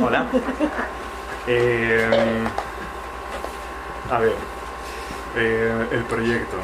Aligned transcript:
Hola. 0.00 0.26
Eh, 1.50 2.44
a 4.10 4.18
ver, 4.18 4.34
eh, 5.34 5.86
el 5.92 6.04
proyecto, 6.04 6.58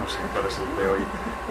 no 0.00 0.08
sé 0.08 0.18
cuál 0.32 0.46
es 0.46 0.56
el 0.56 0.76
de 0.76 0.88
hoy. 0.88 1.00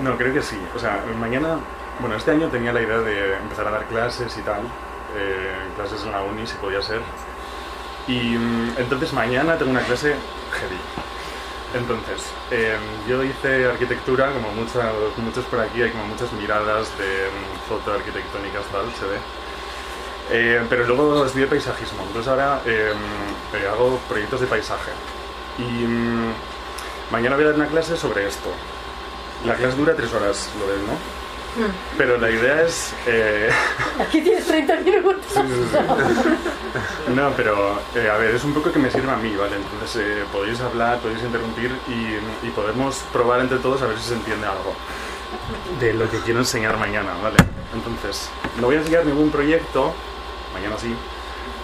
No, 0.02 0.16
creo 0.18 0.34
que 0.34 0.42
sí. 0.42 0.58
O 0.74 0.80
sea, 0.80 1.04
mañana, 1.20 1.60
bueno, 2.00 2.16
este 2.16 2.32
año 2.32 2.48
tenía 2.48 2.72
la 2.72 2.82
idea 2.82 3.00
de 3.00 3.36
empezar 3.36 3.68
a 3.68 3.72
dar 3.72 3.86
clases 3.88 4.38
y 4.38 4.42
tal, 4.44 4.62
eh, 5.18 5.56
clases 5.76 6.06
en 6.06 6.14
la 6.14 6.22
uni 6.22 6.48
si 6.48 6.56
podía 6.56 6.82
ser. 6.82 7.02
Y 8.08 8.38
mm, 8.38 8.76
entonces 8.78 9.12
mañana 9.12 9.58
tengo 9.58 9.72
una 9.72 9.82
clase 9.82 10.16
heavy. 10.54 10.80
Entonces, 11.76 12.32
eh, 12.50 12.78
yo 13.08 13.24
hice 13.24 13.66
arquitectura, 13.66 14.32
como 14.32 14.52
muchos, 14.54 14.82
muchos 15.18 15.44
por 15.46 15.60
aquí, 15.60 15.82
hay 15.84 15.92
como 15.92 16.06
muchas 16.06 16.32
miradas 16.32 16.98
de 16.98 17.28
mm, 17.28 17.68
foto 17.68 17.94
arquitectónicas, 17.94 18.66
tal, 18.68 18.90
se 18.94 19.06
ve. 19.06 19.20
Eh, 20.32 20.62
pero 20.70 20.86
luego 20.86 21.26
estudié 21.26 21.48
paisajismo, 21.48 22.04
entonces 22.06 22.28
ahora 22.30 22.62
eh, 22.66 22.92
eh, 23.56 23.68
hago 23.68 24.00
proyectos 24.08 24.42
de 24.42 24.48
paisaje. 24.48 24.92
Y 25.58 25.64
mm, 25.64 26.32
mañana 27.12 27.36
voy 27.36 27.46
a 27.46 27.48
dar 27.48 27.56
una 27.56 27.68
clase 27.68 27.98
sobre 27.98 28.28
esto. 28.28 28.50
La 29.46 29.56
clase 29.56 29.76
dura 29.78 29.96
tres 29.96 30.14
horas, 30.14 30.50
lo 30.60 30.68
ves, 30.68 30.82
¿no? 30.82 31.20
Pero 31.98 32.18
la 32.18 32.30
idea 32.30 32.62
es... 32.62 32.94
eh, 33.08 33.50
Aquí 34.00 34.22
tienes 34.22 34.46
30 34.46 34.76
minutos. 34.82 35.16
Sí, 35.34 35.40
sí, 35.48 35.68
sí. 35.72 35.78
No, 37.16 37.32
pero 37.36 37.80
eh, 37.96 38.08
a 38.08 38.18
ver, 38.18 38.36
es 38.36 38.44
un 38.44 38.54
poco 38.54 38.72
que 38.72 38.78
me 38.78 38.92
sirva 38.92 39.14
a 39.14 39.18
mí, 39.18 39.36
¿vale? 39.36 39.56
Entonces 39.56 39.96
eh, 40.06 40.24
podéis 40.32 40.62
hablar, 40.62 41.00
podéis 41.00 41.24
interrumpir 41.24 41.72
y, 41.88 42.48
y 42.48 42.52
podemos 42.52 42.98
probar 43.12 43.40
entre 43.40 43.58
todos 43.58 43.82
a 43.82 43.88
ver 43.88 43.98
si 43.98 44.10
se 44.10 44.14
entiende 44.14 44.46
algo 44.46 44.76
de 45.80 45.94
lo 45.94 46.10
que 46.10 46.20
quiero 46.20 46.40
enseñar 46.40 46.78
mañana, 46.78 47.14
¿vale? 47.24 47.38
Entonces, 47.74 48.30
no 48.60 48.68
voy 48.68 48.76
a 48.76 48.80
enseñar 48.80 49.06
ningún 49.06 49.32
proyecto, 49.32 49.94
mañana 50.54 50.78
sí, 50.78 50.94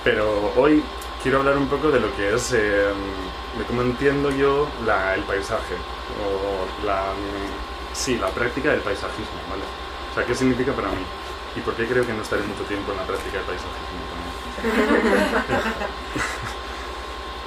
pero 0.04 0.52
hoy 0.56 0.84
quiero 1.24 1.40
hablar 1.40 1.58
un 1.58 1.68
poco 1.68 1.92
de 1.92 2.00
lo 2.00 2.16
que 2.16 2.34
es, 2.36 2.54
eh, 2.54 2.92
de 3.58 3.64
cómo 3.68 3.82
entiendo 3.82 4.30
yo 4.32 4.68
la- 4.86 5.16
el 5.16 5.24
paisaje, 5.24 5.76
o 6.24 6.86
la, 6.86 7.04
sí, 7.94 8.18
la 8.18 8.30
práctica 8.30 8.72
del 8.72 8.82
paisajismo, 8.82 9.40
¿vale? 9.50 9.64
O 10.12 10.14
sea, 10.16 10.26
¿qué 10.26 10.36
significa 10.36 10.72
para 10.74 10.90
mí? 10.90 11.04
¿Y 11.56 11.62
por 11.62 11.74
qué 11.76 11.86
creo 11.88 12.06
que 12.06 12.14
no 12.14 12.22
estaré 12.22 12.44
mucho 12.44 12.64
tiempo 12.64 12.92
en 12.92 12.98
la 12.98 13.06
práctica 13.06 13.38
del 13.38 13.46
paisajismo 13.46 14.02
también? 14.12 14.36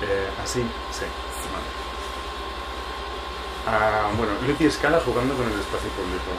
Eh, 0.01 0.29
así, 0.45 0.61
sí. 0.93 1.05
Vale. 1.53 1.67
Ah, 3.67 4.11
bueno, 4.17 4.33
Lucy 4.47 4.71
Scala 4.71 5.01
jugando 5.05 5.35
con 5.35 5.47
el 5.47 5.59
espacio 5.59 5.91
público. 5.91 6.31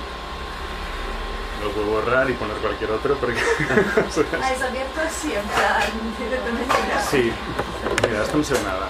Lo 1.63 1.71
puedo 1.71 1.87
borrar 1.87 2.29
y 2.29 2.33
poner 2.33 2.55
cualquier 2.57 2.91
otro 2.91 3.15
porque... 3.15 3.39
o 4.07 4.11
sea, 4.11 4.23
Ah, 4.41 4.51
es 4.53 4.61
abierto 4.61 4.93
plan, 4.95 5.83
directamente. 6.17 6.75
sí, 7.09 7.31
mira, 8.07 8.23
esto 8.23 8.37
no 8.37 8.43
se 8.43 8.53
ve 8.53 8.59
nada. 8.63 8.87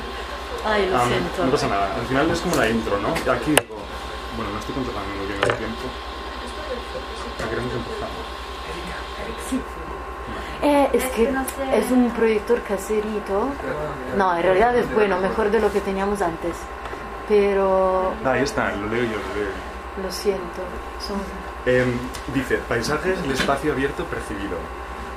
Ay, 0.66 0.90
lo 0.90 0.98
Ah, 0.98 1.06
siento. 1.08 1.46
no 1.46 1.52
pasa 1.52 1.68
nada. 1.68 1.96
Al 1.96 2.06
final 2.06 2.30
es 2.30 2.40
como 2.42 2.56
la 2.58 2.70
intro, 2.70 3.00
¿no? 3.00 3.10
Aquí 3.10 3.52
digo, 3.52 3.76
bueno, 4.38 4.52
no 4.54 4.60
estoy 4.60 4.76
controlando 4.76 5.16
muy 5.16 5.26
bien 5.28 5.40
el 5.42 5.56
tiempo. 5.58 5.82
La 7.40 7.50
queremos 7.50 7.74
empezar. 7.74 8.10
Eh, 10.62 10.90
es 10.92 11.06
que 11.06 11.24
es 11.74 11.92
un 11.92 12.12
proyector 12.12 12.62
caserito. 12.64 13.48
No, 14.18 14.36
en 14.36 14.44
realidad 14.44 14.76
es 14.78 14.94
bueno, 14.94 15.18
mejor 15.20 15.50
de 15.50 15.60
lo 15.60 15.72
que 15.72 15.80
teníamos 15.82 16.22
antes. 16.22 16.56
Pero 17.30 18.14
Ah, 18.26 18.32
ahí 18.32 18.44
está, 18.44 18.72
lo 18.76 18.88
leo 18.88 19.04
yo, 19.04 19.18
lo 19.18 19.36
leo 19.36 19.50
yo. 19.50 20.04
lo 20.04 20.12
siento. 20.12 20.62
Son... 21.00 21.18
Em, 21.66 21.92
dice, 22.34 22.58
paisaje 22.68 23.14
es 23.14 23.20
el 23.24 23.32
espacio 23.32 23.74
abierto 23.74 24.06
percibido. 24.06 24.58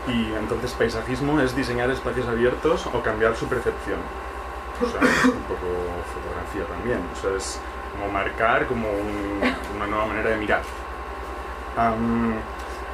Y 0.08 0.32
entonces 0.34 0.72
paisajismo 0.72 1.40
es 1.40 1.54
diseñar 1.54 1.90
espacios 1.90 2.26
abiertos 2.28 2.86
o 2.92 3.02
cambiar 3.02 3.36
su 3.36 3.46
percepción. 3.46 4.00
O 4.82 4.86
sea, 4.88 5.00
es 5.00 5.24
un 5.26 5.42
poco 5.42 5.66
fotografía 6.12 6.64
también. 6.74 7.00
O 7.16 7.20
sea, 7.20 7.36
es 7.36 7.60
como 7.92 8.10
marcar 8.12 8.66
como 8.66 8.88
un- 8.90 9.40
una 9.76 9.86
nueva 9.86 10.06
manera 10.06 10.30
de 10.30 10.36
mirar. 10.38 10.62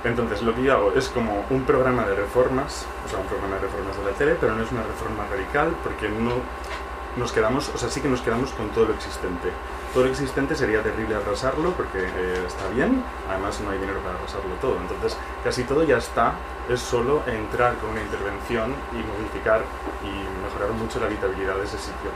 Entonces, 0.04 0.42
lo 0.42 0.54
que 0.54 0.62
yo 0.62 0.72
hago 0.74 0.92
es 0.94 1.08
como 1.08 1.44
un 1.50 1.62
programa 1.64 2.04
de 2.06 2.14
reformas, 2.14 2.86
o 3.04 3.08
sea, 3.08 3.18
un 3.18 3.26
programa 3.26 3.56
de 3.56 3.62
reformas 3.62 3.96
de 3.96 4.04
la 4.04 4.10
tele, 4.16 4.36
pero 4.40 4.54
no 4.54 4.62
es 4.62 4.70
una 4.70 4.82
reforma 4.82 5.24
radical 5.30 5.74
porque 5.82 6.08
no 6.08 6.34
nos 7.16 7.32
quedamos, 7.32 7.68
o 7.74 7.78
sea, 7.78 7.88
sí 7.88 8.00
que 8.00 8.08
nos 8.08 8.20
quedamos 8.20 8.50
con 8.52 8.68
todo 8.68 8.86
lo 8.86 8.94
existente. 8.94 9.50
Todo 9.94 10.04
lo 10.04 10.10
existente 10.10 10.54
sería 10.54 10.82
terrible 10.82 11.16
arrasarlo 11.16 11.72
porque 11.72 11.98
eh, 12.04 12.44
está 12.46 12.68
bien, 12.68 13.02
además 13.28 13.58
no 13.60 13.70
hay 13.70 13.78
dinero 13.78 14.00
para 14.00 14.16
arrasarlo 14.18 14.54
todo. 14.60 14.76
Entonces, 14.76 15.16
casi 15.42 15.64
todo 15.64 15.82
ya 15.82 15.96
está, 15.96 16.32
es 16.68 16.80
solo 16.80 17.22
entrar 17.26 17.74
con 17.78 17.90
una 17.90 18.02
intervención 18.02 18.74
y 18.92 18.96
modificar 18.96 19.62
y 20.04 20.44
mejorar 20.44 20.72
mucho 20.76 21.00
la 21.00 21.06
habitabilidad 21.06 21.54
de 21.56 21.64
ese 21.64 21.78
sitio. 21.78 22.10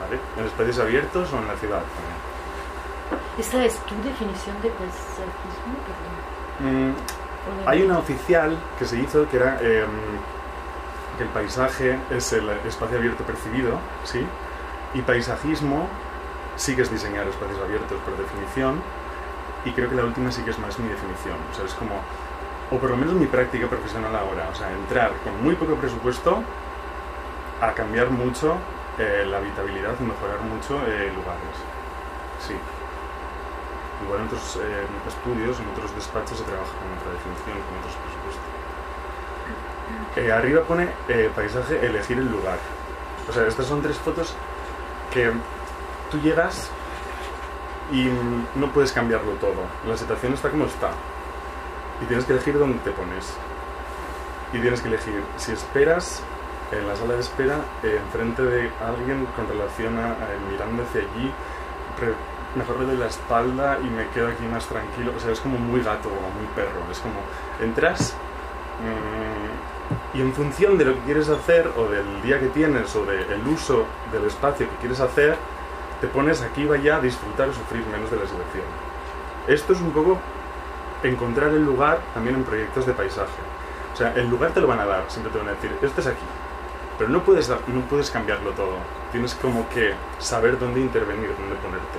¿vale? 0.00 0.20
En 0.36 0.44
espacios 0.44 0.78
abiertos 0.78 1.32
o 1.32 1.38
en 1.38 1.48
la 1.48 1.56
ciudad 1.56 1.80
también. 1.80 2.26
¿Esa 3.38 3.64
es 3.64 3.76
tu 3.86 3.94
definición 4.02 4.60
de 4.62 4.68
paisajismo? 4.70 5.74
Mm, 6.60 6.90
¿O 6.90 7.64
de- 7.64 7.70
Hay 7.70 7.82
una 7.82 7.98
oficial 7.98 8.56
que 8.78 8.84
se 8.84 8.98
hizo 8.98 9.26
que 9.28 9.36
era 9.38 9.58
em, 9.60 9.88
que 11.16 11.22
el 11.24 11.28
paisaje 11.30 11.98
es 12.10 12.32
el 12.34 12.48
espacio 12.66 12.98
abierto 12.98 13.24
percibido, 13.24 13.78
¿sí? 14.04 14.26
Y 14.94 15.00
paisajismo 15.02 15.88
sí 16.56 16.74
que 16.74 16.82
es 16.82 16.90
diseñar 16.90 17.26
espacios 17.26 17.60
abiertos 17.60 17.98
por 18.00 18.16
definición, 18.16 18.80
y 19.64 19.72
creo 19.72 19.88
que 19.90 19.96
la 19.96 20.04
última 20.04 20.30
sí 20.30 20.42
que 20.42 20.50
es 20.50 20.58
más 20.58 20.78
mi 20.78 20.88
definición. 20.88 21.36
O 21.50 21.54
sea, 21.54 21.64
es 21.64 21.74
como, 21.74 22.00
o 22.70 22.78
por 22.78 22.90
lo 22.90 22.96
menos 22.96 23.14
mi 23.14 23.26
práctica 23.26 23.66
profesional 23.66 24.14
ahora, 24.14 24.48
o 24.50 24.54
sea, 24.54 24.70
entrar 24.72 25.12
con 25.24 25.42
muy 25.42 25.56
poco 25.56 25.74
presupuesto 25.74 26.42
a 27.60 27.72
cambiar 27.72 28.10
mucho 28.10 28.56
eh, 28.98 29.26
la 29.28 29.38
habitabilidad 29.38 29.94
y 30.00 30.04
mejorar 30.04 30.40
mucho 30.40 30.80
eh, 30.86 31.12
lugares. 31.14 31.56
Sí. 32.46 32.54
Igual 34.04 34.20
en 34.20 34.26
otros 34.26 34.56
eh, 34.62 34.86
estudios, 35.08 35.58
en 35.58 35.68
otros 35.68 35.94
despachos 35.94 36.38
se 36.38 36.44
trabaja 36.44 36.70
con 36.70 36.92
otra 36.96 37.12
definición, 37.12 37.58
con 37.66 37.78
otros 37.80 37.96
presupuestos. 37.96 38.44
Arriba 40.32 40.62
pone 40.62 40.88
paisaje, 41.34 41.84
elegir 41.84 42.18
el 42.18 42.30
lugar. 42.30 42.58
O 43.28 43.32
sea, 43.32 43.46
estas 43.46 43.66
son 43.66 43.82
tres 43.82 43.98
fotos 43.98 44.34
que 45.12 45.30
tú 46.10 46.20
llegas 46.20 46.70
y 47.92 48.08
no 48.54 48.72
puedes 48.72 48.92
cambiarlo 48.92 49.32
todo. 49.32 49.62
La 49.88 49.96
situación 49.96 50.34
está 50.34 50.50
como 50.50 50.66
está. 50.66 50.90
Y 52.02 52.06
tienes 52.06 52.24
que 52.24 52.32
elegir 52.32 52.58
dónde 52.58 52.78
te 52.78 52.90
pones. 52.90 53.34
Y 54.52 54.58
tienes 54.58 54.80
que 54.80 54.88
elegir 54.88 55.22
si 55.36 55.52
esperas 55.52 56.22
en 56.72 56.86
la 56.86 56.96
sala 56.96 57.14
de 57.14 57.20
espera 57.20 57.58
eh, 57.82 58.00
enfrente 58.04 58.42
de 58.42 58.70
alguien 58.84 59.26
con 59.36 59.48
relación 59.48 59.98
a, 59.98 60.16
mirando 60.50 60.82
hacia 60.82 61.02
allí, 61.02 61.32
mejor 62.56 62.80
le 62.80 62.86
doy 62.86 62.96
la 62.96 63.06
espalda 63.06 63.78
y 63.82 63.88
me 63.88 64.08
quedo 64.08 64.28
aquí 64.28 64.44
más 64.44 64.66
tranquilo. 64.66 65.12
O 65.16 65.20
sea, 65.20 65.32
es 65.32 65.40
como 65.40 65.58
muy 65.58 65.82
gato 65.82 66.08
o 66.08 66.38
muy 66.38 66.46
perro. 66.54 66.80
Es 66.90 66.98
como 66.98 67.20
entras 67.60 68.14
mm, 68.82 70.16
y 70.16 70.20
en 70.20 70.32
función 70.32 70.76
de 70.78 70.84
lo 70.84 70.94
que 70.94 71.00
quieres 71.00 71.28
hacer 71.28 71.70
o 71.76 71.88
del 71.88 72.22
día 72.22 72.40
que 72.40 72.48
tienes 72.48 72.94
o 72.96 73.04
del 73.04 73.46
uso 73.46 73.86
del 74.12 74.24
espacio 74.24 74.68
que 74.68 74.76
quieres 74.76 75.00
hacer, 75.00 75.36
te 76.06 76.12
pones 76.12 76.40
aquí 76.42 76.64
va 76.64 76.76
allá 76.76 76.96
a 76.96 77.00
disfrutar 77.00 77.48
o 77.48 77.52
sufrir 77.52 77.84
menos 77.86 78.10
de 78.10 78.16
la 78.16 78.22
situación. 78.26 78.64
Esto 79.48 79.72
es 79.72 79.80
un 79.80 79.90
poco 79.90 80.18
encontrar 81.02 81.48
el 81.50 81.64
lugar 81.64 81.98
también 82.14 82.36
en 82.36 82.44
proyectos 82.44 82.86
de 82.86 82.92
paisaje. 82.92 83.40
O 83.92 83.96
sea, 83.96 84.12
el 84.14 84.28
lugar 84.28 84.52
te 84.52 84.60
lo 84.60 84.66
van 84.66 84.80
a 84.80 84.86
dar, 84.86 85.04
siempre 85.08 85.32
te 85.32 85.38
van 85.38 85.48
a 85.48 85.52
decir, 85.52 85.70
este 85.82 86.00
es 86.00 86.06
aquí. 86.06 86.26
Pero 86.98 87.10
no 87.10 87.22
puedes, 87.22 87.48
dar- 87.48 87.60
no 87.68 87.80
puedes 87.82 88.10
cambiarlo 88.10 88.50
todo. 88.52 88.76
Tienes 89.12 89.34
como 89.34 89.68
que 89.68 89.94
saber 90.18 90.58
dónde 90.58 90.80
intervenir, 90.80 91.30
dónde 91.38 91.56
ponerte. 91.56 91.98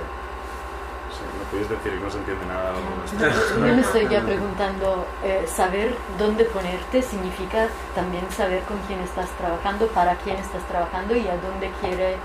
Sí, 1.12 1.22
no 1.38 1.44
puedes 1.50 1.68
decir 1.68 1.92
que 1.98 2.04
no 2.04 2.10
se 2.10 2.18
entiende 2.18 2.46
nada. 2.46 2.72
o 2.72 3.04
esto- 3.04 3.58
Yo 3.66 3.74
me 3.74 3.80
estoy 3.80 4.08
ya 4.08 4.22
preguntando, 4.22 5.06
eh, 5.24 5.44
saber 5.46 5.94
dónde 6.18 6.44
ponerte 6.44 7.02
significa 7.02 7.68
también 7.94 8.24
saber 8.30 8.62
con 8.62 8.78
quién 8.86 9.00
estás 9.00 9.28
trabajando, 9.38 9.86
para 9.88 10.14
quién 10.16 10.36
estás 10.36 10.62
trabajando 10.64 11.14
y 11.16 11.26
a 11.28 11.36
dónde 11.36 11.70
quiere 11.80 12.16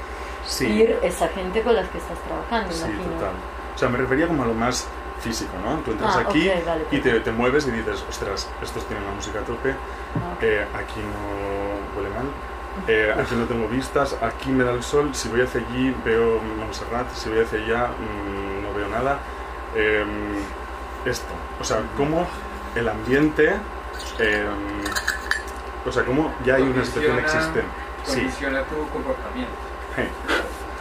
Sí, 0.46 0.68
ir 0.68 1.00
esa 1.04 1.28
gente 1.30 1.62
con 1.62 1.76
la 1.76 1.84
que 1.84 1.98
estás 1.98 2.18
trabajando, 2.20 2.72
sí, 2.74 2.84
imagino. 2.86 3.14
total. 3.16 3.32
O 3.76 3.78
sea, 3.78 3.90
me 3.90 3.98
refería 3.98 4.28
como 4.28 4.44
a 4.44 4.48
lo 4.48 4.54
más 4.54 4.88
físico, 5.22 5.52
¿no? 5.64 5.78
Tú 5.80 5.92
entras 5.92 6.18
Ah, 6.18 6.20
aquí 6.28 6.50
ok, 6.50 6.66
vale, 6.66 6.86
y 6.92 7.00
te, 7.00 7.20
te 7.22 7.32
mueves 7.32 7.66
y 7.68 7.72
dices, 7.72 8.04
ostras, 8.10 8.50
estos 8.62 8.86
tienen 8.88 9.06
la 9.06 9.12
música 9.14 9.40
a 9.40 9.44
tope, 9.44 9.72
Ah, 9.72 10.34
ok. 10.36 10.44
eh, 10.44 10.66
aquí 10.76 11.00
no 11.00 11.98
huele 11.98 12.10
mal, 12.14 12.26
eh, 12.88 13.16
aquí 13.18 13.36
no 13.36 13.46
tengo 13.46 13.68
vistas, 13.70 14.16
aquí 14.22 14.50
me 14.50 14.64
da 14.66 14.72
el 14.72 14.84
sol, 14.84 15.10
si 15.16 15.30
voy 15.30 15.42
hacia 15.42 15.62
allí 15.62 15.96
veo 16.04 16.42
Montserrat, 16.60 17.10
si 17.14 17.30
voy 17.30 17.40
hacia 17.40 17.60
allá 17.60 17.88
mm, 17.88 18.64
no 18.64 18.74
veo 18.74 18.88
nada. 18.90 19.20
Eh, 19.76 20.04
esto, 21.06 21.34
o 21.60 21.64
sea, 21.64 21.82
cómo 21.98 22.28
el 22.76 22.88
ambiente, 22.90 23.54
eh, 24.20 24.46
o 25.86 25.92
sea, 25.92 26.04
cómo 26.04 26.34
ya 26.46 26.56
hay 26.56 26.64
una 26.64 26.84
situación 26.84 27.16
Condiciona- 27.18 27.22
existente. 27.22 27.62
Sí, 28.06 28.20
Condiciona 28.20 28.64
tu 28.64 28.90
comportamiento. 28.90 29.52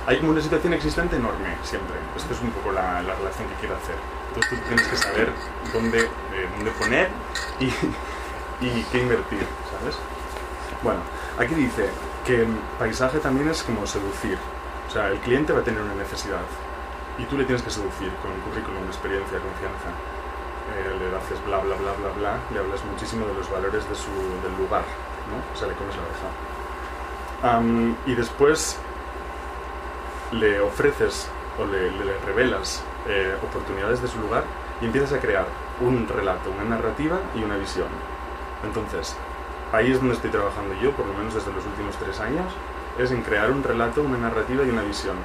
Hay 0.07 0.19
como 0.19 0.33
una 0.33 0.41
situación 0.41 0.73
existente 0.73 1.17
enorme 1.17 1.57
siempre. 1.63 1.97
Esto 2.17 2.35
es 2.35 2.41
un 2.41 2.51
poco 2.51 2.73
la, 2.73 3.03
la 3.03 3.15
relación 3.15 3.49
que 3.49 3.55
quiero 3.61 3.77
hacer. 3.77 3.97
Entonces 4.29 4.51
tú 4.51 4.67
tienes 4.67 4.87
que 4.89 4.97
saber 4.97 5.29
dónde, 5.73 6.01
eh, 6.01 6.49
dónde 6.57 6.71
poner 6.73 7.09
y, 7.61 7.67
y 8.65 8.83
qué 8.91 9.03
invertir, 9.03 9.47
¿sabes? 9.71 9.97
Bueno, 10.83 11.01
aquí 11.39 11.55
dice 11.55 11.89
que 12.27 12.43
el 12.43 12.57
paisaje 12.79 13.19
también 13.19 13.49
es 13.49 13.63
como 13.63 13.87
seducir. 13.87 14.39
O 14.89 14.91
sea, 14.91 15.09
el 15.09 15.19
cliente 15.19 15.53
va 15.53 15.61
a 15.61 15.65
tener 15.65 15.81
una 15.81 15.95
necesidad 15.95 16.43
y 17.19 17.25
tú 17.25 17.37
le 17.37 17.45
tienes 17.45 17.63
que 17.63 17.71
seducir 17.71 18.11
con 18.23 18.33
currículum, 18.49 18.85
experiencia, 18.87 19.39
confianza. 19.39 19.91
Eh, 20.73 20.97
le 20.99 21.17
haces 21.17 21.45
bla, 21.45 21.59
bla, 21.59 21.77
bla, 21.77 21.93
bla, 21.93 22.11
bla, 22.17 22.39
le 22.53 22.59
hablas 22.59 22.85
muchísimo 22.85 23.27
de 23.27 23.35
los 23.35 23.51
valores 23.51 23.89
de 23.89 23.95
su, 23.95 24.11
del 24.43 24.57
lugar, 24.59 24.85
¿no? 25.29 25.39
O 25.53 25.57
sea, 25.59 25.69
le 25.69 25.75
comes 25.75 25.95
la 25.97 26.03
oreja. 26.03 27.57
Am, 27.57 27.97
y 28.07 28.15
después 28.15 28.79
le 30.33 30.61
ofreces 30.61 31.29
o 31.59 31.67
le, 31.67 31.91
revelas 32.25 32.83
eh, 33.09 33.37
oportunidades 33.43 34.01
de 34.01 34.09
su 34.09 34.19
lugar 34.19 34.45
y 34.81 34.87
empiezas 34.87 35.13
a 35.13 35.21
crear 35.21 35.47
un 35.81 36.09
relato, 36.09 36.51
una 36.51 36.65
narrativa 36.65 37.21
y 37.35 37.43
una 37.43 37.57
visión. 37.57 37.89
Entonces, 38.65 39.17
ahí 39.73 39.93
es 39.93 39.99
donde 39.99 40.15
estoy 40.15 40.31
trabajando 40.31 40.75
yo, 40.81 40.93
por 40.93 41.07
lo 41.07 41.15
menos 41.15 41.35
desde 41.35 41.53
los 41.53 41.65
últimos 41.67 41.97
tres 41.97 42.21
años, 42.21 42.53
es 42.99 43.11
en 43.11 43.23
crear 43.23 43.51
un 43.51 43.63
relato, 43.63 44.03
una 44.03 44.19
narrativa 44.19 44.65
y 44.65 44.71
una 44.71 44.83
visión. 44.83 45.17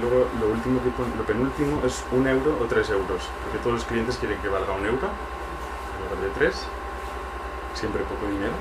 Luego, 0.00 0.28
lo 0.40 0.48
último 0.48 0.80
que 0.82 0.90
lo 1.16 1.24
penúltimo 1.24 1.80
es 1.84 2.04
un 2.12 2.26
euro 2.26 2.58
o 2.60 2.66
tres 2.66 2.90
euros, 2.90 3.28
porque 3.42 3.58
todos 3.58 3.74
los 3.76 3.84
clientes 3.84 4.16
quieren 4.16 4.38
que 4.38 4.48
valga 4.48 4.72
un 4.72 4.86
euro, 4.86 5.08
en 5.08 6.04
lugar 6.04 6.22
de 6.22 6.30
tres, 6.38 6.62
siempre 7.74 8.02
poco 8.02 8.30
dinero, 8.30 8.52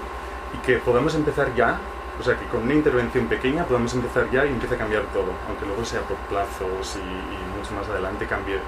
y 0.53 0.65
que 0.65 0.77
podamos 0.77 1.13
empezar 1.15 1.53
ya, 1.53 1.79
o 2.19 2.23
sea, 2.23 2.35
que 2.37 2.45
con 2.47 2.63
una 2.63 2.73
intervención 2.73 3.27
pequeña 3.27 3.63
podamos 3.65 3.93
empezar 3.93 4.29
ya 4.31 4.45
y 4.45 4.49
empiece 4.49 4.75
a 4.75 4.77
cambiar 4.77 5.03
todo, 5.13 5.31
aunque 5.47 5.65
luego 5.65 5.85
sea 5.85 6.01
por 6.01 6.17
plazos 6.29 6.97
y, 6.97 6.99
y 7.05 7.37
mucho 7.57 7.73
más 7.75 7.87
adelante 7.89 8.25
cambie 8.25 8.59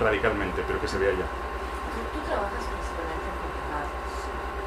radicalmente, 0.00 0.64
pero 0.66 0.80
que 0.80 0.88
se 0.88 0.98
vea 0.98 1.12
ya. 1.12 1.26
Tú, 1.28 2.00
tú 2.16 2.18
trabajas 2.26 2.64
principalmente 2.64 3.28
con 3.28 3.48
privados, 3.54 4.08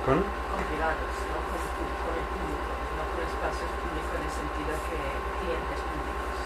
¿Con? 0.06 0.18
con 0.22 0.60
privados, 0.69 1.12
no 1.34 1.38
con, 1.50 1.60
con 1.98 2.13
el 2.13 2.25
público, 2.31 2.69
no 2.95 3.04
con 3.10 3.19
espacios 3.25 3.69
públicos 3.81 4.12
en 4.18 4.24
el 4.24 4.34
sentido 4.38 4.72
que 4.88 4.98
clientes 5.42 5.80
públicos. 5.81 6.38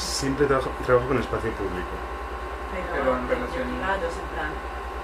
Siempre 0.00 0.42
trabajo, 0.48 0.70
trabajo 0.88 1.06
con 1.08 1.18
espacio 1.20 1.50
público. 1.54 1.94
Pero, 2.72 2.84
Pero 2.96 3.08
en 3.16 3.24
relación- 3.28 3.68
privados, 3.76 4.12
en 4.18 4.28
plan, 4.34 4.52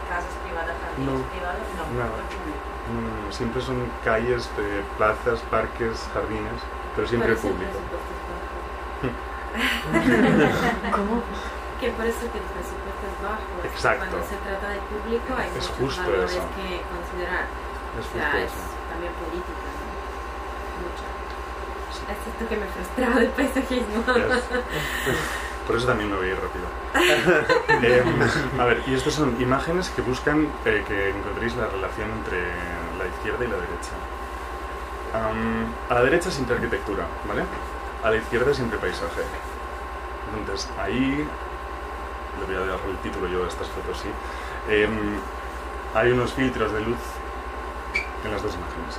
casas 0.08 0.34
privadas, 0.44 0.74
jardines 0.80 1.12
No. 1.12 1.24
privados, 1.32 1.64
no, 1.76 1.84
con 1.84 2.20
el 2.24 2.28
público. 2.32 2.68
No, 2.92 3.32
siempre 3.32 3.62
son 3.62 3.76
calles, 4.04 4.50
eh, 4.58 4.82
plazas, 4.98 5.40
parques, 5.50 6.06
jardines, 6.12 6.60
pero 6.94 7.08
siempre 7.08 7.32
eso 7.32 7.48
el 7.48 7.52
público. 7.54 7.78
¿Cómo? 10.92 11.22
Que 11.80 11.90
por 11.90 12.06
eso 12.06 12.20
que 12.32 12.38
el 12.38 12.48
presupuesto 12.54 13.04
es 13.08 13.16
bajo. 13.22 13.52
Exacto. 13.64 14.06
Cuando 14.10 14.26
se 14.28 14.36
trata 14.36 14.68
de 14.68 14.78
público 14.88 15.34
hay 15.36 15.48
Es 15.48 15.54
muchos 15.54 15.76
justo 15.78 16.02
valores 16.02 16.32
eso. 16.32 16.48
que 16.56 16.82
considerar. 16.92 17.44
Es 17.98 18.06
O 18.06 18.12
sea, 18.12 18.30
justo 18.30 18.38
es 18.38 18.52
eso. 18.52 18.64
también 18.90 19.12
política, 19.14 19.68
¿no? 19.74 19.84
Mucho. 20.84 21.04
Es 22.04 22.20
esto 22.28 22.42
que 22.48 22.56
me 22.56 22.66
frustraba 22.66 23.16
del 23.20 23.30
paisajismo. 23.30 23.98
Yes. 24.14 24.44
Por 25.66 25.76
eso 25.76 25.86
también 25.86 26.10
me 26.10 26.16
voy 26.16 26.28
a 26.28 26.30
ir 26.32 26.38
rápido. 26.40 26.66
Em, 27.82 28.60
a 28.60 28.64
ver, 28.66 28.82
y 28.86 28.94
estas 28.94 29.14
son 29.14 29.40
imágenes 29.40 29.88
que 29.90 30.02
buscan 30.02 30.46
eh, 30.64 30.84
que 30.86 31.10
encontréis 31.10 31.56
la 31.56 31.66
relación 31.66 32.10
entre 32.10 32.38
la 33.04 33.10
izquierda 33.14 33.44
y 33.44 33.48
la 33.48 33.56
derecha. 33.56 33.94
Am, 35.14 35.66
a 35.88 35.94
la 35.94 36.02
derecha 36.02 36.30
siempre 36.30 36.56
arquitectura, 36.56 37.06
¿vale? 37.28 37.44
A 38.02 38.10
la 38.10 38.16
izquierda 38.16 38.52
siempre 38.52 38.78
paisaje. 38.78 39.22
Entonces, 40.38 40.68
ahí, 40.78 41.26
le 42.40 42.46
voy 42.46 42.56
a 42.56 42.66
dar 42.66 42.80
el 42.88 42.96
título 42.98 43.28
yo 43.28 43.44
a 43.44 43.48
estas 43.48 43.68
fotos, 43.68 43.98
sí. 43.98 44.08
Em, 44.68 45.18
hay 45.94 46.10
unos 46.10 46.32
filtros 46.32 46.72
de 46.72 46.80
luz 46.80 46.98
en 48.24 48.32
las 48.32 48.42
dos 48.42 48.54
imágenes. 48.54 48.98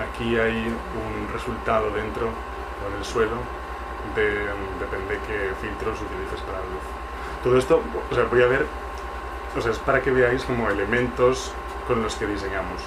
Aquí 0.00 0.36
hay 0.36 0.66
un 0.66 1.32
resultado 1.32 1.90
dentro 1.90 2.26
o 2.26 2.92
en 2.92 2.98
el 2.98 3.04
suelo 3.04 3.36
de, 4.14 4.28
depende 4.80 5.18
qué 5.26 5.52
filtros 5.60 6.00
utilices 6.02 6.40
para 6.40 6.58
la 6.58 6.64
luz. 6.64 6.84
Todo 7.42 7.58
esto, 7.58 7.82
o 8.10 8.14
sea, 8.14 8.24
voy 8.24 8.42
a 8.42 8.46
ver, 8.46 8.66
o 9.56 9.60
sea, 9.60 9.70
es 9.70 9.78
para 9.78 10.02
que 10.02 10.10
veáis 10.10 10.44
como 10.44 10.68
elementos 10.68 11.52
con 11.86 12.02
los 12.02 12.14
que 12.16 12.26
diseñamos. 12.26 12.80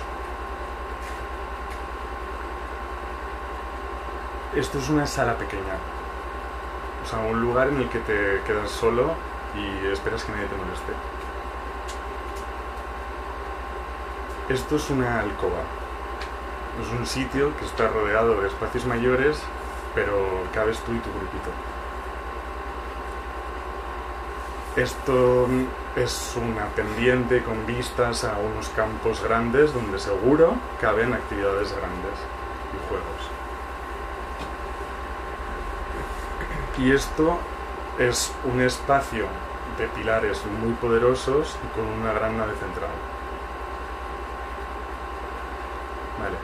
Esto 4.55 4.79
es 4.79 4.89
una 4.89 5.05
sala 5.05 5.37
pequeña, 5.37 5.75
o 7.03 7.07
sea, 7.07 7.19
un 7.19 7.41
lugar 7.41 7.67
en 7.67 7.77
el 7.77 7.89
que 7.89 7.99
te 7.99 8.41
quedas 8.45 8.71
solo 8.71 9.13
y 9.55 9.87
esperas 9.87 10.23
que 10.23 10.31
nadie 10.31 10.47
te 10.47 10.55
moleste. 10.55 10.93
Esto 14.49 14.77
es 14.77 14.89
una 14.89 15.19
alcoba. 15.19 15.61
Es 16.81 16.89
un 16.97 17.05
sitio 17.05 17.55
que 17.57 17.65
está 17.65 17.87
rodeado 17.89 18.39
de 18.41 18.47
espacios 18.47 18.85
mayores, 18.85 19.41
pero 19.93 20.43
cabes 20.53 20.79
tú 20.79 20.93
y 20.93 20.99
tu 20.99 21.09
grupito. 21.11 21.76
Esto 24.77 25.47
es 25.95 26.35
una 26.35 26.67
pendiente 26.67 27.41
con 27.41 27.65
vistas 27.65 28.23
a 28.23 28.37
unos 28.37 28.69
campos 28.69 29.23
grandes 29.23 29.73
donde 29.73 29.97
seguro 29.97 30.53
caben 30.79 31.15
actividades 31.15 31.71
grandes 31.71 32.13
y 32.75 32.87
juegos. 32.87 33.37
Y 36.77 36.91
esto 36.91 37.39
es 37.97 38.31
un 38.43 38.61
espacio 38.61 39.25
de 39.79 39.87
pilares 39.87 40.43
muy 40.61 40.73
poderosos 40.73 41.57
y 41.65 41.75
con 41.75 41.87
una 41.87 42.13
gran 42.13 42.37
nave 42.37 42.53
central. 42.53 42.91
Vale. 46.19 46.37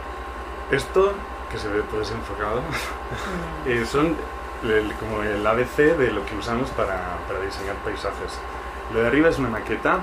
Esto, 0.75 1.13
que 1.51 1.59
se 1.59 1.67
ve 1.67 1.83
todo 1.83 1.99
desenfocado, 1.99 2.63
eh, 3.67 3.85
son 3.85 4.15
el- 4.63 4.93
como 4.95 5.21
el 5.23 5.45
ABC 5.45 5.95
de 5.97 6.11
lo 6.11 6.25
que 6.25 6.35
usamos 6.35 6.69
para, 6.71 7.17
para 7.27 7.39
diseñar 7.41 7.75
paisajes. 7.77 8.39
Lo 8.93 9.01
de 9.01 9.07
arriba 9.07 9.29
es 9.29 9.39
una 9.39 9.49
maqueta, 9.49 9.99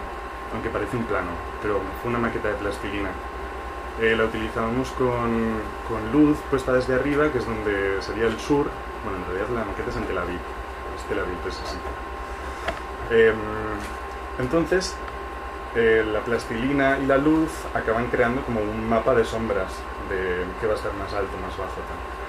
aunque 0.53 0.69
parece 0.71 0.97
un 0.97 1.05
plano, 1.05 1.31
pero 1.63 1.81
fue 2.03 2.11
una 2.11 2.19
maqueta 2.19 2.49
de 2.49 2.55
plastilina. 2.55 3.11
Eh, 4.01 4.15
la 4.17 4.25
utilizábamos 4.25 4.91
con, 4.93 5.61
con 5.89 6.13
luz 6.13 6.39
puesta 6.49 6.73
desde 6.73 6.95
arriba, 6.95 7.31
que 7.31 7.39
es 7.39 7.47
donde 7.47 8.01
sería 8.01 8.27
el 8.27 8.39
sur. 8.41 8.67
Bueno, 9.05 9.19
en 9.19 9.25
realidad 9.27 9.49
la 9.61 9.65
maqueta 9.65 9.91
es 9.91 9.97
en 9.97 10.05
Tel 10.05 10.19
Aviv. 10.19 10.39
Es 10.97 11.03
Tel 11.09 11.19
Aviv, 11.19 11.37
es 11.47 11.61
así. 11.61 11.77
Em, 13.11 13.35
entonces, 14.39 14.95
eh, 15.75 16.05
la 16.11 16.21
plastilina 16.21 16.99
y 16.99 17.07
la 17.07 17.19
luz 17.19 17.51
acaban 17.75 18.07
creando 18.07 18.43
como 18.43 18.61
un 18.61 18.89
mapa 18.89 19.15
de 19.15 19.25
sombras 19.25 19.73
de 20.09 20.45
qué 20.61 20.67
va 20.67 20.73
a 20.73 20.77
estar 20.77 20.93
más 20.95 21.13
alto, 21.13 21.37
más 21.43 21.57
bajo. 21.59 21.75
Tal. 21.75 22.20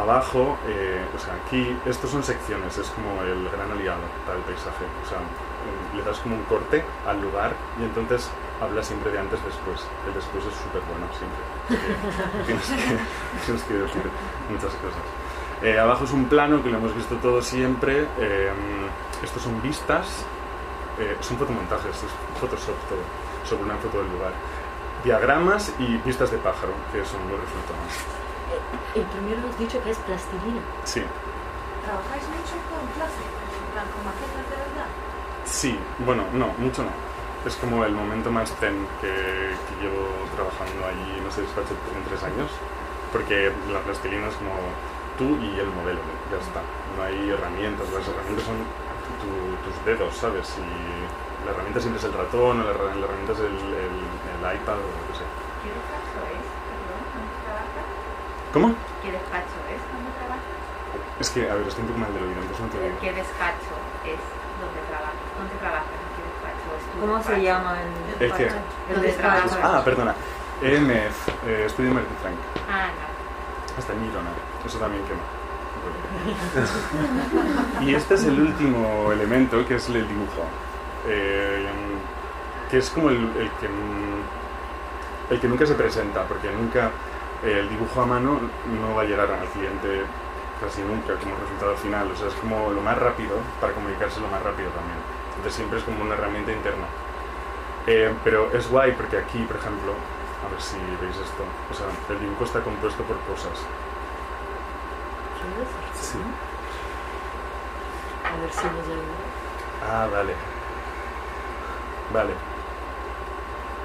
Abajo, 0.00 0.58
eh, 0.66 1.04
o 1.14 1.18
sea, 1.18 1.34
aquí, 1.34 1.76
estos 1.84 2.10
son 2.10 2.22
secciones, 2.22 2.76
es 2.78 2.88
como 2.90 3.22
el 3.22 3.48
gran 3.50 3.70
aliado 3.70 4.00
para 4.26 4.38
el 4.38 4.44
paisaje. 4.44 4.84
O 5.04 5.08
sea, 5.08 5.18
le 5.94 6.02
das 6.02 6.18
como 6.20 6.36
un 6.36 6.44
corte 6.44 6.84
al 7.06 7.20
lugar 7.20 7.54
y 7.78 7.84
entonces 7.84 8.30
habla 8.60 8.82
siempre 8.82 9.10
de 9.12 9.18
antes 9.18 9.38
después. 9.44 9.86
El 10.06 10.14
después 10.14 10.44
es 10.44 10.54
súper 10.54 10.82
bueno 10.88 11.06
siempre. 11.18 12.46
tienes, 12.46 12.66
que, 12.66 13.44
tienes 13.44 13.62
que 13.64 13.74
decir 13.74 14.02
muchas 14.48 14.72
cosas. 14.80 15.04
Eh, 15.62 15.78
abajo 15.78 16.04
es 16.04 16.12
un 16.12 16.24
plano 16.26 16.62
que 16.62 16.70
lo 16.70 16.78
hemos 16.78 16.94
visto 16.94 17.16
todo 17.16 17.42
siempre. 17.42 18.06
eh, 18.18 18.50
estos 19.22 19.42
son 19.42 19.60
vistas 19.60 20.24
eh, 21.00 21.16
son 21.20 21.38
fotomontajes, 21.38 21.96
es 21.96 22.12
Photoshop 22.38 22.76
todo, 22.88 23.00
sobre 23.48 23.64
una 23.64 23.76
foto 23.76 24.02
del 24.02 24.12
lugar. 24.12 24.32
Diagramas 25.02 25.72
y 25.78 25.96
vistas 26.04 26.30
de 26.30 26.36
pájaro, 26.36 26.74
que 26.92 27.02
son 27.06 27.22
muy 27.26 27.38
resultados. 27.38 28.29
El 28.94 29.02
primero 29.06 29.48
has 29.48 29.58
dicho 29.58 29.82
que 29.82 29.90
es 29.90 29.98
plastilina. 29.98 30.60
Sí, 30.84 31.02
¿Trabajáis 31.84 32.24
mucho 32.28 32.54
con 32.68 32.82
plástico? 32.98 33.30
Con 33.70 34.02
maquetas 34.04 34.44
de 34.50 34.56
verdad. 34.56 34.88
sí, 35.44 35.78
bueno, 36.04 36.24
no, 36.32 36.48
mucho 36.58 36.82
no. 36.82 36.90
Es 37.46 37.56
como 37.56 37.84
el 37.84 37.92
momento 37.94 38.30
más 38.30 38.52
zen 38.60 38.86
que, 39.00 39.08
que 39.08 39.74
llevo 39.80 40.04
trabajando 40.36 40.84
allí, 40.86 41.22
no 41.24 41.30
sé, 41.30 41.40
despacho 41.42 41.72
en 41.96 42.04
tres 42.04 42.20
años, 42.22 42.50
porque 43.12 43.50
la 43.72 43.80
plastilina 43.80 44.28
es 44.28 44.34
como 44.36 44.52
tú 45.16 45.38
y 45.40 45.56
el 45.58 45.70
modelo, 45.72 46.00
ya 46.30 46.36
está. 46.36 46.60
No 46.98 47.02
hay 47.06 47.30
herramientas, 47.30 47.88
las 47.94 48.04
herramientas 48.06 48.44
son 48.44 48.58
tu- 49.24 49.56
tus 49.64 49.76
dedos, 49.86 50.12
¿sabes? 50.18 50.52
Y 50.60 51.46
la 51.46 51.52
herramienta 51.52 51.80
siempre 51.80 51.98
es 51.98 52.04
el 52.04 52.12
ratón, 52.12 52.60
o 52.60 52.64
la, 52.64 52.72
la 52.76 53.04
herramienta 53.06 53.32
es 53.32 53.40
el, 53.40 53.56
el, 53.56 53.96
el 53.96 54.42
iPad 54.60 54.76
o 54.76 54.90
lo 54.92 55.02
que 55.08 55.14
sea. 55.16 55.30
¿Qué 55.64 55.72
despacho 55.72 56.20
es? 56.28 56.44
Perdón, 56.44 57.02
¿dónde 57.08 57.34
trabajas? 57.40 57.88
¿Cómo? 58.52 58.74
¿Qué 59.02 59.12
despacho 59.12 59.56
es? 59.70 59.80
¿Dónde 59.94 60.10
trabajas? 60.18 60.58
Es 61.20 61.30
que, 61.30 61.50
a 61.50 61.54
ver, 61.54 61.66
estoy 61.68 61.82
un 61.84 61.88
poco 61.88 62.00
mal 62.00 62.12
del 62.14 62.22
oído, 62.24 62.40
entonces 62.42 62.60
no 62.60 62.68
te 62.72 62.78
oigo. 62.78 62.98
¿Qué 63.00 63.12
despacho 63.12 63.74
es? 64.04 64.22
¿Dónde 64.60 64.80
trabajas? 64.90 65.22
¿Dónde 65.38 65.54
trabajas? 65.62 65.94
¿En 65.94 66.10
qué 66.16 66.22
despacho 66.26 66.66
es 66.74 66.82
tu 66.90 66.98
¿Cómo 67.00 67.14
se 67.22 67.30
despacho? 67.30 67.42
llama 67.46 67.72
el 67.80 67.90
¿El 68.24 68.32
qué? 68.34 68.46
¿Dónde 68.92 69.08
trabajas? 69.12 69.58
Ah, 69.62 69.82
perdona. 69.84 70.14
EMF, 70.62 71.28
eh, 71.46 71.64
Estudio 71.66 71.90
Martin 71.94 72.16
Frank. 72.20 72.36
Ah, 72.68 72.88
no. 72.92 73.06
Hasta 73.78 73.92
en 73.94 74.00
Girona. 74.04 74.30
Eso 74.66 74.78
también 74.78 75.02
quema. 75.04 75.24
y 77.80 77.94
este 77.94 78.14
es 78.14 78.24
el 78.24 78.40
último 78.40 79.12
elemento, 79.12 79.64
que 79.66 79.76
es 79.76 79.88
el 79.88 80.06
dibujo. 80.06 80.44
Eh, 81.06 81.66
que 82.70 82.78
es 82.78 82.90
como 82.90 83.08
el, 83.10 83.16
el 83.38 83.50
que... 83.58 83.68
el 85.30 85.40
que 85.40 85.48
nunca 85.48 85.64
se 85.66 85.74
presenta, 85.74 86.24
porque 86.24 86.50
nunca 86.52 86.90
el 87.42 87.68
dibujo 87.68 88.02
a 88.02 88.06
mano 88.06 88.40
no 88.66 88.94
va 88.94 89.02
a 89.02 89.04
llegar 89.04 89.30
al 89.30 89.48
cliente 89.48 90.04
casi 90.60 90.82
nunca 90.82 91.14
como 91.16 91.36
resultado 91.36 91.74
final, 91.76 92.10
o 92.12 92.16
sea, 92.16 92.28
es 92.28 92.34
como 92.34 92.70
lo 92.70 92.82
más 92.82 92.98
rápido 92.98 93.36
para 93.60 93.72
comunicarse 93.72 94.20
lo 94.20 94.28
más 94.28 94.42
rápido 94.42 94.68
también. 94.70 94.98
Entonces 95.30 95.54
siempre 95.54 95.78
es 95.78 95.84
como 95.84 96.02
una 96.02 96.14
herramienta 96.14 96.52
interna. 96.52 96.86
Eh, 97.86 98.12
pero 98.22 98.52
es 98.52 98.68
guay 98.68 98.92
porque 98.92 99.16
aquí, 99.16 99.38
por 99.44 99.56
ejemplo, 99.56 99.94
a 100.44 100.50
ver 100.50 100.60
si 100.60 100.76
veis 101.00 101.16
esto, 101.16 101.44
o 101.70 101.74
sea, 101.74 101.86
el 102.10 102.20
dibujo 102.20 102.44
está 102.44 102.60
compuesto 102.60 103.02
por 103.04 103.18
cosas. 103.20 103.58
Sí. 105.94 106.18
A 108.24 108.40
ver 108.40 108.52
si 108.52 108.64
nos 108.64 108.86
ayuda. 108.86 109.30
Ah, 109.88 110.06
vale. 110.12 110.34
Vale. 112.12 112.32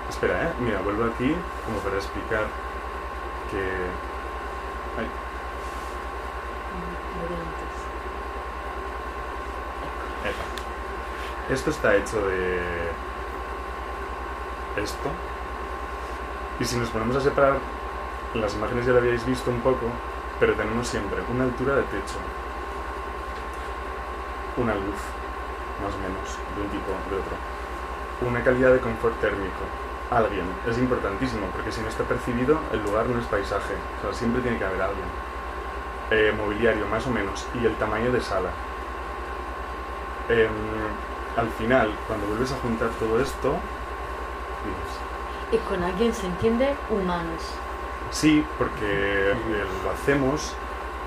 Espera, 0.09 0.43
¿eh? 0.43 0.53
Mira, 0.59 0.79
vuelvo 0.81 1.05
aquí 1.05 1.35
como 1.65 1.79
para 1.79 1.95
explicar 1.95 2.43
que... 3.51 3.61
Ay, 4.97 5.07
epa. 10.29 11.53
Esto 11.53 11.69
está 11.69 11.95
hecho 11.95 12.25
de... 12.27 12.59
Esto. 14.77 15.09
Y 16.59 16.65
si 16.65 16.77
nos 16.77 16.89
ponemos 16.89 17.15
a 17.15 17.21
separar, 17.21 17.59
las 18.33 18.53
imágenes 18.55 18.85
ya 18.85 18.93
lo 18.93 18.99
habíais 18.99 19.25
visto 19.25 19.51
un 19.51 19.61
poco, 19.61 19.87
pero 20.39 20.53
tenemos 20.53 20.87
siempre 20.87 21.19
una 21.31 21.45
altura 21.45 21.75
de 21.75 21.83
techo, 21.83 22.17
una 24.57 24.73
luz, 24.73 24.99
más 25.81 25.93
o 25.93 25.97
menos, 25.97 26.37
de 26.55 26.61
un 26.61 26.69
tipo, 26.69 26.91
de 27.09 27.15
otro, 27.17 27.35
una 28.27 28.43
calidad 28.43 28.73
de 28.73 28.79
confort 28.79 29.19
térmico, 29.19 29.63
alguien, 30.11 30.45
es 30.67 30.77
importantísimo, 30.77 31.47
porque 31.47 31.71
si 31.71 31.81
no 31.81 31.87
está 31.87 32.03
percibido, 32.03 32.59
el 32.71 32.83
lugar 32.83 33.07
no 33.07 33.19
es 33.19 33.25
paisaje, 33.25 33.73
o 33.99 34.01
sea, 34.01 34.13
siempre 34.13 34.41
tiene 34.41 34.57
que 34.57 34.65
haber 34.65 34.81
alguien. 34.81 35.07
Eh, 36.11 36.33
mobiliario, 36.37 36.85
más 36.87 37.05
o 37.07 37.09
menos, 37.09 37.47
y 37.59 37.65
el 37.65 37.75
tamaño 37.75 38.11
de 38.11 38.21
sala. 38.21 38.49
Em, 40.29 40.49
al 41.35 41.49
final, 41.49 41.91
cuando 42.07 42.27
vuelves 42.27 42.51
a 42.51 42.57
juntar 42.57 42.89
todo 42.99 43.19
esto, 43.19 43.55
dices, 44.65 44.99
Y 45.51 45.57
con 45.69 45.83
alguien 45.83 46.13
se 46.13 46.27
entiende 46.27 46.75
humanos. 46.89 47.53
Sí, 48.11 48.45
porque 48.57 49.31
eh, 49.31 49.35
lo 49.83 49.91
hacemos 49.91 50.53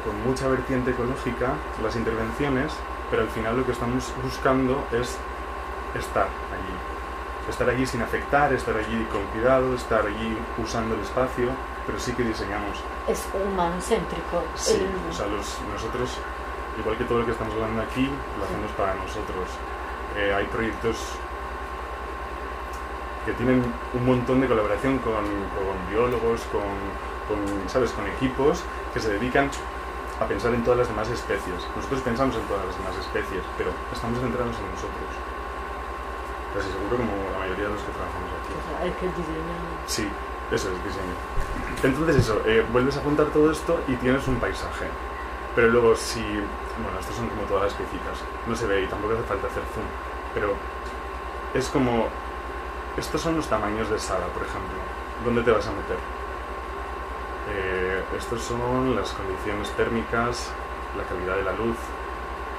con 0.05 0.23
mucha 0.25 0.49
vertiente 0.49 0.91
ecológica, 0.93 1.55
las 1.83 1.97
intervenciones, 1.97 2.73
pero 3.11 3.23
al 3.23 3.29
final 3.29 3.57
lo 3.57 3.65
que 3.65 3.73
estamos 3.73 4.13
buscando 4.23 4.85
es 4.93 5.19
estar 5.95 6.27
allí. 6.27 6.98
Estar 7.49 7.69
allí 7.69 7.87
sin 7.87 8.03
afectar, 8.03 8.53
estar 8.53 8.77
allí 8.77 9.07
con 9.11 9.23
cuidado, 9.33 9.75
estar 9.75 10.07
allí 10.07 10.37
usando 10.63 10.95
el 10.95 11.01
espacio, 11.01 11.49
pero 11.87 11.99
sí 11.99 12.13
que 12.13 12.23
diseñamos. 12.23 12.79
Es 13.09 13.27
humanocéntrico. 13.33 14.45
Sí, 14.55 14.75
El- 14.75 15.11
o 15.11 15.15
sea, 15.15 15.27
los- 15.27 15.59
nosotros, 15.73 16.19
igual 16.79 16.97
que 16.99 17.05
todo 17.05 17.21
lo 17.21 17.25
que 17.27 17.33
estamos 17.33 17.55
hablando 17.55 17.81
aquí, 17.83 18.11
lo 18.39 18.45
hacemos 18.45 18.71
para 18.77 18.95
nosotros. 18.95 19.49
Eh, 20.17 20.33
hay 20.35 20.45
proyectos 20.47 20.97
que 23.25 23.33
tienen 23.33 23.63
un 23.95 24.07
montón 24.07 24.41
de 24.41 24.49
colaboración 24.49 24.99
con, 24.99 25.25
con 25.25 25.77
biólogos, 25.91 26.43
con, 26.53 26.63
con, 27.29 27.69
¿sabes? 27.69 27.93
con 27.93 28.07
equipos 28.09 28.63
que 28.95 29.01
se 29.01 29.11
dedican 29.11 29.51
a 30.21 30.25
pensar 30.27 30.53
en 30.55 30.65
todas 30.65 30.79
las 30.81 30.89
demás 30.89 31.09
especies. 31.09 31.61
Nosotros 31.77 32.01
pensamos 32.03 32.37
en 32.37 32.43
todas 32.43 32.65
las 32.67 32.77
demás 32.77 32.97
especies, 32.99 33.43
pero 33.57 33.71
estamos 33.93 34.19
centrados 34.21 34.57
en 34.57 34.69
nosotros. 34.71 35.11
Casi 36.55 36.71
seguro 36.73 36.97
como 36.97 37.13
la 37.31 37.38
mayoría 37.49 37.69
de 37.69 37.75
los 37.75 37.83
que 37.83 37.93
trabajamos 37.93 38.31
aquí. 38.37 38.53
o 38.53 38.63
sea, 38.69 38.87
el 38.87 38.93
que 38.93 39.07
diseña. 39.09 39.57
Sí, 39.87 40.09
eso 40.53 40.69
es 40.69 40.85
diseño. 40.85 41.17
Entonces 41.83 42.17
eso, 42.17 42.43
eh, 42.45 42.65
vuelves 42.73 42.97
a 42.97 43.01
juntar 43.01 43.27
todo 43.27 43.51
esto 43.51 43.81
y 43.89 43.95
tienes 43.97 44.27
un 44.29 44.37
paisaje. 44.37 44.87
Pero 45.55 45.69
luego 45.69 45.97
si, 45.97 46.21
bueno, 46.21 46.99
estas 47.01 47.17
son 47.17 47.29
como 47.29 47.43
todas 47.43 47.65
las 47.65 47.75
piecitas, 47.75 48.19
no 48.47 48.55
se 48.55 48.67
ve 48.67 48.83
y 48.83 48.87
tampoco 48.87 49.15
hace 49.15 49.23
falta 49.25 49.47
hacer 49.47 49.63
zoom, 49.75 49.87
pero 50.35 50.55
es 51.55 51.69
como, 51.69 52.09
estos 52.97 53.21
son 53.21 53.37
los 53.37 53.49
tamaños 53.49 53.91
de 53.91 53.99
sala, 53.99 54.27
por 54.27 54.43
ejemplo, 54.43 54.79
¿dónde 55.25 55.43
te 55.43 55.51
vas 55.51 55.67
a 55.67 55.73
meter? 55.73 55.97
Eh, 57.51 58.05
estos 58.17 58.43
son 58.43 58.95
las 58.95 59.11
condiciones 59.13 59.71
térmicas, 59.73 60.51
la 60.97 61.03
calidad 61.05 61.37
de 61.37 61.45
la 61.45 61.53
luz, 61.53 61.77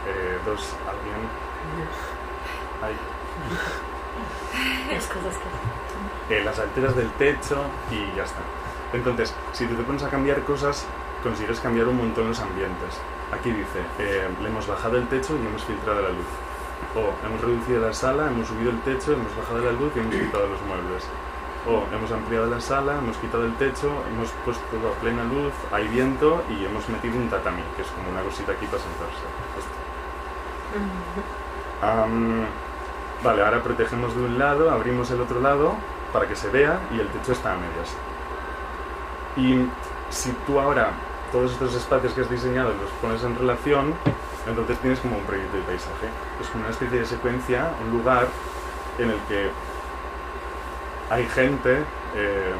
eh, 0.08 0.40
dos, 0.46 0.74
alguien, 0.88 1.22
ay, 2.82 2.96
Las 4.94 5.06
cosas 5.08 5.36
que. 5.38 6.36
eh, 6.36 6.44
las 6.44 6.60
alturas 6.60 6.96
del 6.96 7.10
techo 7.12 7.64
y 7.92 8.16
ya 8.16 8.24
está. 8.24 8.40
Entonces, 8.94 9.34
si 9.54 9.66
tú 9.68 9.76
te 9.76 9.84
pones 9.84 10.04
a 10.04 10.10
cambiar 10.10 10.44
cosas, 10.44 10.86
consigues 11.24 11.60
cambiar 11.60 11.88
un 11.88 11.98
montón 11.98 12.28
los 12.30 12.40
ambientes. 12.40 12.98
Aquí 13.32 13.52
dice, 13.52 13.80
eh, 14.00 14.28
le 14.42 14.48
hemos 14.50 14.66
bajado 14.68 14.98
el 14.98 15.08
techo 15.08 15.38
y 15.38 15.46
hemos 15.46 15.64
filtrado 15.64 16.02
la 16.02 16.10
luz. 16.10 16.26
O 16.96 17.14
hemos 17.26 17.42
reducido 17.42 17.82
la 17.86 17.94
sala, 17.94 18.28
hemos 18.28 18.48
subido 18.48 18.72
el 18.72 18.82
techo, 18.82 19.14
hemos 19.14 19.36
bajado 19.36 19.60
la 19.62 19.72
luz 19.74 19.92
y 19.96 20.00
hemos 20.00 20.16
quitado 20.16 20.48
los 20.48 20.62
muebles. 20.64 21.12
O 21.66 21.88
hemos 21.94 22.12
ampliado 22.12 22.48
la 22.48 22.62
sala, 22.62 22.98
hemos 22.98 23.18
quitado 23.18 23.46
el 23.46 23.56
techo, 23.58 24.04
hemos 24.08 24.32
puesto 24.44 24.88
a 24.88 25.00
plena 25.00 25.24
luz, 25.26 25.54
hay 25.72 25.88
viento 25.88 26.44
y 26.50 26.66
hemos 26.66 26.88
metido 26.90 27.18
un 27.18 27.30
tatami, 27.30 27.64
que 27.76 27.82
es 27.84 27.90
como 27.92 28.10
una 28.10 28.24
cosita 28.24 28.54
aquí 28.54 28.66
para 28.68 28.82
sentarse. 28.82 29.28
Esto. 29.58 29.76
Vale, 33.22 33.44
ahora 33.44 33.62
protegemos 33.62 34.16
de 34.16 34.22
un 34.22 34.40
lado, 34.40 34.72
abrimos 34.72 35.12
el 35.12 35.20
otro 35.20 35.42
lado 35.42 35.74
para 36.14 36.26
que 36.26 36.38
se 36.38 36.50
vea 36.50 36.80
y 36.96 37.02
el 37.02 37.08
techo 37.10 37.34
está 37.34 37.54
a 37.54 37.58
medias. 37.58 37.94
Y 39.36 39.68
si 40.10 40.32
tú 40.48 40.58
ahora 40.58 40.92
todos 41.30 41.52
estos 41.52 41.76
espacios 41.76 42.14
que 42.14 42.22
has 42.22 42.30
diseñado 42.30 42.70
los 42.70 42.90
pones 43.02 43.22
en 43.24 43.38
relación, 43.38 43.94
entonces 44.48 44.80
tienes 44.80 45.00
como 45.00 45.18
un 45.18 45.24
proyecto 45.26 45.58
de 45.58 45.64
paisaje. 45.64 46.08
Es 46.40 46.48
como 46.48 46.64
una 46.64 46.72
especie 46.72 47.00
de 47.00 47.06
secuencia, 47.06 47.72
un 47.86 47.98
lugar 47.98 48.28
en 48.98 49.10
el 49.10 49.20
que 49.28 49.50
hay 51.10 51.26
gente 51.28 51.84
eh, 52.16 52.54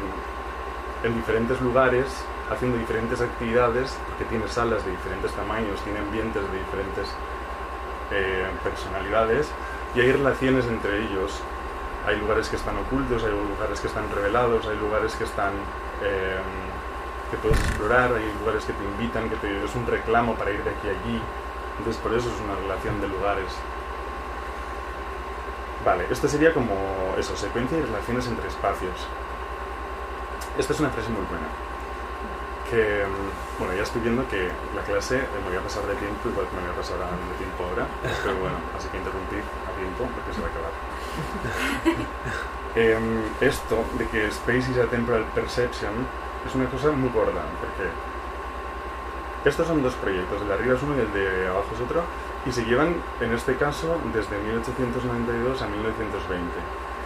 en 1.02 1.14
diferentes 1.14 1.58
lugares 1.62 2.06
haciendo 2.50 2.76
diferentes 2.76 3.20
actividades, 3.20 3.96
porque 4.08 4.24
tiene 4.24 4.46
salas 4.48 4.84
de 4.84 4.90
diferentes 4.90 5.32
tamaños, 5.32 5.80
tiene 5.84 6.00
ambientes 6.00 6.42
de 6.42 6.58
diferentes 6.58 7.08
eh, 8.10 8.46
personalidades 8.62 9.50
y 9.94 10.00
hay 10.00 10.12
relaciones 10.12 10.66
entre 10.66 11.04
ellos. 11.04 11.40
Hay 12.06 12.16
lugares 12.16 12.48
que 12.48 12.56
están 12.56 12.76
ocultos, 12.78 13.22
hay 13.24 13.30
lugares 13.30 13.80
que 13.80 13.88
están 13.88 14.10
revelados, 14.10 14.66
hay 14.66 14.76
lugares 14.76 15.14
que 15.14 15.24
están 15.24 15.52
eh, 16.02 16.40
que 17.30 17.36
puedes 17.36 17.58
explorar, 17.60 18.12
hay 18.14 18.32
lugares 18.40 18.64
que 18.64 18.72
te 18.72 18.84
invitan, 18.84 19.28
que 19.28 19.36
te, 19.36 19.64
es 19.64 19.74
un 19.74 19.86
reclamo 19.86 20.34
para 20.34 20.50
ir 20.50 20.62
de 20.64 20.70
aquí 20.70 20.88
a 20.88 20.90
allí. 20.90 21.20
Entonces 21.78 22.02
por 22.02 22.12
eso 22.14 22.28
es 22.28 22.40
una 22.40 22.56
relación 22.56 23.00
de 23.00 23.08
lugares. 23.08 23.52
Vale, 25.84 26.06
esto 26.10 26.28
sería 26.28 26.52
como 26.52 26.74
eso, 27.18 27.36
secuencia 27.36 27.78
y 27.78 27.82
relaciones 27.82 28.26
entre 28.26 28.48
espacios. 28.48 29.06
Esta 30.58 30.72
es 30.72 30.80
una 30.80 30.90
frase 30.90 31.08
muy 31.08 31.24
buena. 31.24 31.69
Que, 32.70 33.04
mm, 33.04 33.58
bueno, 33.58 33.74
ya 33.74 33.82
estoy 33.82 34.00
viendo 34.00 34.26
que 34.28 34.48
la 34.74 34.82
clase 34.82 35.16
me 35.18 35.48
voy 35.50 35.58
a 35.58 35.62
pasar 35.62 35.82
de 35.86 35.94
tiempo, 35.96 36.28
igual 36.28 36.46
que 36.46 36.56
me 36.56 36.62
voy 36.62 36.70
a 36.70 36.76
pasar 36.76 36.98
de 36.98 37.34
tiempo 37.36 37.64
ahora, 37.64 37.86
pero 38.22 38.36
bueno, 38.38 38.56
así 38.78 38.88
que 38.88 38.98
interrumpir 38.98 39.42
a 39.42 39.70
tiempo 39.74 40.06
porque 40.14 40.30
se 40.32 40.40
va 40.40 40.46
a 40.46 40.50
acabar. 40.54 40.72
Em, 42.76 43.24
esto 43.40 43.82
de 43.98 44.06
que 44.06 44.28
Space 44.28 44.70
is 44.70 44.78
a 44.78 44.86
Temporal 44.86 45.24
Perception 45.34 45.90
es 46.46 46.54
una 46.54 46.70
cosa 46.70 46.92
muy 46.92 47.10
gorda, 47.10 47.42
porque 47.58 47.90
estos 49.44 49.66
son 49.66 49.82
dos 49.82 49.94
proyectos, 49.94 50.40
el 50.40 50.46
de 50.46 50.54
arriba 50.54 50.76
es 50.76 50.82
uno 50.82 50.94
y 50.94 51.00
el 51.00 51.12
de 51.12 51.48
abajo 51.48 51.66
es 51.74 51.80
otro, 51.80 52.04
y 52.46 52.52
se 52.52 52.64
llevan, 52.64 52.94
en 53.20 53.32
este 53.32 53.56
caso, 53.56 53.98
desde 54.14 54.38
1892 54.38 55.62
a 55.62 55.66
1920. 55.66 56.46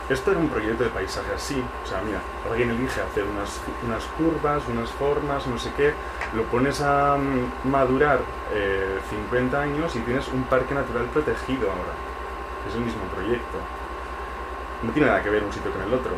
Esto 0.08 0.32
era 0.32 0.40
un 0.40 0.50
proyecto 0.50 0.84
de 0.84 0.90
paisaje 0.90 1.32
así, 1.34 1.64
o 1.82 1.86
sea, 1.88 2.02
mira, 2.02 2.20
alguien 2.50 2.68
elige 2.70 3.00
hacer 3.00 3.24
unas, 3.24 3.58
unas 3.86 4.04
curvas, 4.18 4.62
unas 4.68 4.90
formas, 4.90 5.46
no 5.46 5.58
sé 5.58 5.72
qué, 5.78 5.94
lo 6.34 6.44
pones 6.44 6.82
a 6.82 7.16
mm, 7.16 7.70
madurar 7.70 8.20
eh, 8.52 9.00
50 9.08 9.58
años 9.58 9.96
y 9.96 10.00
tienes 10.00 10.28
un 10.28 10.44
parque 10.44 10.74
natural 10.74 11.06
protegido 11.06 11.70
ahora. 11.70 11.96
Es 12.68 12.74
el 12.74 12.82
mismo 12.82 13.00
proyecto. 13.14 13.56
No 14.82 14.92
tiene 14.92 15.08
nada 15.08 15.22
que 15.22 15.30
ver 15.30 15.42
un 15.42 15.52
sitio 15.52 15.72
con 15.72 15.80
el 15.80 15.94
otro. 15.94 16.12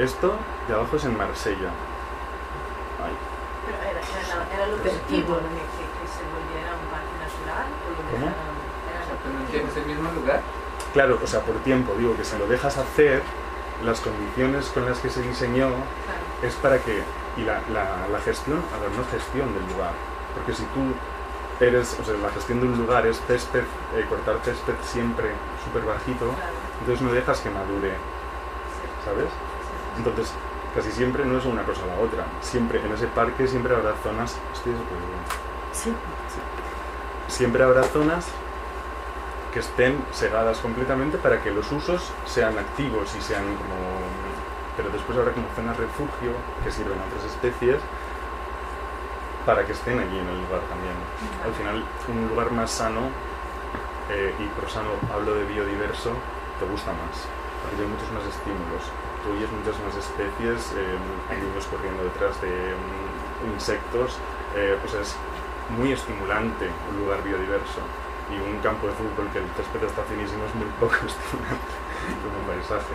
Esto 0.00 0.34
de 0.66 0.74
abajo 0.74 0.96
es 0.96 1.04
en 1.04 1.16
Marsella. 1.16 1.70
Ay, 2.98 3.14
Pero 3.62 3.78
era, 3.78 4.00
era, 4.02 4.54
era 4.54 4.64
el 4.64 4.74
objetivo 4.74 5.38
que, 5.38 5.62
que, 5.70 5.86
que 5.86 6.06
se 6.10 6.26
volviera 6.34 6.74
un 6.74 6.90
parque 6.90 7.14
natural 7.22 7.66
o 7.78 7.94
lo 7.94 8.26
era 8.26 9.68
es 9.70 9.76
el 9.76 9.86
mismo 9.86 10.10
lugar. 10.10 10.42
Claro, 10.94 11.18
o 11.22 11.26
sea, 11.26 11.40
por 11.40 11.56
tiempo, 11.56 11.92
digo 11.98 12.16
que 12.16 12.24
si 12.24 12.38
lo 12.38 12.46
dejas 12.46 12.78
hacer, 12.78 13.20
las 13.84 14.00
condiciones 14.00 14.66
con 14.66 14.86
las 14.86 15.00
que 15.00 15.10
se 15.10 15.22
diseñó 15.22 15.70
es 16.40 16.54
para 16.54 16.78
que. 16.78 17.02
Y 17.36 17.42
la, 17.42 17.60
la, 17.72 18.06
la 18.12 18.20
gestión, 18.20 18.62
a 18.72 18.80
ver, 18.80 18.92
no 18.92 19.02
es 19.02 19.08
gestión 19.08 19.52
del 19.52 19.66
lugar. 19.74 19.90
Porque 20.34 20.54
si 20.54 20.62
tú 20.66 20.94
eres. 21.58 21.98
O 22.00 22.04
sea, 22.04 22.14
la 22.14 22.30
gestión 22.30 22.60
de 22.60 22.68
un 22.68 22.78
lugar 22.78 23.08
es 23.08 23.20
césped, 23.26 23.64
eh, 23.96 24.06
cortar 24.08 24.36
césped 24.44 24.74
siempre 24.84 25.30
súper 25.64 25.82
bajito, 25.82 26.30
entonces 26.78 27.02
no 27.02 27.12
dejas 27.12 27.40
que 27.40 27.50
madure, 27.50 27.94
¿sabes? 29.04 29.30
Entonces, 29.96 30.32
casi 30.76 30.92
siempre 30.92 31.24
no 31.24 31.38
es 31.38 31.44
una 31.44 31.64
cosa 31.64 31.82
o 31.84 31.88
la 31.88 31.98
otra. 31.98 32.24
Siempre, 32.40 32.80
en 32.80 32.92
ese 32.92 33.08
parque 33.08 33.48
siempre 33.48 33.74
habrá 33.74 33.94
zonas. 34.00 34.36
Estoy 34.52 34.74
súper 34.74 34.98
bien. 34.98 35.24
Sí. 35.72 35.92
Siempre 37.26 37.64
habrá 37.64 37.82
zonas 37.82 38.28
que 39.54 39.60
estén 39.60 40.04
segadas 40.10 40.58
completamente 40.58 41.16
para 41.16 41.40
que 41.40 41.52
los 41.52 41.70
usos 41.70 42.12
sean 42.26 42.58
activos 42.58 43.14
y 43.14 43.22
sean 43.22 43.44
como. 43.54 44.02
Pero 44.76 44.90
después 44.90 45.16
habrá 45.16 45.30
como 45.30 45.46
zonas 45.54 45.76
refugio 45.76 46.34
que 46.64 46.72
sirven 46.72 46.98
a 46.98 47.06
otras 47.06 47.22
especies 47.30 47.78
para 49.46 49.64
que 49.64 49.70
estén 49.72 50.00
allí 50.00 50.18
en 50.18 50.26
el 50.26 50.42
lugar 50.42 50.60
también. 50.66 50.98
Al 51.46 51.54
final, 51.54 51.84
un 52.10 52.28
lugar 52.34 52.50
más 52.50 52.72
sano, 52.72 53.06
eh, 54.10 54.34
y 54.40 54.46
por 54.58 54.68
sano 54.68 54.98
hablo 55.14 55.34
de 55.34 55.44
biodiverso, 55.44 56.10
te 56.58 56.66
gusta 56.66 56.90
más, 56.90 57.22
porque 57.62 57.78
hay 57.78 57.86
muchos 57.86 58.10
más 58.10 58.26
estímulos. 58.26 58.90
Tú 59.22 59.38
oyes 59.38 59.48
muchas 59.54 59.78
más 59.86 59.94
especies, 59.94 60.74
eh, 60.74 60.98
hay 61.30 61.38
niños 61.38 61.64
corriendo 61.70 62.02
detrás 62.02 62.40
de 62.42 62.50
mm, 62.50 63.54
insectos, 63.54 64.18
sea, 64.88 65.00
es 65.00 65.14
muy 65.78 65.92
estimulante 65.92 66.66
un 66.90 67.04
lugar 67.06 67.22
biodiverso. 67.22 68.03
Y 68.32 68.40
un 68.40 68.58
campo 68.60 68.86
de 68.86 68.94
fútbol 68.94 69.28
que 69.32 69.38
el 69.38 69.48
césped 69.56 69.84
está 69.84 70.02
finísimo 70.04 70.44
es 70.44 70.54
muy 70.54 70.66
poco 70.80 70.94
estimulante 71.06 71.74
como 72.24 72.38
paisaje. 72.48 72.94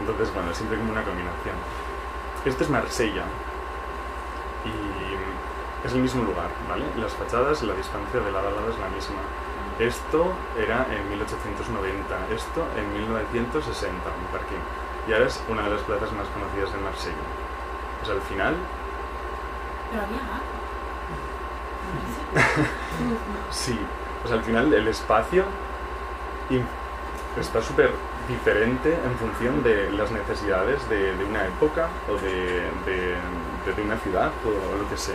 Entonces, 0.00 0.32
bueno, 0.32 0.54
siempre 0.54 0.78
como 0.78 0.92
una 0.92 1.04
combinación. 1.04 1.56
Este 2.44 2.64
es 2.64 2.70
Marsella 2.70 3.24
y 4.64 5.86
es 5.86 5.92
el 5.92 6.00
mismo 6.00 6.22
lugar, 6.22 6.48
¿vale? 6.68 6.84
Las 6.96 7.12
fachadas, 7.14 7.62
la 7.62 7.74
distancia 7.74 8.20
de 8.20 8.32
lado 8.32 8.48
a 8.48 8.50
lado 8.50 8.70
es 8.70 8.78
la 8.78 8.88
misma. 8.88 9.20
Esto 9.78 10.32
era 10.58 10.86
en 10.90 11.08
1890, 11.08 12.34
esto 12.34 12.66
en 12.76 12.92
1960, 12.98 13.94
un 13.94 14.26
parking. 14.32 14.58
Y 15.06 15.12
ahora 15.12 15.26
es 15.26 15.40
una 15.48 15.62
de 15.62 15.70
las 15.70 15.82
plazas 15.82 16.12
más 16.12 16.26
conocidas 16.28 16.72
de 16.72 16.78
Marsella. 16.78 17.16
O 18.02 18.04
sea, 18.04 18.14
al 18.14 18.22
final, 18.22 18.54
Pero 19.90 20.02
había 20.02 20.18
agua. 20.18 20.58
sí, 23.50 23.78
o 24.24 24.28
sea, 24.28 24.36
al 24.36 24.42
final 24.44 24.72
el 24.72 24.88
espacio 24.88 25.44
está 27.40 27.62
súper 27.62 27.90
diferente 28.28 28.92
en 28.92 29.16
función 29.16 29.62
de 29.62 29.90
las 29.92 30.10
necesidades 30.10 30.86
de, 30.88 31.14
de 31.16 31.24
una 31.24 31.44
época 31.46 31.88
o 32.10 32.14
de, 32.16 32.62
de- 32.84 33.16
de- 33.64 33.72
de 33.74 33.82
una 33.82 33.96
ciudad 33.98 34.30
o 34.44 34.76
lo 34.76 34.88
que 34.88 34.96
sea. 34.96 35.14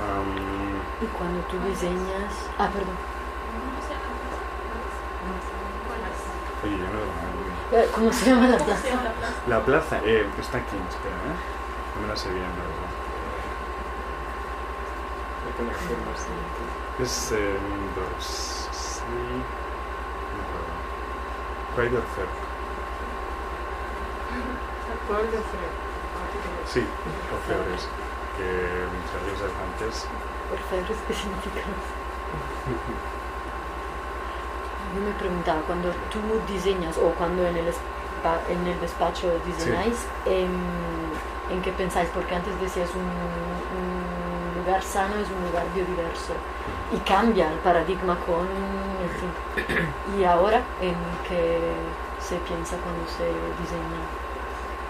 Am, 0.00 0.80
Y 1.02 1.06
cuando 1.16 1.40
tú 1.42 1.56
diseñas... 1.68 2.32
Ah, 2.58 2.68
perdón. 2.72 2.94
oye, 6.64 6.76
yo 6.78 6.84
no 6.84 6.92
lo. 6.92 7.78
Eh, 7.78 7.88
¿Cómo 7.94 8.12
se 8.12 8.26
llama 8.30 8.48
la 8.48 8.56
plaza? 8.58 8.88
La 9.46 9.60
plaza 9.60 9.98
eh, 10.04 10.26
está 10.40 10.58
aquí, 10.58 10.76
espera, 10.88 11.14
¿eh? 11.14 11.36
No 11.96 12.02
me 12.02 12.08
la 12.08 12.16
sé 12.16 12.28
bien, 12.30 12.42
la 12.42 12.64
verdad. 12.66 12.89
La 15.60 15.66
conexión 15.66 16.00
más 16.06 16.26
Es 17.00 17.32
eh, 17.32 17.56
dos, 17.94 18.24
sí, 18.72 19.02
no 19.04 20.34
me 20.36 20.42
acuerdo. 20.48 20.72
Raiderfer, 21.76 22.26
¿Cuál 25.06 25.26
de 25.26 25.38
Fred? 25.38 25.74
sí, 26.66 26.80
o 26.80 27.36
Febres, 27.46 27.88
que 28.36 28.46
muchas 28.94 29.22
veces 29.26 29.50
antes. 29.58 30.06
Orfebres, 30.52 30.98
¿qué 31.06 31.14
significa? 31.14 31.60
Yo 34.94 35.00
me 35.02 35.12
preguntaba, 35.18 35.60
cuando 35.62 35.90
tú 36.10 36.20
diseñas 36.52 36.96
o 36.98 37.10
cuando 37.18 37.46
en 37.46 37.56
el, 37.56 37.66
en 37.66 38.66
el 38.66 38.80
despacho 38.80 39.32
diseñáis, 39.44 40.06
em, 40.26 40.50
¿en 41.50 41.62
qué 41.62 41.72
pensáis? 41.72 42.08
Porque 42.14 42.34
antes 42.34 42.58
decías 42.60 42.90
un, 42.94 43.02
un 43.02 44.39
lugar 44.70 44.82
sano 44.84 45.14
es 45.16 45.26
un 45.28 45.42
lugar 45.50 45.66
biodiverso 45.74 46.32
y 46.94 46.98
cambia 46.98 47.50
el 47.50 47.58
paradigma 47.58 48.16
con 48.26 48.46
el 48.46 49.10
tiempo. 49.18 49.90
Y 50.18 50.24
ahora, 50.24 50.62
¿en 50.80 50.94
qué 51.28 51.58
se 52.20 52.36
piensa 52.46 52.76
cuando 52.78 53.02
se 53.10 53.26
diseña? 53.60 54.02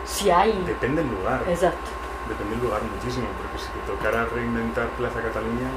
Si 0.04 0.30
hay... 0.30 0.52
Depende 0.66 1.02
del 1.02 1.10
lugar, 1.12 1.42
Exacto. 1.48 1.88
depende 2.28 2.56
del 2.56 2.64
lugar 2.64 2.82
muchísimo, 2.82 3.26
porque 3.40 3.58
si 3.64 3.70
te 3.72 3.80
tocara 3.86 4.26
reinventar 4.26 4.88
Plaza 4.98 5.20
Cataluña, 5.22 5.68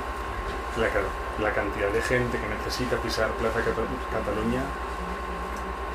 la, 0.75 1.47
la 1.47 1.53
cantidad 1.53 1.89
de 1.89 2.01
gente 2.01 2.37
que 2.39 2.47
necesita 2.47 2.97
pisar 2.97 3.29
Plaza 3.39 3.59
Cata- 3.59 3.87
Cataluña 4.11 4.63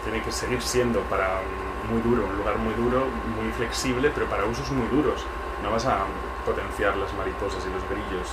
tiene 0.04 0.22
que 0.22 0.32
seguir 0.32 0.62
siendo 0.62 1.00
para 1.02 1.40
muy 1.90 2.00
duro, 2.00 2.24
un 2.26 2.36
lugar 2.38 2.56
muy 2.58 2.72
duro, 2.74 3.06
muy 3.36 3.52
flexible, 3.52 4.10
pero 4.14 4.26
para 4.26 4.44
usos 4.46 4.70
muy 4.70 4.86
duros. 4.88 5.24
No 5.62 5.72
vas 5.72 5.84
a 5.86 6.04
potenciar 6.48 6.96
las 6.96 7.12
mariposas 7.12 7.60
y 7.66 7.68
los 7.68 7.84
grillos. 7.92 8.32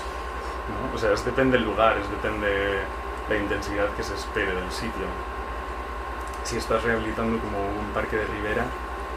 ¿no? 0.71 0.95
O 0.95 0.97
sea, 0.97 1.11
es 1.11 1.25
depende 1.25 1.57
del 1.57 1.67
lugar, 1.67 1.97
es 1.97 2.09
depende 2.09 2.79
la 3.27 3.35
intensidad 3.35 3.89
que 3.91 4.03
se 4.03 4.15
espere 4.15 4.55
del 4.55 4.71
sitio. 4.71 5.07
Si 6.43 6.55
estás 6.57 6.81
rehabilitando 6.83 7.37
como 7.39 7.59
un 7.59 7.91
parque 7.93 8.15
de 8.15 8.25
ribera, 8.25 8.63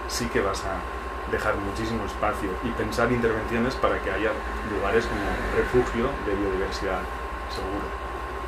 sí 0.08 0.26
que 0.26 0.40
vas 0.40 0.64
a 0.64 0.82
dejar 1.30 1.54
muchísimo 1.56 2.04
espacio 2.06 2.50
y 2.64 2.70
pensar 2.72 3.12
intervenciones 3.12 3.76
para 3.76 4.00
que 4.00 4.11
haya 4.11 4.32
lugares 4.72 5.06
como 5.06 5.22
refugio 5.54 6.11
de 6.26 6.34
biodiversidad, 6.34 7.04
seguro. 7.52 7.87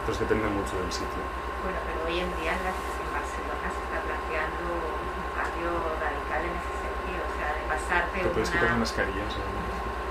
Entonces 0.00 0.26
depende 0.26 0.48
mucho 0.48 0.74
del 0.80 0.90
sitio. 0.90 1.22
Bueno, 1.62 1.78
pero 1.86 2.08
hoy 2.08 2.24
en 2.24 2.32
día 2.40 2.56
en, 2.56 2.64
Barcelona 2.64 3.68
se 3.68 3.80
está 3.84 4.00
planteando 4.00 4.80
un 4.80 5.28
cambio 5.36 5.70
radical 6.00 6.40
en 6.40 6.54
ese 6.56 6.74
sentido, 6.80 7.20
o 7.20 7.32
sea, 7.36 7.52
de 7.52 7.62
pasar 7.68 8.02
de 8.16 8.18
Te 8.24 8.28
puedes 8.32 8.48
quitar 8.48 8.64
la 8.64 8.80
una... 8.80 8.88
mascarilla, 8.88 9.28
seguro. 9.28 9.69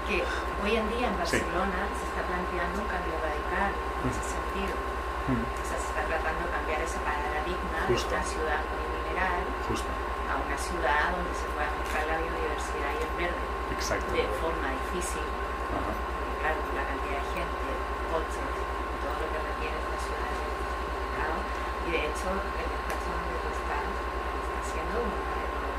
Que 0.09 0.25
hoy 0.65 0.73
en 0.75 0.89
día 0.89 1.07
en 1.07 1.15
Sí. 1.21 1.37
Barcelona 1.37 1.79
se 1.93 2.03
está 2.09 2.21
planteando 2.25 2.81
un 2.81 2.87
cambio 2.89 3.13
radical 3.21 3.69
en 3.69 4.05
ese 4.09 4.23
sentido. 4.25 4.73
Mm, 5.29 5.45
O 5.45 5.63
sea, 5.69 5.77
se 5.77 5.87
está 5.93 6.01
tratando 6.09 6.41
de 6.41 6.49
cambiar 6.49 6.79
ese 6.81 6.97
paradigma 7.05 7.79
Justo. 7.85 8.09
de 8.09 8.15
una 8.17 8.25
ciudad 8.25 8.61
muy 8.73 8.85
mineral 8.97 9.41
Justo, 9.69 9.89
a 10.25 10.33
una 10.41 10.57
ciudad 10.57 11.13
donde 11.13 11.33
se 11.37 11.45
pueda 11.53 11.69
mezclar 11.77 12.03
la 12.09 12.17
biodiversidad 12.25 12.91
y 12.97 13.01
el 13.05 13.13
verde 13.21 13.43
exacto. 13.77 14.09
de 14.17 14.25
forma 14.41 14.67
difícil, 14.81 15.21
Ajá. 15.21 15.93
porque 15.93 16.33
claro, 16.41 16.57
la 16.73 16.83
cantidad 16.89 17.21
de 17.21 17.27
gente, 17.37 17.69
coches, 18.09 18.49
todo 19.05 19.13
lo 19.21 19.27
que 19.29 19.39
requiere 19.45 19.77
una 19.77 19.99
ciudad 20.01 20.25
de 20.33 20.45
mercado. 20.49 21.37
Y 21.85 21.89
de 21.93 21.99
hecho, 22.09 22.27
el 22.33 22.65
despacho 22.73 23.09
donde 23.13 23.35
tú 23.45 23.47
estás 23.53 23.85
está 23.85 24.59
siendo 24.73 24.95
uno 25.05 25.17
de 25.37 25.45
los 25.53 25.77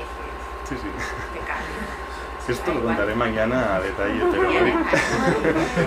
ejes 0.00 0.36
Sí, 0.64 0.74
sí. 0.80 0.88
de 0.88 1.40
cambio. 1.44 1.84
Esto 2.46 2.74
lo 2.74 2.82
contaré 2.82 3.14
mañana 3.14 3.76
a 3.76 3.80
detalle, 3.80 4.22
pero 4.30 4.48
hoy 4.48 4.54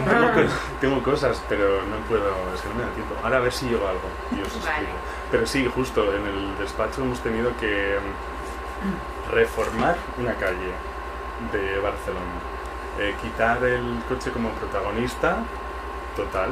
tengo, 0.10 0.34
co- 0.34 0.54
tengo 0.82 1.04
cosas, 1.04 1.39
pero 1.48 1.84
no 1.84 1.98
puedo, 2.10 2.32
es 2.56 2.62
que 2.62 2.70
no 2.70 2.76
me 2.76 2.82
da 2.82 2.89
tiempo. 2.89 3.13
Ahora 3.24 3.38
a 3.38 3.39
ver 3.41 3.54
si 3.54 3.67
llego 3.70 3.86
a 3.86 3.91
algo 3.91 4.10
y 4.32 4.41
os 4.41 4.54
Vale. 4.65 4.70
explico. 4.78 4.93
Pero 5.30 5.46
sí, 5.46 5.72
justo 5.74 6.13
en 6.15 6.26
el 6.26 6.58
despacho 6.58 7.04
hemos 7.04 7.20
tenido 7.20 7.52
que 7.60 7.98
mm, 8.00 9.32
reformar 9.34 9.98
una 10.17 10.34
calle 10.36 10.72
de 11.52 11.80
Barcelona. 11.80 12.26
Eh, 13.00 13.13
quitar 13.22 13.63
el 13.63 14.02
coche 14.10 14.32
como 14.32 14.50
protagonista 14.54 15.38
total 16.15 16.50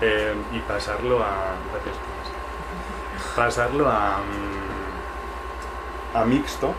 eh, 0.00 0.34
y 0.52 0.60
pasarlo 0.60 1.20
a... 1.24 1.56
Gracias. 1.72 1.96
Pasarlo 3.36 3.88
a, 3.90 4.18
mm, 4.18 6.16
a 6.16 6.24
mixto, 6.24 6.74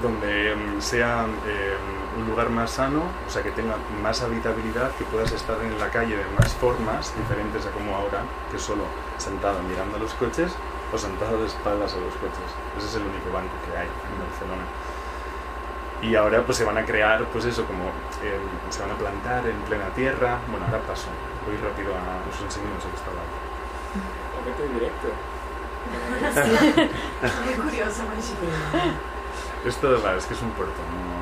donde 0.00 0.56
mm, 0.56 0.80
sea 0.80 1.26
eh, 1.46 1.76
un 2.16 2.26
lugar 2.26 2.48
más 2.48 2.70
sano, 2.70 3.02
o 3.26 3.30
sea, 3.30 3.42
que 3.42 3.50
tenga 3.50 3.76
más 4.02 4.22
habitabilidad, 4.22 4.90
que 4.92 5.04
puedas 5.04 5.32
estar 5.32 5.60
en 5.62 5.78
la 5.78 5.90
calle 5.90 6.16
de 6.16 6.24
más 6.38 6.52
formas 6.54 7.12
diferentes 7.16 7.66
a 7.66 7.70
como 7.70 7.94
ahora, 7.94 8.22
que 8.50 8.58
solo 8.58 8.84
sentado 9.18 9.62
mirando 9.62 9.96
a 9.96 10.00
los 10.00 10.14
coches 10.14 10.52
o 10.92 10.98
sentado 10.98 11.38
de 11.40 11.46
espaldas 11.46 11.94
a 11.94 11.98
los 11.98 12.14
coches. 12.14 12.48
Ese 12.76 12.86
es 12.86 12.94
el 12.96 13.02
único 13.02 13.32
banco 13.32 13.52
que 13.66 13.76
hay 13.76 13.86
en 13.86 14.28
Barcelona. 14.28 14.64
Y 16.02 16.16
ahora 16.16 16.42
pues 16.42 16.58
se 16.58 16.64
van 16.64 16.78
a 16.78 16.84
crear, 16.84 17.24
pues 17.26 17.44
eso, 17.44 17.64
como 17.64 17.84
eh, 18.22 18.38
se 18.70 18.82
van 18.82 18.90
a 18.90 18.94
plantar 18.94 19.46
en 19.46 19.56
plena 19.62 19.88
tierra. 19.94 20.38
Bueno, 20.50 20.66
ahora 20.66 20.80
paso, 20.80 21.08
voy 21.46 21.56
rápido 21.56 21.94
a 21.94 22.28
os 22.28 22.40
enseño 22.42 22.66
eso 22.78 22.90
que 22.90 22.96
está 22.96 23.10
hablando. 23.10 23.52
Directo. 24.74 25.08
Muy 27.44 27.54
curioso. 27.54 28.02
Esto 29.64 30.00
va, 30.02 30.16
es 30.16 30.26
que 30.26 30.34
es 30.34 30.42
un 30.42 30.50
puerto, 30.50 30.74
no, 30.90 30.96
no-. 30.96 31.12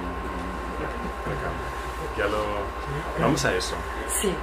Ya 2.19 2.27
lo... 2.27 2.45
Vamos 3.21 3.45
a 3.45 3.55
eso. 3.55 3.77
Sí. 4.21 4.35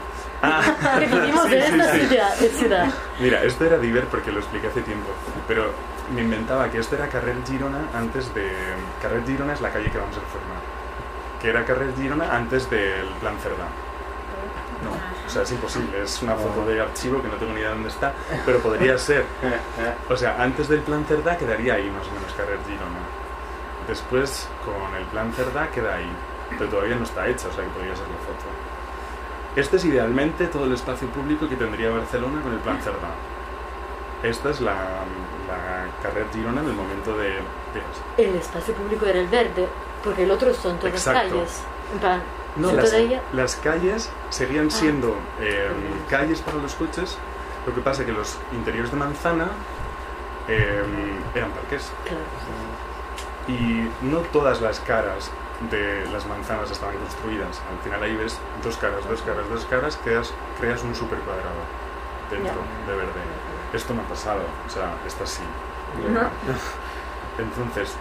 Ah, 0.41 0.61
vivimos 0.99 1.47
sí, 1.47 1.55
en 1.55 1.63
sí, 1.63 1.79
esta 1.79 1.93
sí. 1.93 2.07
ciudad. 2.07 2.35
ciudad. 2.35 2.87
Mira, 3.19 3.43
esto 3.43 3.65
era 3.65 3.77
Diver 3.77 4.05
porque 4.05 4.31
lo 4.31 4.39
expliqué 4.39 4.67
hace 4.67 4.81
tiempo, 4.81 5.09
pero 5.47 5.71
me 6.13 6.21
inventaba 6.21 6.69
que 6.69 6.79
esto 6.79 6.95
era 6.95 7.07
Carrer 7.07 7.37
Girona 7.45 7.89
antes 7.93 8.33
de... 8.33 8.51
Carrer 9.01 9.25
Girona 9.25 9.53
es 9.53 9.61
la 9.61 9.71
calle 9.71 9.89
que 9.89 9.97
vamos 9.97 10.15
a 10.15 10.19
reformar. 10.19 10.57
Que 11.41 11.49
era 11.49 11.65
Carrer 11.65 11.93
Girona 11.95 12.35
antes 12.35 12.69
del 12.69 13.07
Plan 13.19 13.37
Cerdá. 13.39 13.67
No, 14.83 14.91
o 14.91 15.29
sea, 15.29 15.41
es 15.41 15.51
imposible, 15.51 16.03
es 16.03 16.21
una 16.21 16.35
foto 16.35 16.63
de 16.65 16.79
archivo 16.79 17.19
que 17.19 17.27
no 17.27 17.33
tengo 17.35 17.51
ni 17.51 17.59
idea 17.59 17.69
de 17.69 17.75
dónde 17.75 17.89
está, 17.89 18.13
pero 18.45 18.59
podría 18.59 18.95
ser. 18.99 19.25
O 20.07 20.15
sea, 20.15 20.41
antes 20.41 20.67
del 20.69 20.81
Plan 20.81 21.03
Cerdá 21.05 21.35
quedaría 21.35 21.73
ahí 21.73 21.89
más 21.89 22.07
o 22.07 22.11
menos 22.11 22.31
Carrer 22.33 22.59
Girona. 22.65 22.99
Después 23.87 24.47
con 24.65 24.95
el 24.95 25.05
plan 25.05 25.31
Cerdá 25.33 25.69
queda 25.71 25.95
ahí, 25.95 26.11
pero 26.57 26.69
todavía 26.69 26.95
no 26.95 27.03
está 27.03 27.27
hecha, 27.27 27.47
o 27.47 27.51
sea 27.53 27.63
que 27.63 27.69
podría 27.71 27.95
ser 27.95 28.07
la 28.07 28.17
foto. 28.17 28.45
Este 29.55 29.77
es 29.77 29.85
idealmente 29.85 30.47
todo 30.47 30.65
el 30.65 30.73
espacio 30.73 31.07
público 31.09 31.47
que 31.49 31.55
tendría 31.55 31.89
Barcelona 31.89 32.41
con 32.41 32.53
el 32.53 32.59
plan 32.59 32.79
Cerdá. 32.81 33.09
Esta 34.23 34.49
es 34.49 34.61
la, 34.61 34.73
la 34.73 35.85
carrera 36.01 36.27
Girona 36.33 36.61
en 36.61 36.67
el 36.67 36.73
momento 36.73 37.15
de... 37.17 37.29
digas. 37.73 37.97
El 38.17 38.35
espacio 38.35 38.73
público 38.73 39.05
era 39.05 39.19
el 39.19 39.27
verde, 39.27 39.67
porque 40.03 40.23
el 40.23 40.31
otro 40.31 40.53
son 40.53 40.77
todas 40.79 40.93
Exacto. 40.95 41.29
calles. 41.35 41.61
En 41.93 41.99
plan, 41.99 42.21
No, 42.55 42.71
las, 42.73 42.91
ella- 42.93 43.21
las 43.33 43.55
calles 43.57 44.09
seguían 44.29 44.67
Ah. 44.67 44.71
siendo 44.71 45.15
eh, 45.39 45.69
calles 46.09 46.41
para 46.41 46.57
los 46.57 46.73
coches, 46.73 47.17
lo 47.67 47.73
que 47.75 47.81
pasa 47.81 48.05
que 48.05 48.11
los 48.11 48.37
interiores 48.53 48.91
de 48.91 48.97
manzana 48.97 49.49
eh, 50.47 50.83
eran 51.35 51.51
parques. 51.51 51.91
Claro. 52.03 52.23
Y 53.47 53.89
no 54.01 54.19
todas 54.33 54.61
las 54.61 54.79
caras 54.81 55.31
de 55.71 56.05
las 56.11 56.25
manzanas 56.27 56.69
estaban 56.69 56.97
construidas. 56.97 57.61
Al 57.71 57.83
final 57.83 58.03
ahí 58.03 58.15
ves 58.15 58.39
dos 58.63 58.77
caras, 58.77 59.07
dos 59.07 59.21
caras, 59.21 59.49
dos 59.49 59.65
caras, 59.65 59.99
creas, 60.03 60.33
creas 60.59 60.83
un 60.83 60.93
super 60.93 61.19
cuadrado 61.19 61.61
dentro 62.29 62.61
de 62.87 62.95
verde. 62.95 63.21
Esto 63.73 63.93
no 63.93 64.01
ha 64.01 64.05
pasado, 64.05 64.41
o 64.65 64.69
sea, 64.69 64.93
está 65.05 65.23
así. 65.23 65.43
Entonces, 67.37 67.95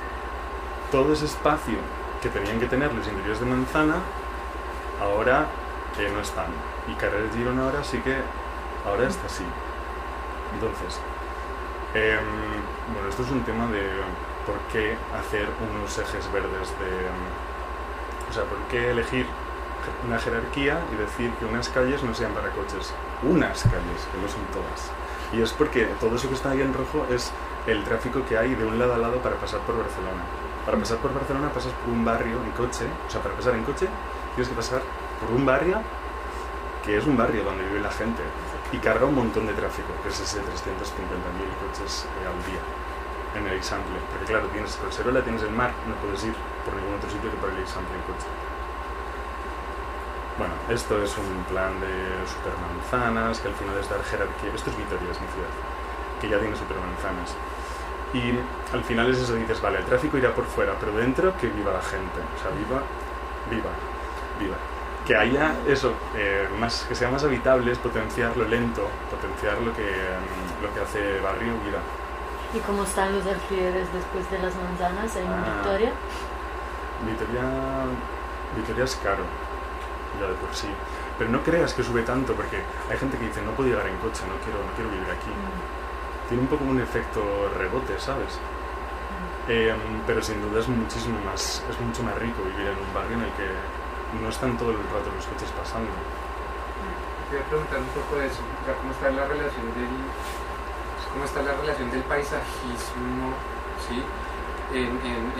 todo 0.90 1.12
ese 1.12 1.26
espacio 1.26 1.78
que 2.22 2.28
tenían 2.28 2.58
que 2.58 2.66
tener 2.66 2.92
los 2.92 3.06
interiores 3.06 3.40
de 3.40 3.46
manzana, 3.46 3.96
ahora 5.00 5.46
eh, 5.98 6.10
no 6.12 6.20
están. 6.20 6.46
Y 6.88 6.94
Carrer 6.94 7.30
Girona 7.32 7.64
ahora 7.64 7.84
sí 7.84 7.98
que, 7.98 8.16
ahora 8.86 9.08
está 9.08 9.26
así. 9.26 9.44
Entonces, 10.54 11.00
em, 11.94 12.92
bueno, 12.92 13.08
esto 13.08 13.22
es 13.22 13.30
un 13.30 13.42
tema 13.42 13.66
de 13.66 13.82
por 14.46 14.58
qué 14.72 14.96
hacer 15.18 15.48
unos 15.60 15.98
ejes 15.98 16.32
verdes 16.32 16.70
de... 16.78 16.86
em, 16.86 18.30
o 18.30 18.32
sea, 18.32 18.44
por 18.44 18.58
qué 18.70 18.90
elegir 18.90 19.26
una 20.06 20.18
jerarquía 20.18 20.80
y 20.92 20.96
decir 20.96 21.30
que 21.34 21.44
unas 21.44 21.68
calles 21.68 22.02
no 22.02 22.14
sean 22.14 22.32
para 22.32 22.50
coches. 22.50 22.92
Unas 23.22 23.62
calles, 23.62 24.00
que 24.10 24.18
no 24.18 24.28
son 24.28 24.42
todas. 24.52 24.90
Y 25.32 25.42
es 25.42 25.52
porque 25.52 25.86
todo 26.00 26.16
eso 26.16 26.28
que 26.28 26.34
está 26.34 26.50
ahí 26.50 26.60
en 26.60 26.74
rojo 26.74 27.06
es 27.10 27.32
el 27.66 27.84
tráfico 27.84 28.24
que 28.28 28.38
hay 28.38 28.54
de 28.54 28.64
un 28.64 28.78
lado 28.78 28.94
a 28.94 28.98
lado 28.98 29.18
para 29.18 29.36
pasar 29.36 29.60
por 29.60 29.78
Barcelona. 29.78 30.22
Para 30.64 30.78
pasar 30.78 30.98
por 30.98 31.14
Barcelona 31.14 31.52
pasas 31.52 31.72
por 31.72 31.92
un 31.92 32.04
barrio 32.04 32.42
en 32.42 32.50
coche, 32.52 32.86
o 33.06 33.10
sea, 33.10 33.20
para 33.22 33.34
pasar 33.34 33.54
en 33.54 33.62
coche 33.62 33.86
tienes 34.34 34.48
que 34.48 34.54
pasar 34.54 34.82
por 35.20 35.30
un 35.30 35.46
barrio 35.46 35.80
que 36.84 36.96
es 36.96 37.06
un 37.06 37.16
barrio 37.16 37.42
donde 37.44 37.64
vive 37.64 37.80
la 37.80 37.90
gente 37.90 38.22
y 38.72 38.78
carga 38.78 39.06
un 39.06 39.14
montón 39.14 39.46
de 39.46 39.52
tráfico, 39.52 39.88
que 40.02 40.08
es 40.08 40.20
ese 40.20 40.38
350.000 40.38 40.44
coches 40.44 42.06
eh, 42.22 42.26
al 42.26 42.50
día 42.50 42.60
en 43.38 43.46
el 43.46 43.54
Eixample. 43.54 43.98
Porque 44.10 44.26
claro, 44.26 44.46
tienes 44.48 44.76
Collserola, 44.76 45.22
tienes 45.22 45.42
el 45.42 45.50
mar, 45.50 45.72
no 45.86 45.94
puedes 45.96 46.24
ir 46.24 46.34
por 46.64 46.74
ningún 46.74 46.94
otro 46.94 47.10
sitio 47.10 47.30
que 47.30 47.36
por 47.36 47.50
el 47.50 47.58
Eixample 47.58 47.94
en 47.94 48.02
coche. 48.02 48.26
Bueno, 50.38 50.52
esto 50.68 51.02
es 51.02 51.16
un 51.16 51.44
plan 51.44 51.72
de 51.80 52.20
supermanzanas, 52.28 53.40
que 53.40 53.48
al 53.48 53.54
final 53.54 53.76
es 53.80 53.88
dar 53.88 54.02
jerarquía. 54.04 54.52
Esto 54.54 54.68
es 54.70 54.76
Vitoria, 54.76 55.10
es 55.10 55.20
mi 55.20 55.28
ciudad, 55.32 55.52
que 56.20 56.28
ya 56.28 56.38
tiene 56.38 56.56
supermanzanas. 56.56 57.32
Y 58.12 58.36
al 58.72 58.84
final 58.84 59.10
es 59.10 59.18
eso, 59.18 59.34
dices, 59.34 59.60
vale, 59.60 59.78
el 59.78 59.84
tráfico 59.84 60.18
irá 60.18 60.34
por 60.34 60.44
fuera, 60.44 60.74
pero 60.78 60.92
dentro 60.92 61.36
que 61.38 61.48
viva 61.48 61.72
la 61.72 61.80
gente. 61.80 62.20
O 62.20 62.38
sea, 62.40 62.50
viva, 62.52 62.82
viva, 63.50 63.72
viva. 64.38 64.56
Que 65.06 65.16
haya 65.16 65.54
eso, 65.66 65.94
eh, 66.14 66.48
más, 66.58 66.84
que 66.88 66.94
sea 66.94 67.08
más 67.10 67.24
habitable 67.24 67.72
es 67.72 67.78
potenciar 67.78 68.36
lo 68.36 68.44
lento, 68.46 68.88
potenciar 69.10 69.56
lo 69.62 69.72
que, 69.72 69.88
mm, 69.88 70.62
lo 70.62 70.74
que 70.74 70.80
hace 70.80 71.20
barrio 71.20 71.54
vida. 71.64 71.80
¿Y 72.56 72.60
cómo 72.60 72.84
están 72.84 73.12
los 73.12 73.26
alquileres 73.26 73.86
después 73.92 74.30
de 74.30 74.38
las 74.38 74.54
manzanas 74.56 75.14
en 75.16 75.28
Ah. 75.28 75.44
Victoria? 75.44 75.92
Vitoria, 77.04 77.44
Vitoria 78.56 78.84
es 78.84 78.96
caro, 78.96 79.24
ya 80.18 80.26
de 80.26 80.34
por 80.40 80.54
sí. 80.54 80.68
Pero 81.18 81.28
no 81.30 81.42
creas 81.42 81.74
que 81.74 81.82
sube 81.82 82.00
tanto, 82.02 82.32
porque 82.32 82.62
hay 82.90 82.96
gente 82.96 83.18
que 83.18 83.26
dice, 83.26 83.42
no 83.42 83.50
puedo 83.52 83.68
llegar 83.68 83.86
en 83.86 83.96
coche, 83.98 84.24
no 84.24 84.36
quiero, 84.40 84.64
no 84.64 84.72
quiero 84.72 84.88
vivir 84.90 85.10
aquí. 85.10 85.28
Tiene 86.28 86.42
un 86.44 86.48
poco 86.48 86.64
un 86.64 86.80
efecto 86.80 87.20
rebote, 87.58 87.98
¿sabes? 87.98 88.38
Eh, 89.48 89.74
pero 90.06 90.22
sin 90.22 90.40
duda 90.40 90.60
es 90.60 90.68
muchísimo 90.68 91.20
más, 91.24 91.62
es 91.68 91.78
mucho 91.80 92.02
más 92.02 92.16
rico 92.18 92.42
vivir 92.42 92.72
en 92.72 92.78
un 92.80 92.90
barrio 92.94 93.16
en 93.20 93.24
el 93.24 93.32
que 93.36 93.48
no 94.22 94.28
están 94.30 94.56
todo 94.56 94.70
el 94.70 94.78
rato 94.90 95.12
los 95.14 95.26
coches 95.26 95.50
pasando. 95.52 95.92
Quería 97.30 97.44
preguntar 97.46 97.78
un 97.80 97.92
poco 97.92 98.16
de 98.16 98.26
eso, 98.26 98.40
o 98.40 98.64
sea, 98.64 98.74
cómo 98.80 98.90
está 98.92 99.10
la 99.10 99.26
relación 99.28 99.66
del, 99.76 99.92
cómo 101.16 101.24
está 101.24 101.40
la 101.40 101.52
relación 101.56 101.90
del 101.90 102.02
paisajismo, 102.02 103.32
¿sí? 103.88 104.02
En, 104.76 104.84
en- 105.00 105.32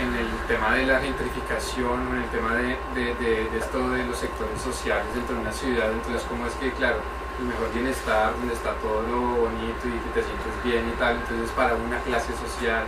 en- 0.00 0.16
el 0.16 0.28
tema 0.48 0.74
de 0.74 0.86
la 0.86 1.00
gentrificación, 1.00 2.00
en 2.16 2.22
el 2.22 2.28
tema 2.30 2.54
de- 2.54 2.76
de- 2.94 3.14
de 3.50 3.58
esto 3.58 3.90
de 3.90 4.04
los 4.04 4.16
sectores 4.16 4.60
sociales 4.62 5.04
dentro 5.14 5.36
de 5.36 5.40
una 5.42 5.52
ciudad, 5.52 5.90
entonces 5.92 6.22
cómo 6.28 6.46
es 6.46 6.52
que, 6.54 6.70
claro, 6.72 6.96
el 7.40 7.44
mejor 7.46 7.72
bienestar, 7.74 8.32
donde 8.38 8.54
está 8.54 8.72
todo 8.80 9.02
lo 9.02 9.20
bonito 9.44 9.84
y 9.88 9.96
que 10.00 10.10
te 10.20 10.22
sientes 10.24 10.52
bien 10.64 10.88
y 10.88 10.92
tal, 10.98 11.16
entonces 11.16 11.50
para 11.52 11.74
una 11.74 11.98
clase 12.00 12.32
social, 12.36 12.84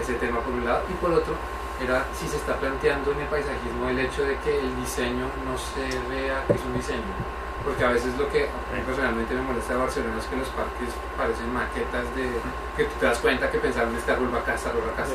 ese 0.00 0.14
tema 0.14 0.38
por 0.40 0.54
un 0.54 0.64
lado, 0.64 0.82
y 0.88 0.94
por 1.02 1.10
otro, 1.12 1.34
era 1.82 2.04
si 2.14 2.28
se 2.28 2.36
está 2.36 2.54
planteando 2.56 3.10
en 3.12 3.20
el 3.20 3.26
paisajismo 3.26 3.88
el 3.88 3.98
hecho 3.98 4.22
de 4.22 4.36
que 4.38 4.60
el 4.60 4.74
diseño 4.76 5.26
no 5.46 5.54
se 5.58 5.86
vea 6.10 6.44
que 6.46 6.54
es 6.54 6.62
un 6.66 6.74
diseño. 6.74 7.14
Porque 7.64 7.84
a 7.84 7.90
veces 7.90 8.16
lo 8.16 8.28
que 8.30 8.44
a 8.44 8.72
mí 8.74 8.80
personalmente 8.86 9.34
me 9.34 9.42
molesta 9.42 9.74
de 9.74 9.78
Barcelona 9.80 10.16
es 10.18 10.24
que 10.26 10.36
los 10.36 10.48
parques 10.48 10.88
parecen 11.16 11.52
maquetas 11.52 12.04
de 12.16 12.30
que 12.76 12.84
tú 12.84 12.90
te 12.98 13.06
das 13.06 13.18
cuenta 13.18 13.50
que 13.50 13.58
pensaron 13.58 13.94
árbol 13.94 14.34
va 14.34 14.38
acá, 14.38 14.54
árbol 14.54 14.84
va 14.88 14.92
acá, 14.92 15.02
acá. 15.04 15.12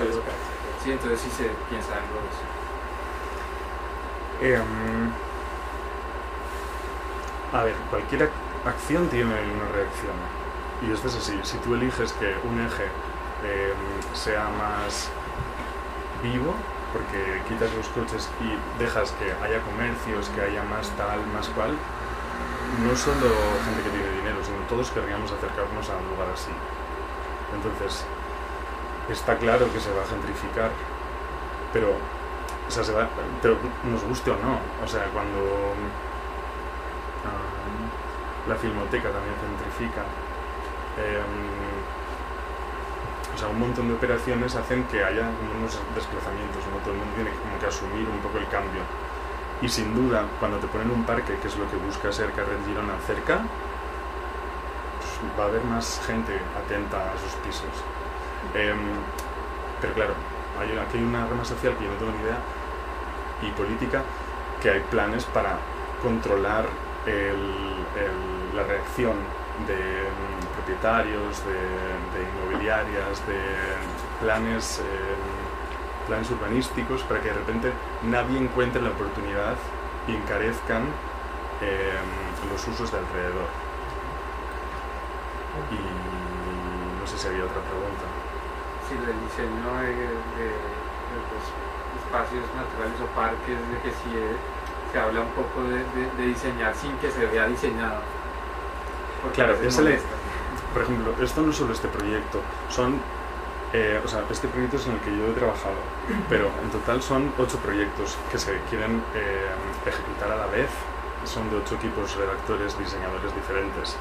Sí, 0.84 0.92
entonces 0.92 1.20
sí 1.22 1.30
se 1.32 1.50
piensa 1.70 1.94
algo 1.98 2.22
de 2.22 2.30
eso. 2.30 2.46
Em, 4.62 5.12
a 7.54 7.64
ver, 7.64 7.74
cualquier 7.90 8.30
ac- 8.30 8.68
acción 8.68 9.08
tiene 9.10 9.32
una 9.34 9.68
reacción. 9.74 10.14
Y 10.88 10.92
esto 10.94 11.08
es 11.08 11.16
así. 11.16 11.40
Si 11.44 11.58
tú 11.60 11.74
eliges 11.74 12.14
que 12.14 12.36
un 12.48 12.60
eje 12.62 12.86
em, 13.44 14.16
sea 14.16 14.48
más 14.58 15.10
vivo, 16.22 16.54
porque 16.94 17.42
quitas 17.48 17.74
los 17.74 17.88
coches 17.90 18.30
y 18.42 18.56
dejas 18.82 19.12
que 19.14 19.32
haya 19.44 19.62
comercios, 19.62 20.30
que 20.30 20.42
haya 20.42 20.64
más 20.64 20.90
tal, 20.92 21.26
más 21.34 21.48
cual, 21.50 21.76
no 22.84 22.96
solo 22.96 23.30
gente 23.64 23.84
que 23.84 23.90
tiene 23.90 24.10
dinero, 24.18 24.44
sino 24.44 24.58
todos 24.68 24.92
querríamos 24.92 25.32
acercarnos 25.32 25.90
a 25.90 25.98
un 25.98 26.10
lugar 26.10 26.30
así. 26.34 26.52
Entonces, 27.54 28.06
está 29.10 29.38
claro 29.38 29.72
que 29.72 29.80
se 29.80 29.92
va 29.94 30.04
a 30.04 30.08
gentrificar, 30.08 30.72
pero 31.72 31.96
o 32.68 32.72
sea, 32.72 32.84
se 32.84 32.92
va, 32.92 33.08
nos 33.90 34.04
guste 34.04 34.32
o 34.32 34.38
no. 34.38 34.60
O 34.84 34.88
sea, 34.88 35.06
cuando 35.14 35.40
ah, 37.26 38.50
la 38.50 38.56
filmoteca 38.56 39.10
también 39.12 39.36
gentrifica, 39.38 40.02
em, 40.98 41.76
o 43.34 43.38
sea, 43.38 43.50
un 43.50 43.60
montón 43.60 43.88
de 43.88 43.94
operaciones 43.94 44.56
hacen 44.56 44.86
que 44.86 45.04
haya 45.04 45.30
unos 45.30 45.78
desplazamientos, 45.94 46.64
¿no? 46.72 46.78
Todo 46.80 46.94
el 46.94 47.00
mundo 47.00 47.14
tiene 47.16 47.32
como 47.38 47.60
que 47.60 47.68
asumir 47.68 48.08
un 48.10 48.20
poco 48.20 48.38
el 48.40 48.48
cambio. 48.48 48.82
Y 49.62 49.70
sin 49.70 49.96
duda, 49.96 50.24
cuando 50.40 50.58
te 50.58 50.68
ponen 50.68 50.92
un 50.92 51.04
parque, 51.06 51.38
que 51.42 51.48
es 51.48 51.58
lo 51.58 51.70
que 51.70 51.78
busca 51.78 52.12
ser 52.12 52.32
Carrer 52.34 52.58
Girona 52.66 52.94
cerca, 53.08 53.40
pues 55.00 55.40
va 55.40 55.44
a 55.46 55.48
haber 55.48 55.64
más 55.64 56.02
gente 56.06 56.38
atenta 56.64 56.98
a 56.98 57.18
sus 57.18 57.32
pisos. 57.46 57.70
Em, 58.54 58.78
pero 59.82 59.94
claro, 59.94 60.14
hay, 60.60 60.78
aquí 60.78 60.98
hay 60.98 61.04
una 61.04 61.26
rama 61.26 61.46
social 61.46 61.74
que 61.78 61.86
yo 61.86 61.92
no 61.92 61.98
tengo 61.98 62.12
ni 62.12 62.24
idea 62.24 62.38
y 63.42 63.52
política 63.52 64.02
que 64.62 64.70
hay 64.70 64.80
planes 64.92 65.26
para 65.26 65.58
controlar 66.02 66.66
el- 67.06 67.76
la 68.56 68.64
reacción 68.64 69.14
de 69.68 69.76
mm, 69.76 70.54
propietarios, 70.56 71.44
de, 71.46 72.24
inmobiliarias, 72.24 73.26
de 73.28 73.40
planes, 74.22 74.80
eh, 74.80 74.84
planes 76.08 76.30
urbanísticos 76.32 77.02
para 77.04 77.22
que 77.22 77.30
de 77.30 77.34
repente 77.36 77.72
nadie 78.04 78.38
encuentre 78.40 78.82
la 78.82 78.90
oportunidad 78.90 79.56
y 80.08 80.16
encarezcan 80.16 80.84
eh, 81.62 81.98
los 82.52 82.68
usos 82.68 82.92
de 82.92 82.98
alrededor. 83.00 83.48
Y 85.72 85.80
no 87.02 87.08
sé 87.08 87.18
si 87.18 87.28
había 87.28 87.44
otra 87.46 87.62
pregunta. 87.62 88.06
Sí, 88.88 88.96
del 88.96 89.18
diseño 89.26 89.68
de, 89.82 89.88
de- 89.88 90.62
de 91.06 91.18
los 91.32 91.46
espacios 92.04 92.44
naturales 92.56 92.98
o 93.02 93.08
parques, 93.16 93.58
de 93.72 93.78
que 93.82 93.90
sí 93.90 94.12
eh, 94.14 94.36
se 94.92 95.00
habla 95.00 95.22
un 95.22 95.30
poco 95.32 95.64
de, 95.64 96.26
diseñar 96.28 96.76
sin 96.76 96.92
que 96.98 97.10
se 97.10 97.26
vea 97.26 97.48
diseñado. 97.48 98.02
Porque 99.22 99.36
Claro. 99.36 99.54
Por 100.74 100.82
ejemplo, 100.84 101.14
esto 101.22 101.42
no 101.42 101.52
es 101.52 101.56
solo 101.58 101.74
este 101.74 101.88
proyecto, 101.88 102.42
son, 102.70 103.00
eh, 103.74 104.02
o 104.04 104.08
sea, 104.08 104.24
este 104.30 104.48
proyecto 104.48 104.78
es 104.78 104.88
en 104.88 104.94
el 104.94 105.00
que 105.00 105.16
yo 105.16 105.28
he 105.28 105.34
trabajado, 105.34 105.76
pero 106.30 106.50
en 106.64 106.70
total 106.70 107.02
son 107.02 107.34
ocho 107.38 107.58
proyectos 107.60 108.18
que 108.32 108.38
se 108.38 108.60
quieren 108.70 109.04
eh, 109.14 109.48
ejecutar 109.86 110.32
a 110.32 110.38
la 110.38 110.48
vez, 110.48 110.70
son 111.26 111.50
de 111.50 111.58
ocho 111.58 111.76
equipos 111.76 112.16
redactores, 112.16 112.78
diseñadores 112.78 113.34
diferentes. 113.34 113.98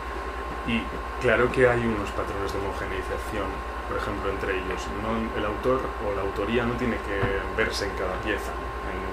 Y 0.67 0.83
claro 1.21 1.51
que 1.53 1.69
hay 1.69 1.81
unos 1.81 2.11
patrones 2.11 2.53
de 2.53 2.59
homogeneización 2.59 3.75
por 3.89 3.99
ejemplo, 3.99 4.31
entre 4.31 4.57
ellos. 4.57 4.87
El 5.37 5.45
autor 5.45 5.81
o 6.07 6.15
la 6.15 6.23
autoría 6.23 6.65
no 6.65 6.75
tiene 6.75 6.97
que 6.97 7.21
verse 7.57 7.87
en 7.87 7.93
cada 7.93 8.15
pieza, 8.23 8.53
en 8.89 9.05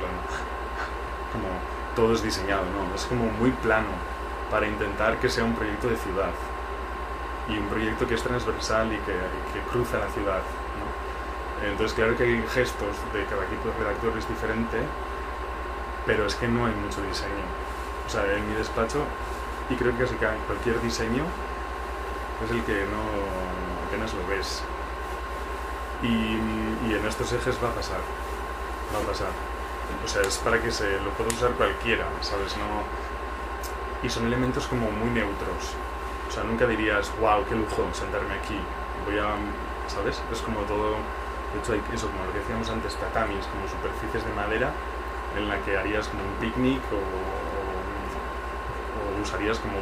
como 1.31 1.47
todo 1.95 2.13
es 2.13 2.23
diseñado, 2.23 2.63
no, 2.75 2.93
es 2.95 3.05
como 3.05 3.25
muy 3.39 3.51
plano 3.51 3.89
para 4.49 4.67
intentar 4.67 5.17
que 5.19 5.29
sea 5.29 5.43
un 5.43 5.53
proyecto 5.53 5.87
de 5.87 5.97
ciudad 5.97 6.31
y 7.51 7.57
un 7.57 7.67
proyecto 7.67 8.07
que 8.07 8.15
es 8.15 8.23
transversal 8.23 8.87
y 8.93 8.97
que, 8.97 9.11
y 9.11 9.53
que 9.53 9.59
cruza 9.71 9.97
la 9.99 10.07
ciudad. 10.09 10.41
Entonces, 11.63 11.93
claro 11.93 12.17
que 12.17 12.23
hay 12.23 12.43
gestos 12.53 12.95
de 13.13 13.25
cada 13.25 13.43
equipo 13.45 13.69
de 13.69 13.83
redactor 13.83 14.17
es 14.17 14.27
diferente, 14.27 14.77
pero 16.05 16.25
es 16.25 16.35
que 16.35 16.47
no 16.47 16.65
hay 16.65 16.73
mucho 16.73 17.01
diseño. 17.03 17.45
O 18.07 18.09
sea, 18.09 18.23
en 18.33 18.47
mi 18.49 18.55
despacho, 18.55 19.03
y 19.69 19.75
creo 19.75 19.95
que 19.97 20.05
ca- 20.17 20.35
cualquier 20.47 20.81
diseño 20.81 21.23
es 22.43 22.51
el 22.51 22.63
que 22.63 22.85
no 22.85 23.03
apenas 23.87 24.13
lo 24.13 24.25
ves. 24.27 24.63
Y, 26.01 26.07
y 26.89 26.95
en 26.97 27.05
estos 27.05 27.31
ejes 27.31 27.63
va 27.63 27.69
a 27.69 27.73
pasar, 27.75 27.99
va 28.95 28.99
a 28.99 29.07
pasar. 29.07 29.29
O 30.03 30.07
sea, 30.07 30.23
es 30.23 30.37
para 30.39 30.59
que 30.59 30.71
se 30.71 30.99
lo 31.01 31.11
pueda 31.11 31.29
usar 31.29 31.51
cualquiera, 31.51 32.05
¿sabes? 32.21 32.57
No... 32.57 32.83
Y 34.01 34.09
son 34.09 34.25
elementos 34.25 34.65
como 34.65 34.89
muy 34.89 35.11
neutros. 35.11 35.75
O 36.31 36.33
sea, 36.33 36.43
nunca 36.45 36.65
dirías, 36.65 37.11
wow, 37.19 37.43
qué 37.43 37.55
lujo 37.55 37.83
sentarme 37.91 38.33
aquí. 38.35 38.55
Voy 39.05 39.19
a, 39.19 39.35
¿sabes? 39.91 40.21
Es 40.31 40.39
como 40.41 40.61
todo, 40.61 40.95
de 41.51 41.59
hecho 41.59 41.73
eso, 41.93 42.07
como 42.07 42.23
lo 42.23 42.31
que 42.31 42.39
decíamos 42.39 42.69
antes, 42.69 42.95
tatamis, 42.95 43.45
como 43.51 43.67
superficies 43.67 44.23
de 44.25 44.31
madera 44.33 44.71
en 45.35 45.49
la 45.49 45.59
que 45.59 45.75
harías 45.77 46.07
como 46.07 46.23
un 46.23 46.33
picnic 46.39 46.79
o, 46.91 46.95
o- 46.95 47.01
usarías 49.21 49.59
como 49.59 49.75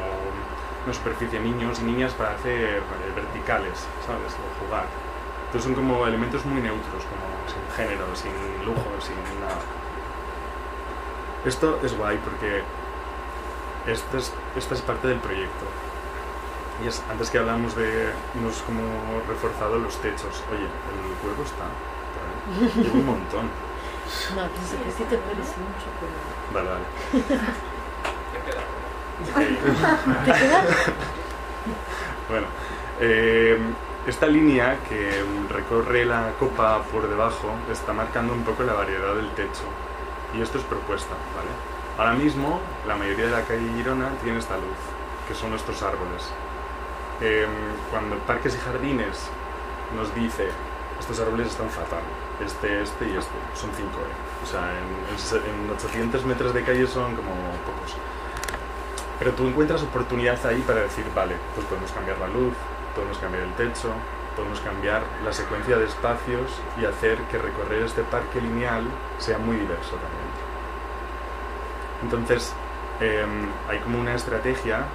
una 0.86 0.94
superficie 0.94 1.40
niños 1.40 1.80
y 1.80 1.84
niñas 1.84 2.14
para 2.14 2.32
hacer 2.32 2.82
eh, 2.82 3.12
verticales, 3.16 3.86
¿sabes? 4.06 4.34
O 4.34 4.66
jugar. 4.66 4.86
Entonces 5.46 5.64
son 5.70 5.76
como 5.76 6.06
elementos 6.08 6.44
muy 6.46 6.62
neutros, 6.62 7.04
como 7.06 7.26
sin 7.46 7.62
género, 7.78 8.06
sin 8.16 8.34
lujo, 8.66 8.90
sin 9.02 9.16
nada. 9.40 9.62
Esto 11.46 11.80
es 11.84 11.96
guay 11.98 12.18
porque 12.24 12.64
esto 13.88 14.18
es, 14.18 14.34
esta 14.56 14.74
es 14.76 14.82
parte 14.82 15.08
del 15.08 15.20
proyecto. 15.20 15.66
Y 16.84 16.88
es, 16.88 17.02
antes 17.10 17.30
que 17.30 17.38
hablamos 17.38 17.76
de, 17.76 18.12
hemos 18.36 18.62
como 18.62 18.82
reforzado 19.28 19.78
los 19.78 19.98
techos. 19.98 20.44
Oye, 20.52 20.64
el 20.64 21.16
cuervo 21.22 21.44
está. 21.44 21.66
Lleva 22.82 22.94
un 22.94 23.06
montón. 23.06 23.50
No, 24.36 24.42
pienso 24.48 24.76
que 24.84 24.92
sí 24.92 25.04
te 25.04 25.18
parece 25.18 25.54
mucho, 25.60 25.86
pero... 26.00 26.12
Vale, 26.52 26.68
vale. 26.68 26.86
Te 30.26 30.32
queda. 30.32 30.64
Bueno, 32.28 32.48
eh, 33.00 33.58
esta 34.08 34.28
línea 34.28 34.78
que 34.88 35.24
recorre 35.50 36.06
la 36.06 36.32
copa 36.40 36.82
por 36.92 37.08
debajo 37.10 37.54
está 37.72 37.94
marcando 37.94 38.34
un 38.34 38.44
poco 38.44 38.64
la 38.64 38.74
variedad 38.74 39.16
del 39.16 39.30
techo. 39.32 39.64
Y 40.36 40.42
esto 40.42 40.58
es 40.60 40.64
propuesta, 40.64 41.16
¿vale? 41.36 41.50
Ahora 41.98 42.14
mismo, 42.14 42.62
la 42.88 42.96
mayoría 42.96 43.26
de 43.26 43.32
la 43.32 43.42
calle 43.42 43.68
Girona 43.76 44.10
tiene 44.24 44.40
esta 44.40 44.56
luz, 44.56 44.78
que 45.28 45.34
son 45.36 45.54
estos 45.54 45.82
árboles. 45.82 46.32
Eh, 47.22 47.46
cuando 47.92 48.18
Parques 48.20 48.56
y 48.56 48.58
Jardines 48.60 49.28
nos 49.96 50.14
dice, 50.16 50.50
estos 51.00 51.20
árboles 51.20 51.48
están 51.48 51.70
fatal, 51.70 52.04
este, 52.46 52.82
este 52.82 53.06
y 53.10 53.18
este, 53.18 53.36
son 53.56 53.72
5, 53.76 53.90
¿eh? 54.00 54.44
O 54.44 54.46
sea, 54.46 54.72
en, 54.72 55.12
en 55.14 55.20
se- 55.20 55.38
en 55.38 55.70
800 55.72 56.26
metros 56.26 56.54
de 56.54 56.64
calle 56.64 56.88
son 56.88 57.16
como 57.16 57.32
pocos. 57.66 57.96
Pero 59.20 59.32
tú 59.34 59.48
encuentras 59.48 59.84
oportunidad 59.84 60.44
ahí 60.46 60.62
para 60.62 60.82
decir, 60.82 61.06
vale, 61.14 61.36
pues 61.56 61.68
podemos 61.68 61.92
cambiar 61.92 62.18
la 62.20 62.28
luz, 62.28 62.54
podemos 62.96 63.18
cambiar 63.18 63.44
el 63.44 63.54
techo, 63.54 63.92
podemos 64.36 64.62
cambiar 64.62 65.02
la 65.26 65.34
secuencia 65.34 65.78
de 65.78 65.86
espacios 65.86 66.50
y 66.80 66.86
hacer 66.86 67.18
que 67.30 67.38
recorrer 67.38 67.84
este 67.84 68.04
parque 68.04 68.40
lineal 68.40 68.86
sea 69.18 69.38
muy 69.38 69.58
diverso 69.58 69.96
también. 69.96 70.30
Entonces, 72.04 72.54
em, 73.00 73.50
hay 73.68 73.80
como 73.80 74.00
una 74.00 74.16
estrategia 74.16 74.86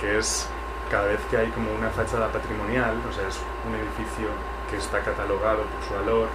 que 0.00 0.18
es 0.18 0.48
cada 0.90 1.06
vez 1.06 1.20
que 1.30 1.36
hay 1.36 1.48
como 1.50 1.72
una 1.72 1.90
fachada 1.90 2.28
patrimonial, 2.30 2.96
o 3.08 3.12
sea, 3.12 3.26
es 3.28 3.38
un 3.66 3.74
edificio 3.74 4.28
que 4.70 4.76
está 4.76 5.00
catalogado 5.00 5.62
por 5.62 5.82
su 5.86 5.94
valor, 5.94 6.28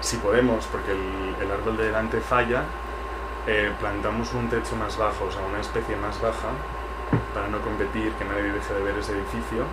si 0.00 0.16
podemos, 0.18 0.66
porque 0.66 0.92
el, 0.92 1.36
el 1.40 1.50
árbol 1.50 1.76
de 1.76 1.84
delante 1.86 2.20
falla, 2.20 2.64
eh, 3.46 3.72
plantamos 3.80 4.32
un 4.34 4.48
techo 4.48 4.76
más 4.76 4.96
bajo, 4.96 5.24
o 5.24 5.32
sea, 5.32 5.42
una 5.42 5.60
especie 5.60 5.96
más 5.96 6.20
baja, 6.20 6.50
para 7.34 7.48
no 7.48 7.60
competir, 7.60 8.12
que 8.12 8.24
nadie 8.24 8.52
deje 8.52 8.74
de 8.74 8.82
ver 8.82 8.98
ese 8.98 9.12
edificio, 9.12 9.64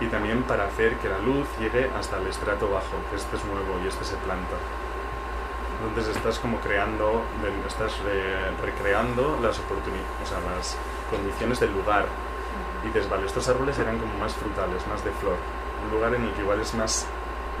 y 0.00 0.06
también 0.06 0.42
para 0.44 0.64
hacer 0.64 0.96
que 0.96 1.08
la 1.08 1.18
luz 1.18 1.46
llegue 1.58 1.90
hasta 1.98 2.18
el 2.18 2.26
estrato 2.26 2.70
bajo, 2.70 2.96
que 3.10 3.16
este 3.16 3.36
es 3.36 3.44
nuevo 3.44 3.78
y 3.84 3.88
este 3.88 4.04
se 4.04 4.16
planta. 4.16 4.56
Entonces 5.86 6.16
estás 6.16 6.38
como 6.38 6.58
creando, 6.60 7.22
estás 7.66 7.98
re- 8.00 8.50
recreando 8.60 9.38
las 9.42 9.58
oportunidades, 9.58 10.10
o 10.22 10.26
sea, 10.26 10.38
las 10.56 10.76
condiciones 11.10 11.60
del 11.60 11.72
lugar. 11.72 12.06
Dices, 12.84 13.08
vale, 13.10 13.26
estos 13.26 13.48
árboles 13.48 13.78
eran 13.78 13.98
como 13.98 14.14
más 14.14 14.34
frutales, 14.34 14.86
más 14.86 15.04
de 15.04 15.10
flor. 15.12 15.36
Un 15.84 15.90
lugar 15.92 16.14
en 16.14 16.24
el 16.24 16.32
que 16.32 16.40
igual 16.42 16.60
es 16.60 16.74
más 16.74 17.06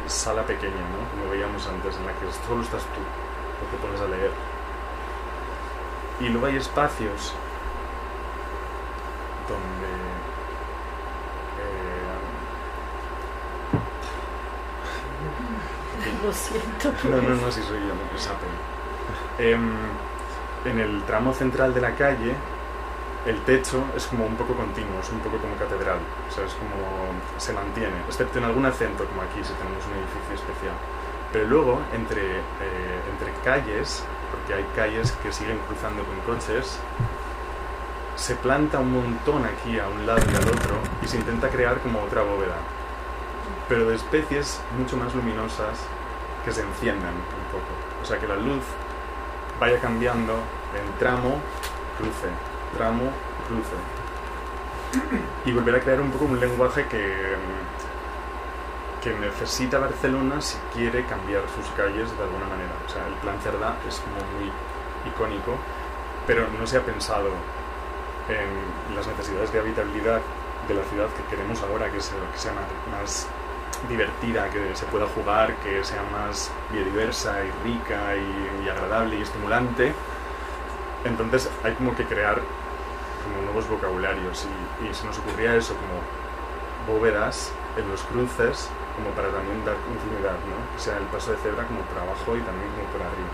sala 0.06 0.42
pequeña, 0.44 0.74
¿no? 0.74 1.08
Como 1.10 1.30
veíamos 1.30 1.66
antes, 1.66 1.96
en 1.96 2.06
la 2.06 2.12
que 2.12 2.30
solo 2.46 2.62
estás 2.62 2.82
tú, 2.82 3.00
o 3.00 3.64
te 3.70 3.76
pones 3.76 4.00
a 4.00 4.06
leer. 4.06 4.30
Y 6.20 6.28
luego 6.28 6.46
hay 6.46 6.56
espacios 6.56 7.32
donde 9.48 9.88
eh, 11.60 12.16
Lo 16.24 16.32
siento. 16.32 16.92
no, 17.04 17.20
no, 17.22 17.34
no, 17.40 17.52
si 17.52 17.62
soy 17.62 17.80
yo, 17.80 17.94
no, 17.94 18.16
es 18.16 18.26
Apple. 18.26 18.48
Em, 19.38 19.72
en 20.64 20.78
el 20.78 21.02
tramo 21.04 21.32
central 21.32 21.72
de 21.72 21.80
la 21.80 21.94
calle, 21.94 22.34
el 23.26 23.40
techo 23.42 23.84
es 23.94 24.06
como 24.06 24.24
un 24.24 24.36
poco 24.36 24.54
continuo, 24.54 25.00
es 25.00 25.10
un 25.10 25.20
poco 25.20 25.36
como 25.38 25.54
catedral, 25.56 25.98
o 26.28 26.32
sea, 26.32 26.44
es 26.44 26.54
como 26.54 26.74
se 27.38 27.52
mantiene, 27.52 27.96
excepto 28.08 28.38
en 28.38 28.44
algún 28.44 28.64
acento, 28.64 29.04
como 29.04 29.22
aquí, 29.22 29.44
si 29.44 29.52
tenemos 29.54 29.84
un 29.86 29.92
edificio 29.92 30.34
especial. 30.34 30.74
Pero 31.32 31.46
luego, 31.46 31.80
entre, 31.94 32.38
eh, 32.38 33.00
entre 33.12 33.32
calles, 33.44 34.02
porque 34.30 34.54
hay 34.54 34.64
calles 34.74 35.12
que 35.22 35.32
siguen 35.32 35.58
cruzando 35.68 36.02
con 36.04 36.34
coches, 36.34 36.78
se 38.16 38.34
planta 38.36 38.78
un 38.78 38.92
montón 38.92 39.44
aquí 39.44 39.78
a 39.78 39.88
un 39.88 40.06
lado 40.06 40.20
y 40.30 40.34
al 40.36 40.48
otro 40.48 40.76
y 41.02 41.08
se 41.08 41.16
intenta 41.16 41.48
crear 41.48 41.78
como 41.80 42.02
otra 42.02 42.22
bóveda, 42.22 42.56
pero 43.68 43.88
de 43.88 43.96
especies 43.96 44.60
mucho 44.78 44.96
más 44.96 45.14
luminosas 45.14 45.78
que 46.44 46.52
se 46.52 46.62
enciendan 46.62 47.14
un 47.14 47.46
poco. 47.52 47.72
O 48.02 48.04
sea, 48.04 48.18
que 48.18 48.26
la 48.26 48.36
luz 48.36 48.62
vaya 49.58 49.78
cambiando 49.78 50.34
en 50.34 50.98
tramo, 50.98 51.40
cruce, 51.98 52.28
tramo, 52.76 53.10
cruce. 53.46 53.76
Y 55.44 55.52
volver 55.52 55.76
a 55.76 55.80
crear 55.80 56.00
un 56.00 56.10
poco 56.10 56.24
un 56.24 56.40
lenguaje 56.40 56.86
que, 56.86 57.36
mm, 57.36 59.02
que 59.02 59.14
necesita 59.14 59.78
Barcelona 59.78 60.40
si 60.40 60.58
quiere 60.74 61.04
cambiar 61.06 61.42
sus 61.54 61.66
calles 61.76 62.16
de 62.16 62.22
alguna 62.22 62.46
manera. 62.46 62.72
O 62.86 62.88
sea, 62.90 63.06
el 63.06 63.14
plan 63.14 63.40
Cerdá 63.40 63.76
es 63.88 64.00
como 64.00 64.16
muy 64.34 64.50
icónico, 65.10 65.56
pero 66.26 66.46
no 66.58 66.66
se 66.66 66.76
ha 66.76 66.82
pensado 66.82 67.30
en 68.28 68.94
las 68.94 69.06
necesidades 69.06 69.52
de 69.52 69.60
habitabilidad 69.60 70.20
de 70.68 70.74
la 70.74 70.84
ciudad 70.84 71.08
que 71.08 71.34
queremos 71.34 71.62
ahora, 71.62 71.90
que 71.90 72.00
sea, 72.00 72.16
que 72.32 72.38
sea 72.38 72.52
más, 72.90 73.26
divertida, 73.88 74.50
que 74.50 74.76
se 74.76 74.84
pueda 74.86 75.06
jugar, 75.06 75.54
que 75.62 75.82
sea 75.82 76.02
más 76.12 76.50
biodiversa 76.70 77.38
y 77.42 77.50
rica 77.66 78.14
y, 78.14 78.64
y 78.64 78.68
agradable 78.68 79.18
y 79.18 79.22
estimulante. 79.22 79.94
Entonces 81.04 81.48
hay 81.64 81.72
como 81.74 81.96
que 81.96 82.04
crear 82.04 82.42
como 83.20 83.42
nuevos 83.42 83.68
vocabularios 83.68 84.46
y, 84.80 84.86
y 84.88 84.94
se 84.94 85.06
nos 85.06 85.18
ocurría 85.18 85.54
eso 85.56 85.74
como 85.74 86.98
bóvedas 86.98 87.52
en 87.76 87.88
los 87.88 88.02
cruces 88.02 88.70
como 88.96 89.14
para 89.14 89.28
también 89.30 89.64
dar 89.64 89.76
continuidad, 89.76 90.36
¿no? 90.44 90.76
Que 90.76 90.82
sea 90.82 90.98
el 90.98 91.04
paso 91.04 91.32
de 91.32 91.38
cebra 91.38 91.64
como 91.64 91.80
por 91.82 91.98
abajo 91.98 92.36
y 92.36 92.40
también 92.40 92.70
como 92.72 92.86
por 92.92 93.02
arriba. 93.02 93.32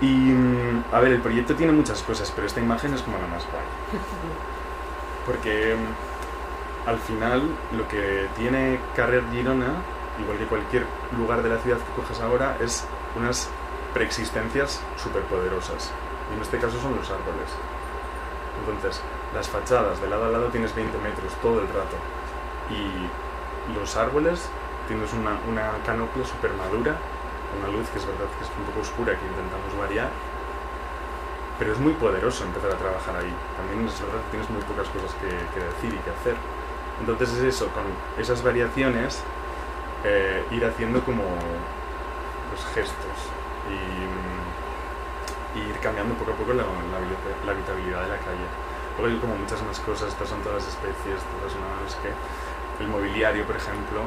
Y 0.00 0.32
mm, 0.32 0.84
a 0.92 1.00
ver, 1.00 1.12
el 1.12 1.20
proyecto 1.20 1.54
tiene 1.54 1.72
muchas 1.72 2.02
cosas, 2.02 2.32
pero 2.34 2.46
esta 2.46 2.60
imagen 2.60 2.94
es 2.94 3.02
como 3.02 3.18
la 3.18 3.26
más 3.26 3.44
guay. 3.50 3.64
Porque 5.26 5.76
mm, 5.76 6.88
al 6.88 6.98
final 6.98 7.42
lo 7.76 7.86
que 7.88 8.28
tiene 8.36 8.80
Carrer 8.96 9.24
Girona, 9.30 9.82
igual 10.20 10.38
que 10.38 10.46
cualquier 10.46 10.86
lugar 11.16 11.42
de 11.42 11.50
la 11.50 11.58
ciudad 11.58 11.78
que 11.78 12.00
coges 12.00 12.20
ahora, 12.20 12.56
es 12.60 12.84
unas 13.16 13.48
preexistencias 13.92 14.80
superpoderosas. 14.96 15.92
Y 16.30 16.36
en 16.36 16.42
este 16.42 16.58
caso 16.58 16.80
son 16.80 16.96
los 16.96 17.10
árboles. 17.10 17.50
Entonces, 18.60 19.02
las 19.34 19.48
fachadas 19.48 20.00
de 20.00 20.08
lado 20.08 20.26
a 20.26 20.28
lado 20.28 20.46
tienes 20.48 20.74
20 20.74 20.96
metros 20.98 21.32
todo 21.42 21.60
el 21.60 21.68
rato. 21.68 21.96
Y 22.70 23.74
los 23.74 23.96
árboles 23.96 24.48
tienes 24.86 25.12
una, 25.12 25.38
una 25.48 25.72
canopla 25.84 26.24
super 26.24 26.52
madura, 26.54 26.96
una 27.58 27.68
luz 27.70 27.88
que 27.90 27.98
es 27.98 28.06
verdad 28.06 28.26
que 28.38 28.44
es 28.44 28.50
un 28.58 28.64
poco 28.66 28.80
oscura 28.80 29.18
que 29.18 29.26
intentamos 29.26 29.76
variar. 29.78 30.10
Pero 31.58 31.72
es 31.72 31.78
muy 31.78 31.92
poderoso 31.94 32.44
empezar 32.44 32.72
a 32.72 32.76
trabajar 32.76 33.16
ahí. 33.16 33.32
También 33.56 33.86
es 33.86 34.00
verdad 34.00 34.20
que 34.24 34.30
tienes 34.30 34.50
muy 34.50 34.62
pocas 34.62 34.88
cosas 34.88 35.12
que, 35.20 35.28
decir 35.28 35.92
y 35.94 36.02
que 36.02 36.10
hacer. 36.10 36.36
Entonces 37.00 37.30
es 37.36 37.54
eso, 37.54 37.68
con 37.68 37.84
esas 38.18 38.42
variaciones, 38.42 39.22
eh, 40.04 40.44
ir 40.50 40.64
haciendo 40.64 41.00
como 41.04 41.24
los 42.50 42.64
gestos 42.74 43.18
y, 43.68 43.76
mm, 43.76 44.69
ir 45.54 45.78
cambiando 45.80 46.14
poco 46.14 46.32
a 46.32 46.36
poco 46.36 46.52
la, 46.52 46.62
la 46.62 46.98
la 47.44 47.52
habitabilidad 47.52 48.02
de 48.02 48.08
la 48.08 48.18
calle. 48.18 48.46
Luego 48.98 49.14
hay 49.14 49.20
como 49.20 49.36
muchas 49.36 49.62
más 49.62 49.80
cosas, 49.80 50.08
estas 50.08 50.28
son 50.28 50.42
todas 50.42 50.66
especies, 50.66 51.24
todas 51.38 51.52
sé 51.88 51.98
qué. 52.02 52.12
El 52.82 52.88
mobiliario, 52.88 53.46
por 53.46 53.56
ejemplo, 53.56 54.04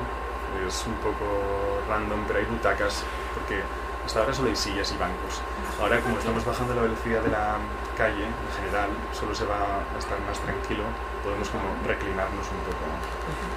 es 0.67 0.85
un 0.85 0.93
poco 1.01 1.81
random, 1.89 2.25
pero 2.27 2.39
hay 2.39 2.45
butacas, 2.45 3.03
porque 3.33 3.61
hasta 4.05 4.19
ahora 4.19 4.33
solo 4.33 4.49
hay 4.49 4.55
sillas 4.55 4.91
y 4.91 4.97
bancos. 4.97 5.41
Ahora, 5.79 5.99
como 6.01 6.17
estamos 6.17 6.45
bajando 6.45 6.75
la 6.75 6.81
velocidad 6.83 7.21
de 7.21 7.31
la 7.31 7.57
calle, 7.97 8.25
en 8.25 8.51
general, 8.53 8.89
solo 9.13 9.33
se 9.33 9.45
va 9.45 9.81
a 9.81 9.97
estar 9.97 10.19
más 10.27 10.39
tranquilo, 10.39 10.83
podemos 11.23 11.49
como 11.49 11.73
reclinarnos 11.85 12.45
un 12.53 12.61
poco, 12.67 12.85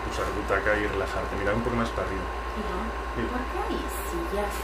usar 0.08 0.24
butaca 0.32 0.76
y 0.78 0.86
relajarte, 0.86 1.36
mirar 1.36 1.54
un 1.54 1.62
poco 1.62 1.76
más 1.76 1.90
para 1.90 2.06
arriba. 2.06 2.24
¿Por 3.12 3.44
qué 3.52 3.58
hay 3.60 3.80
sillas 4.08 4.54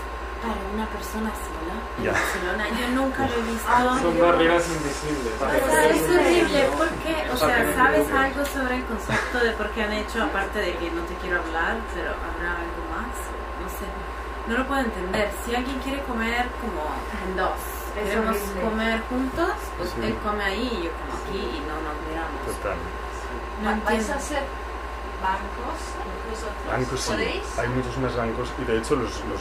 para 0.43 0.59
una 0.75 0.87
persona 0.91 1.31
sola 1.31 1.75
en 1.99 2.05
Ya. 2.05 2.13
Barcelona? 2.13 2.65
Yo 2.79 2.87
nunca 2.99 3.27
lo 3.27 3.35
he 3.35 3.43
visto. 3.43 4.03
Son 4.03 4.19
barreras 4.21 4.65
invisibles. 4.69 5.33
O 5.39 5.71
sea, 5.71 5.89
es 5.89 6.03
horrible, 6.03 6.61
¿por 6.77 6.89
qué? 7.03 7.17
O 7.33 7.37
sea, 7.37 7.57
¿sabes 7.77 8.07
algo 8.13 8.45
sobre 8.47 8.77
el 8.77 8.85
concepto 8.85 9.39
de 9.39 9.53
por 9.53 9.71
qué 9.71 9.83
han 9.85 9.93
hecho, 9.93 10.23
aparte 10.25 10.59
de 10.59 10.73
que 10.77 10.91
no 10.91 11.03
te 11.03 11.15
quiero 11.17 11.39
hablar, 11.41 11.79
pero 11.95 12.11
habrá 12.11 12.51
algo 12.59 12.83
más? 12.91 13.15
No 13.63 13.69
sé, 13.71 13.87
no 14.49 14.59
lo 14.59 14.67
puedo 14.67 14.81
entender. 14.83 15.31
Si 15.47 15.55
alguien 15.55 15.79
quiere 15.81 16.03
comer 16.03 16.47
como 16.61 16.83
en 17.25 17.37
dos, 17.37 17.59
Es 17.97 18.03
queremos 18.09 18.37
horrible. 18.37 18.61
comer 18.63 19.01
juntos, 19.09 19.53
pues 19.79 19.91
Sí. 19.91 19.97
él 20.03 20.17
come 20.25 20.43
ahí 20.45 20.67
y 20.67 20.85
yo 20.85 20.91
como 20.99 21.13
aquí 21.23 21.39
y 21.39 21.61
no 21.69 21.77
nos 21.87 21.97
miramos. 22.09 22.41
Total. 22.51 22.77
No 23.63 23.69
Va- 23.71 23.77
¿Vais 23.85 24.01
entiendo. 24.01 24.13
a 24.13 24.17
hacer 24.17 24.43
bancos 25.23 25.79
vosotros? 26.29 26.67
Bancos 26.69 27.01
sí, 27.01 27.11
¿Podéis? 27.11 27.59
hay 27.59 27.69
muchos 27.69 27.97
más 27.99 28.17
bancos 28.17 28.49
y 28.61 28.65
de 28.65 28.79
hecho 28.79 28.97
los, 28.97 29.13
los 29.31 29.41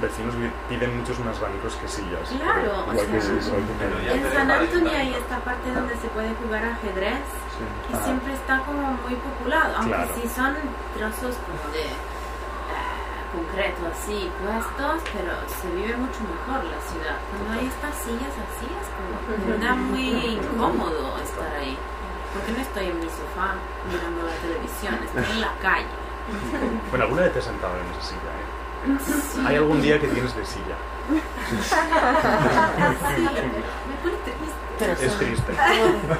vecinos 0.00 0.34
piden 0.68 0.98
muchos 0.98 1.18
más 1.20 1.38
bancos 1.40 1.74
que 1.76 1.88
sillas. 1.88 2.28
Claro, 2.28 2.84
o 2.86 2.90
que 2.92 3.20
sí, 3.20 3.32
que 3.40 4.12
En 4.14 4.32
San 4.32 4.50
Antonio 4.50 4.92
hay 4.96 5.14
esta 5.14 5.38
parte 5.40 5.70
donde 5.72 5.94
se 5.96 6.08
puede 6.08 6.34
jugar 6.34 6.64
ajedrez 6.64 7.20
Sí. 7.52 7.64
y 7.92 7.94
Ah, 7.94 8.00
siempre 8.04 8.32
está 8.32 8.60
como 8.64 8.92
muy 9.04 9.14
populado, 9.16 9.76
aunque 9.76 9.94
Claro. 9.94 10.14
sí 10.16 10.24
son 10.34 10.56
trozos 10.96 11.36
como 11.44 11.62
de 11.72 11.84
eh, 11.84 13.22
concreto 13.32 13.82
así 13.92 14.30
puestos, 14.40 15.02
pero 15.12 15.32
se 15.60 15.68
vive 15.76 15.96
mucho 15.96 16.20
mejor 16.24 16.64
la 16.64 16.80
ciudad. 16.80 17.16
Cuando 17.30 17.60
hay 17.60 17.66
estas 17.68 17.94
sillas 18.02 18.34
así 18.48 18.66
es 18.72 18.88
como 18.96 19.46
verdad 19.52 19.76
muy 19.76 20.08
incómodo 20.40 21.18
estar 21.22 21.52
ahí. 21.60 21.76
Porque 22.32 22.52
no 22.52 22.60
estoy 22.62 22.86
en 22.86 22.98
mi 23.00 23.06
sofá 23.06 23.54
mirando 23.90 24.22
la 24.26 24.32
televisión, 24.40 24.94
estoy 25.04 25.36
en 25.36 25.40
la 25.40 25.52
calle. 25.62 25.86
Bueno, 26.90 27.04
alguna 27.04 27.22
vez 27.22 27.32
te 27.32 27.38
has 27.40 27.44
sentado 27.44 27.74
en 27.76 27.86
esa 27.92 28.02
silla, 28.08 28.32
¿eh? 28.40 29.46
Hay 29.46 29.56
algún 29.56 29.80
día 29.82 30.00
que 30.00 30.08
tienes 30.08 30.34
de 30.34 30.44
silla. 30.44 30.76
Sí, 31.62 31.74
me 33.22 33.94
pone 34.02 34.16
triste. 34.24 34.32
Pero 34.78 34.92
Es 34.92 35.00
son- 35.12 35.18
triste. 35.18 35.52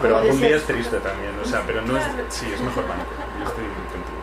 Pero 0.02 0.16
algún 0.18 0.40
día 0.40 0.56
es 0.56 0.64
triste 0.66 0.98
también. 1.00 1.32
O 1.42 1.44
sea, 1.44 1.62
pero 1.66 1.82
no 1.82 1.96
es. 1.96 2.04
Sí, 2.28 2.52
es 2.52 2.60
mejor 2.60 2.86
banco. 2.86 3.06
Yo 3.38 3.44
estoy 3.48 3.64
contigo. 3.64 4.20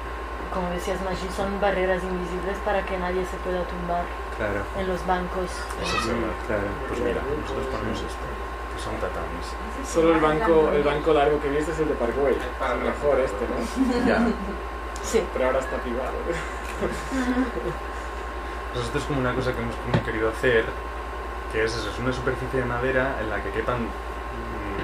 Como 0.54 0.70
decías, 0.72 1.00
Maggi, 1.04 1.28
son 1.36 1.60
barreras 1.62 2.02
invisibles 2.04 2.58
para 2.66 2.84
que 2.86 2.98
nadie 2.98 3.24
se 3.26 3.38
pueda 3.38 3.62
tumbar 3.68 4.04
Claro, 4.38 4.64
en 4.80 4.88
los 4.88 5.06
bancos. 5.06 5.46
Eso 5.84 5.98
es 6.00 6.08
verdad. 6.08 6.34
claro. 6.48 6.64
Pues 6.88 7.00
mira, 7.02 7.22
nosotros 7.42 7.68
ponemos 7.68 8.00
esto. 8.00 8.26
Son 8.84 8.96
tatamis. 8.96 9.54
Solo 9.86 10.16
el 10.16 10.22
banco, 10.22 10.72
el 10.74 10.84
banco 10.84 11.14
largo 11.14 11.40
que 11.42 11.50
viste 11.50 11.72
es 11.72 11.80
el 11.80 11.90
de 11.90 11.96
Parkway. 11.96 12.34
Es 12.34 12.40
el 12.72 12.80
mejor 12.80 13.20
este, 13.20 13.46
¿no? 13.48 13.58
Ya. 14.06 14.26
Sí. 15.04 15.22
Pero 15.34 15.48
ahora 15.48 15.60
está 15.60 15.78
privado. 15.78 16.14
Nosotros 18.76 19.04
como 19.04 19.20
una 19.20 19.34
cosa 19.34 19.54
que 19.54 19.62
hemos 19.62 19.76
como 19.76 20.04
querido 20.06 20.30
hacer, 20.30 20.66
que 21.52 21.64
es 21.64 21.76
eso, 21.76 21.90
es 21.90 22.00
una 22.00 22.14
superficie 22.14 22.60
de 22.60 22.66
madera 22.66 23.18
en 23.20 23.30
la 23.30 23.44
que 23.44 23.52
quepan 23.52 23.88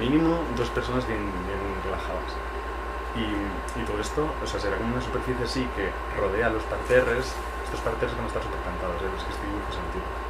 mínimo 0.00 0.42
dos 0.56 0.68
personas 0.70 1.06
bien, 1.06 1.20
bien 1.20 1.82
relajadas. 1.84 2.32
Y, 3.16 3.80
y 3.80 3.84
todo 3.84 4.00
esto, 4.00 4.28
o 4.42 4.46
sea, 4.46 4.60
será 4.60 4.76
como 4.76 4.92
una 4.92 5.02
superficie 5.02 5.44
así 5.44 5.66
que 5.74 5.90
rodea 6.20 6.50
los 6.50 6.62
parterres. 6.64 7.34
Estos 7.64 7.80
parterres 7.80 8.14
van 8.16 8.24
a 8.24 8.28
estar 8.28 8.42
súper 8.42 8.60
cantados, 8.60 9.00
¿eh? 9.00 9.08
los 9.10 9.24
que 9.24 9.32
este 9.32 9.46
dibujo 9.46 9.64
es 9.70 9.78
antiguo. 9.78 10.25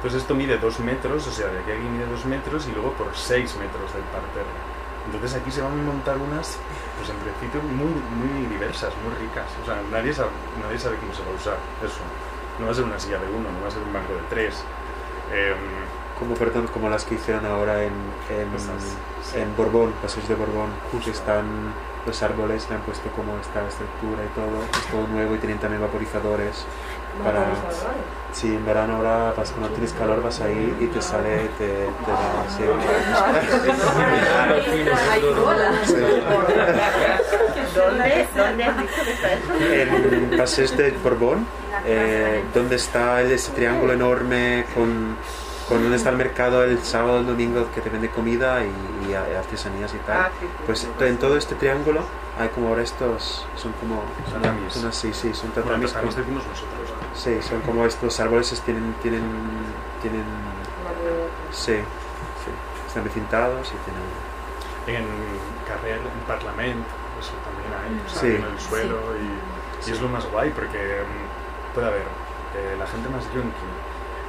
Entonces 0.00 0.22
esto 0.22 0.34
mide 0.34 0.56
dos 0.56 0.80
metros, 0.80 1.26
o 1.26 1.30
sea, 1.30 1.48
de 1.48 1.58
aquí 1.60 1.72
a 1.72 1.74
aquí 1.74 1.84
mide 1.84 2.06
dos 2.06 2.24
metros 2.24 2.66
y 2.66 2.72
luego 2.72 2.92
por 2.94 3.14
seis 3.14 3.54
metros 3.56 3.92
del 3.92 4.02
parterre. 4.04 4.48
Entonces 5.04 5.34
aquí 5.36 5.50
se 5.50 5.60
van 5.60 5.72
a 5.72 5.82
montar 5.82 6.16
unas, 6.16 6.56
pues 6.96 7.10
en 7.10 7.16
principio 7.16 7.60
muy, 7.60 7.92
muy 7.92 8.46
diversas, 8.48 8.94
muy 9.04 9.12
ricas. 9.20 9.44
O 9.62 9.66
sea, 9.66 9.76
nadie 9.92 10.14
sabe, 10.14 10.30
nadie 10.62 10.78
sabe 10.78 10.96
cómo 10.96 11.12
se 11.12 11.20
va 11.22 11.32
a 11.32 11.34
usar 11.34 11.58
eso. 11.84 12.00
No 12.58 12.64
va 12.66 12.72
a 12.72 12.74
ser 12.74 12.84
una 12.84 12.98
silla 12.98 13.18
de 13.18 13.28
uno, 13.28 13.52
no 13.52 13.60
va 13.60 13.68
a 13.68 13.70
ser 13.70 13.82
un 13.82 13.92
banco 13.92 14.14
de 14.14 14.22
tres. 14.30 14.64
Em, 15.32 15.56
Como, 16.18 16.34
perdón, 16.34 16.66
como 16.68 16.88
las 16.90 17.04
que 17.04 17.14
hicieron 17.14 17.46
ahora 17.46 17.82
en, 17.82 17.92
en, 18.28 18.54
Esas, 18.54 18.96
sí. 19.22 19.38
en 19.38 19.56
Borbón, 19.56 19.92
Paseos 20.02 20.28
de 20.28 20.34
Borbón, 20.34 20.68
que 21.02 21.10
están 21.10 21.72
los 22.04 22.22
árboles, 22.22 22.66
le 22.68 22.76
han 22.76 22.82
puesto 22.82 23.08
como 23.10 23.38
esta 23.38 23.66
estructura 23.66 24.24
y 24.24 24.28
todo, 24.34 24.62
es 24.64 24.86
todo 24.92 25.06
nuevo 25.08 25.34
y 25.34 25.38
tienen 25.38 25.58
también 25.58 25.80
vaporizadores. 25.80 26.66
Para, 27.24 27.46
si 28.32 28.46
en 28.54 28.64
verano 28.64 28.96
ahora 28.96 29.34
vas 29.36 29.50
cuando 29.50 29.68
tienes 29.70 29.92
calor 29.92 30.22
vas 30.22 30.40
ahí 30.40 30.76
y 30.80 30.86
te 30.86 31.02
sale, 31.02 31.48
te, 31.58 31.66
te 31.66 32.10
da 32.10 32.42
así. 32.46 32.62
¿Dónde, 37.74 38.26
¿Dónde 38.36 38.64
has 38.64 38.76
visto 38.80 39.02
que 39.04 39.12
está 39.12 39.32
eso? 39.32 39.52
En 39.54 40.30
de 40.76 40.90
Borbón, 41.02 41.46
eh, 41.84 42.42
donde 42.54 42.76
está 42.76 43.22
ese 43.22 43.52
triángulo 43.52 43.92
enorme 43.92 44.64
con, 44.74 45.16
con 45.68 45.82
donde 45.82 45.96
está 45.96 46.10
el 46.10 46.16
mercado 46.16 46.64
el 46.64 46.82
sábado 46.82 47.18
el 47.20 47.26
domingo 47.26 47.68
que 47.74 47.80
te 47.80 47.90
vende 47.90 48.08
comida 48.10 48.60
y, 48.64 49.10
y 49.10 49.14
artesanías 49.14 49.92
y 49.94 49.98
tal. 49.98 50.16
Ah, 50.18 50.30
sí, 50.40 50.46
sí, 50.46 50.52
Pues 50.66 50.78
sí. 50.80 50.88
en 51.00 51.16
todo 51.18 51.36
este 51.36 51.54
triángulo 51.54 52.00
hay 52.40 52.48
como 52.48 52.68
ahora 52.68 52.82
estos, 52.82 53.46
son 53.56 53.72
como, 53.74 54.02
son, 54.30 54.42
son 54.70 54.88
así, 54.88 55.12
sí, 55.12 55.32
son 55.34 55.50
bueno, 55.54 55.64
tatamis. 55.68 55.92
como- 55.92 56.12
decimos 56.12 56.44
nosotros. 56.46 56.99
Sí, 57.14 57.40
son 57.42 57.60
como 57.62 57.84
estos 57.86 58.18
árboles, 58.20 58.52
es- 58.52 58.60
tienen, 58.62 58.94
tienen, 59.02 59.22
tienen, 60.02 60.24
sí, 61.50 61.74
sí, 61.76 62.50
están 62.86 63.04
recintados 63.04 63.68
y 63.68 63.76
tienen, 63.84 64.30
En 64.86 65.06
Carrer, 65.68 65.98
en 66.00 66.26
Parlament, 66.26 66.84
eso 67.20 67.32
también 67.44 67.70
hay, 67.78 68.00
o 68.04 68.08
sea, 68.08 68.20
Sí. 68.22 68.26
en 68.36 68.44
el 68.44 68.58
suelo 68.58 68.96
y, 69.16 69.88
y 69.88 69.92
es 69.92 70.00
lo 70.00 70.08
más 70.08 70.24
guay 70.30 70.50
porque 70.50 71.02
mm, 71.04 71.74
puede 71.74 71.86
haber 71.86 72.02
eh, 72.56 72.76
la 72.78 72.86
gente 72.86 73.08
más 73.10 73.22
yonki, 73.32 73.68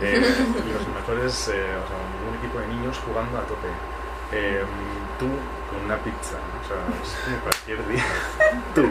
eh, 0.02 0.20
los 0.74 0.88
mejores, 0.94 1.48
eh, 1.48 1.64
o 1.84 1.88
sea, 1.88 1.98
un 2.30 2.38
equipo 2.38 2.60
de 2.60 2.68
niños 2.68 3.00
jugando 3.06 3.38
a 3.40 3.42
tope. 3.42 3.70
Eh, 4.32 4.64
tú 5.20 5.28
con 5.70 5.86
una 5.86 5.98
pizza, 5.98 6.38
¿no? 6.38 6.60
o 6.60 6.68
sea, 6.68 6.78
es 7.02 7.18
como 7.24 7.38
cualquier 7.38 7.88
día. 7.88 8.04
tú. 8.76 8.90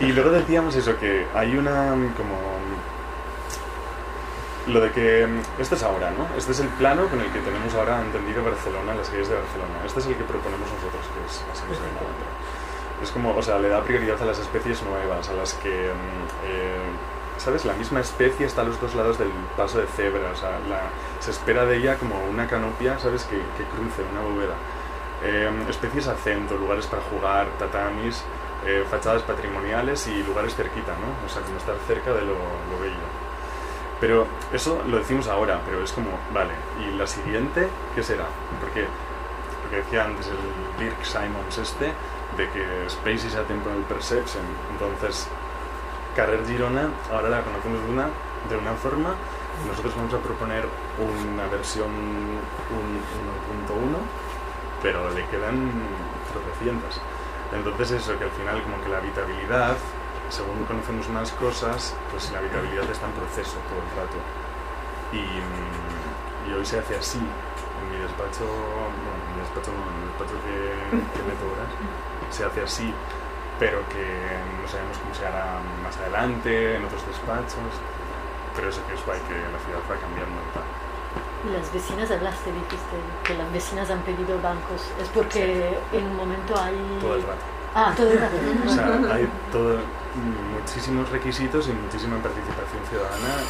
Y 0.00 0.12
luego 0.12 0.30
decíamos 0.30 0.76
eso, 0.76 0.98
que 0.98 1.26
hay 1.34 1.56
una 1.56 1.94
mm, 1.94 2.14
como 2.14 2.36
lo 4.66 4.80
de 4.80 4.90
que 4.92 5.26
mm, 5.26 5.60
este 5.60 5.74
es 5.74 5.82
ahora, 5.82 6.10
¿no? 6.10 6.26
Este 6.36 6.52
es 6.52 6.60
el 6.60 6.68
plano 6.68 7.08
con 7.08 7.20
el 7.20 7.30
que 7.32 7.40
tenemos 7.40 7.74
ahora 7.74 8.00
entendido 8.00 8.44
Barcelona, 8.44 8.94
las 8.94 9.08
calles 9.08 9.28
de 9.28 9.36
Barcelona. 9.36 9.84
Este 9.84 10.00
es 10.00 10.06
el 10.06 10.16
que 10.16 10.24
proponemos 10.24 10.68
nosotros, 10.68 11.02
que 11.14 11.24
es 11.26 11.44
así 11.52 11.64
no 11.68 11.74
se 11.74 13.04
Es 13.04 13.10
como, 13.10 13.34
o 13.34 13.42
sea, 13.42 13.58
le 13.58 13.68
da 13.68 13.82
prioridad 13.82 14.20
a 14.20 14.26
las 14.26 14.38
especies 14.38 14.82
nuevas, 14.82 15.28
a 15.28 15.32
las 15.32 15.54
que, 15.54 15.92
mm, 15.92 16.46
eh, 16.46 16.80
¿sabes? 17.40 17.64
La 17.64 17.72
misma 17.72 18.00
especie 18.00 18.46
está 18.46 18.60
a 18.60 18.64
los 18.64 18.80
dos 18.80 18.94
lados 18.94 19.18
del 19.18 19.30
paso 19.56 19.78
de 19.78 19.86
cebra, 19.86 20.30
o 20.32 20.36
sea, 20.36 20.58
se 21.20 21.30
espera 21.30 21.64
de 21.64 21.78
ella 21.78 21.96
como 21.96 22.22
una 22.24 22.46
canopia, 22.46 22.98
¿sabes? 22.98 23.24
Que, 23.24 23.36
que 23.36 23.64
cruce 23.70 24.02
una 24.12 24.20
bóveda. 24.20 24.54
Eh, 25.24 25.50
especies 25.68 26.06
acento, 26.06 26.56
lugares 26.56 26.86
para 26.86 27.02
jugar, 27.02 27.48
tatamis, 27.58 28.22
eh, 28.66 28.84
fachadas 28.90 29.22
patrimoniales 29.22 30.06
y 30.06 30.22
lugares 30.22 30.54
cerquita, 30.54 30.92
¿no? 30.92 31.26
O 31.26 31.28
sea, 31.28 31.42
como 31.42 31.56
estar 31.56 31.76
cerca 31.86 32.12
de 32.12 32.22
lo, 32.22 32.34
lo 32.34 32.80
bello. 32.80 33.08
Pero 34.00 34.26
eso 34.52 34.82
lo 34.86 34.98
decimos 34.98 35.26
ahora, 35.28 35.60
pero 35.64 35.82
es 35.82 35.92
como, 35.92 36.10
vale, 36.32 36.52
¿y 36.80 36.96
la 36.96 37.06
siguiente 37.06 37.68
qué 37.94 38.02
será? 38.02 38.24
Porque, 38.60 38.86
porque 39.62 39.76
decía 39.76 40.04
antes 40.04 40.26
el 40.28 40.84
Dirk 40.84 41.04
Simons 41.04 41.58
este, 41.58 41.92
de 42.36 42.48
que 42.50 42.86
Space 42.86 43.26
is 43.26 43.34
a 43.34 43.42
Temporal 43.42 43.82
Perception. 43.88 44.44
Entonces, 44.72 45.28
Carrer 46.16 46.44
Girona, 46.46 46.88
ahora 47.10 47.28
la 47.28 47.42
conocemos 47.42 47.82
de 47.84 47.90
una, 47.90 48.08
de 48.48 48.56
una 48.56 48.74
forma, 48.74 49.14
nosotros 49.66 49.94
vamos 49.96 50.14
a 50.14 50.18
proponer 50.18 50.64
una 50.98 51.46
versión 51.48 51.88
un- 51.90 53.00
1.1, 53.70 53.98
pero 54.82 55.10
le 55.10 55.24
quedan 55.26 55.70
tropecientas. 56.32 57.00
Entonces 57.52 57.90
eso, 57.92 58.16
que 58.18 58.24
al 58.24 58.30
final 58.30 58.62
como 58.62 58.80
que 58.82 58.88
la 58.88 58.98
habitabilidad, 58.98 59.76
según 60.30 60.64
conocemos 60.64 61.08
más 61.10 61.32
cosas, 61.32 61.94
pues 62.10 62.30
la 62.32 62.38
habitabilidad 62.38 62.88
está 62.90 63.06
en 63.06 63.12
proceso 63.12 63.56
todo 63.68 63.80
el 63.82 63.90
rato. 63.98 64.18
Y, 65.12 65.18
mm, 65.18 66.50
y 66.50 66.54
hoy 66.54 66.64
se 66.64 66.78
hace 66.78 66.96
así, 66.96 67.18
en 67.18 67.84
mi 67.90 67.98
despacho, 68.02 68.46
bueno, 68.46 69.18
en 69.26 69.34
mi 69.34 69.40
despacho 69.42 69.70
no, 69.74 69.82
en 69.90 69.96
el 69.98 70.08
despacho 70.14 70.36
que, 70.46 70.58
que 71.18 71.22
horas, 71.50 71.70
se 72.30 72.44
hace 72.44 72.62
así, 72.62 72.94
pero 73.60 73.86
que 73.90 74.00
no 74.00 74.66
sabemos 74.66 74.96
cómo 74.96 75.14
se 75.14 75.26
hará 75.26 75.60
más 75.84 75.94
adelante, 75.98 76.76
en 76.76 76.84
otros 76.84 77.06
despachos, 77.06 77.70
pero 78.56 78.70
eso 78.70 78.80
que 78.88 78.94
es 78.94 79.04
guay, 79.04 79.20
que 79.28 79.34
la 79.36 79.60
ciudad 79.60 79.84
va 79.84 80.00
cambiando 80.00 80.40
tal. 80.56 80.64
Y 81.44 81.52
las 81.52 81.72
vecinas 81.72 82.10
hablaste, 82.10 82.50
dijiste 82.52 82.96
que 83.24 83.34
las 83.34 83.52
vecinas 83.52 83.90
han 83.90 84.00
pedido 84.00 84.40
bancos. 84.40 84.88
Es 85.00 85.08
porque 85.08 85.76
en 85.92 86.04
un 86.04 86.16
momento 86.16 86.58
hay... 86.58 86.74
Todo 87.00 87.16
el 87.16 87.22
rato. 87.22 87.44
Ah, 87.74 87.92
todo 87.94 88.10
el 88.10 88.18
rato. 88.18 88.36
O 88.66 88.70
sea, 88.72 89.14
hay 89.14 89.28
todo, 89.52 89.78
muchísimos 90.58 91.08
requisitos 91.10 91.68
y 91.68 91.72
muchísima 91.72 92.16
participación 92.16 92.82
ciudadana. 92.88 93.44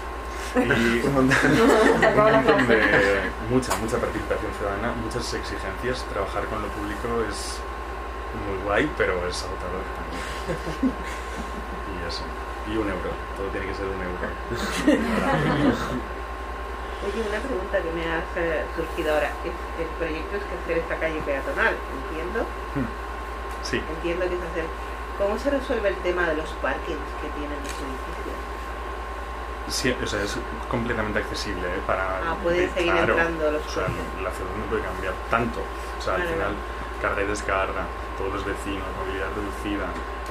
y 0.56 1.00
un 1.06 1.14
montón, 1.14 1.56
de 2.68 3.30
mucha, 3.50 3.76
mucha 3.76 3.98
participación 3.98 4.52
ciudadana, 4.58 4.92
muchas 5.02 5.32
exigencias. 5.34 6.04
Trabajar 6.12 6.44
con 6.46 6.62
lo 6.62 6.68
público 6.68 7.08
es 7.28 7.58
muy 8.46 8.58
guay, 8.64 8.90
pero 8.96 9.26
es 9.26 9.42
agotador 9.44 9.82
también. 9.96 10.24
Y 10.90 12.08
eso. 12.08 12.22
Y 12.70 12.76
un 12.76 12.88
euro, 12.88 13.10
todo 13.36 13.48
tiene 13.48 13.66
que 13.66 13.74
ser 13.74 13.86
un 13.86 14.00
euro. 14.02 14.26
Oye, 17.00 17.20
una 17.28 17.40
pregunta 17.40 17.80
que 17.80 17.90
me 17.96 18.04
ha 18.04 18.20
eh, 18.36 18.64
surgido 18.76 19.14
ahora. 19.14 19.30
Es- 19.44 19.80
El 19.80 19.86
proyecto 19.98 20.36
es 20.36 20.42
que 20.44 20.54
hacer 20.62 20.78
esta 20.84 20.96
calle 21.00 21.20
peatonal, 21.24 21.74
entiendo. 22.04 22.44
Sí, 23.62 23.80
Entiendo 23.96 24.28
que 24.28 24.34
es 24.36 24.42
hacer. 24.52 24.64
¿Cómo 25.18 25.38
se 25.38 25.50
resuelve 25.50 25.88
el 25.88 25.96
tema 25.96 26.28
de 26.28 26.34
los 26.36 26.48
parkings 26.64 27.08
que 27.20 27.28
tienen 27.36 27.56
los 27.60 27.72
edificios? 27.76 28.19
Sí, 29.70 29.96
o 30.02 30.06
sea, 30.06 30.22
es 30.22 30.36
completamente 30.68 31.18
accesible 31.20 31.66
¿eh? 31.66 31.80
para... 31.86 32.18
Ah, 32.18 32.36
pueden 32.42 32.68
de- 32.68 32.74
seguir 32.74 32.92
claro, 32.92 33.12
entrando 33.18 33.50
los 33.52 33.66
O 33.66 33.70
sea, 33.70 33.82
la 34.22 34.30
ciudad 34.30 34.50
no 34.58 34.64
puede 34.68 34.82
cambiar 34.82 35.14
tanto. 35.30 35.60
O 35.98 36.02
sea, 36.02 36.14
al 36.14 36.20
Vale, 36.22 36.32
final, 36.34 36.52
carga 37.00 37.22
y 37.22 37.26
descarga, 37.26 37.82
todos 38.18 38.32
los 38.34 38.44
vecinos, 38.44 38.84
movilidad 38.98 39.28
reducida. 39.34 39.86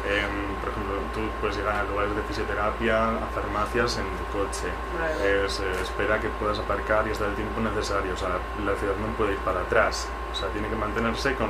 Em, 0.07 0.55
por 0.61 0.69
ejemplo, 0.71 0.95
tú 1.13 1.19
puedes 1.41 1.57
llegar 1.57 1.75
a 1.75 1.83
lugares 1.83 2.15
de 2.15 2.21
fisioterapia, 2.23 3.09
a 3.19 3.27
farmacias 3.35 3.97
en 3.97 4.05
tu 4.15 4.25
coche. 4.37 4.69
Vale. 4.97 5.45
Eh, 5.45 5.49
se 5.49 5.69
espera 5.81 6.19
que 6.19 6.29
puedas 6.39 6.57
aparcar 6.59 7.05
y 7.07 7.11
estar 7.11 7.27
el 7.27 7.35
tiempo 7.35 7.59
necesario. 7.59 8.13
O 8.13 8.17
sea, 8.17 8.29
la 8.63 8.75
ciudad 8.79 8.95
no 8.95 9.07
puede 9.17 9.33
ir 9.33 9.39
para 9.39 9.59
atrás. 9.61 10.07
O 10.31 10.35
sea, 10.35 10.47
tiene 10.49 10.69
que 10.69 10.75
mantenerse 10.75 11.35
con 11.35 11.49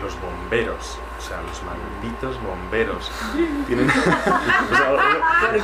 los 0.00 0.20
bomberos. 0.20 0.98
O 1.18 1.22
sea, 1.22 1.42
los 1.42 1.62
malditos 1.62 2.40
bomberos. 2.42 3.10
Tienen... 3.66 3.88
o 3.90 4.76
sea, 4.76 4.92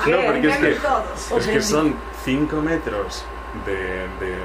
No, 0.08 0.26
porque 0.26 0.48
es 0.48 0.56
que, 0.56 1.36
es 1.36 1.46
que 1.46 1.62
son 1.62 1.94
5 2.24 2.60
metros 2.60 3.24
de, 3.64 3.74
de 3.74 4.36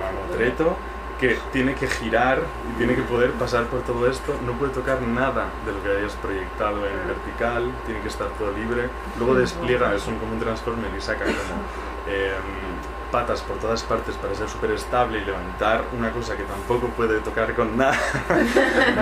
mamotreto 0.00 0.76
que 1.20 1.38
tiene 1.52 1.74
que 1.74 1.86
girar 1.86 2.42
y 2.70 2.78
tiene 2.78 2.94
que 2.94 3.02
poder 3.02 3.32
pasar 3.32 3.64
por 3.66 3.82
todo 3.82 4.08
esto. 4.10 4.34
No 4.44 4.52
puede 4.52 4.72
tocar 4.72 5.00
nada 5.02 5.48
de 5.64 5.72
lo 5.72 5.82
que 5.82 5.90
hayas 5.90 6.14
proyectado 6.14 6.86
en 6.86 7.06
vertical, 7.06 7.72
tiene 7.86 8.00
que 8.00 8.08
estar 8.08 8.28
todo 8.38 8.52
libre. 8.52 8.88
Luego 9.18 9.34
despliega, 9.34 9.94
es 9.94 10.06
un, 10.06 10.16
como 10.18 10.32
un 10.32 10.40
transformer 10.40 10.90
y 10.96 11.00
saca 11.00 11.24
como 11.24 11.34
em, 12.08 12.63
patas 13.14 13.42
por 13.42 13.58
todas 13.58 13.80
partes 13.84 14.16
para 14.16 14.34
ser 14.34 14.48
súper 14.48 14.72
estable 14.72 15.18
y 15.18 15.24
levantar 15.24 15.84
una 15.96 16.10
cosa 16.10 16.36
que 16.36 16.42
tampoco 16.42 16.88
puede 16.88 17.20
tocar 17.20 17.54
con 17.54 17.76
nada. 17.76 17.96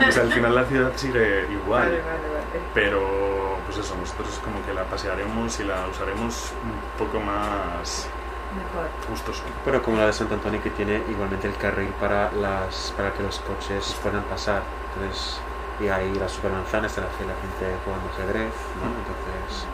o 0.06 0.12
sea, 0.12 0.24
al 0.24 0.32
final 0.34 0.54
la 0.54 0.66
ciudad 0.66 0.92
sigue 0.96 1.50
igual. 1.50 1.84
Vale, 1.88 2.02
vale, 2.02 2.28
vale. 2.28 2.60
Pero, 2.74 3.56
pues 3.64 3.78
eso, 3.78 3.96
nosotros 3.96 4.38
como 4.44 4.62
que 4.66 4.74
la 4.74 4.84
pasearemos 4.84 5.58
y 5.60 5.64
la 5.64 5.86
usaremos 5.88 6.52
un 6.62 6.98
poco 7.02 7.20
más 7.20 8.06
Mejor. 8.54 8.90
gustoso. 9.08 9.44
Bueno, 9.64 9.82
como 9.82 9.96
la 9.96 10.04
de 10.04 10.12
Santo 10.12 10.34
Antonio 10.34 10.62
que 10.62 10.68
tiene 10.68 11.02
igualmente 11.08 11.48
el 11.48 11.56
carril 11.56 11.88
para 11.98 12.30
las 12.32 12.92
para 12.94 13.14
que 13.14 13.22
los 13.22 13.38
coches 13.38 13.96
puedan 14.02 14.24
pasar. 14.24 14.60
Entonces, 14.92 15.40
y 15.80 15.88
ahí 15.88 16.12
la 16.16 16.28
supermanzana 16.28 16.86
está 16.86 17.00
la, 17.00 17.06
la 17.06 17.40
gente 17.40 17.64
jugando 17.82 18.10
ajedrez, 18.12 18.52
¿no? 18.76 18.92
Entonces, 18.92 19.66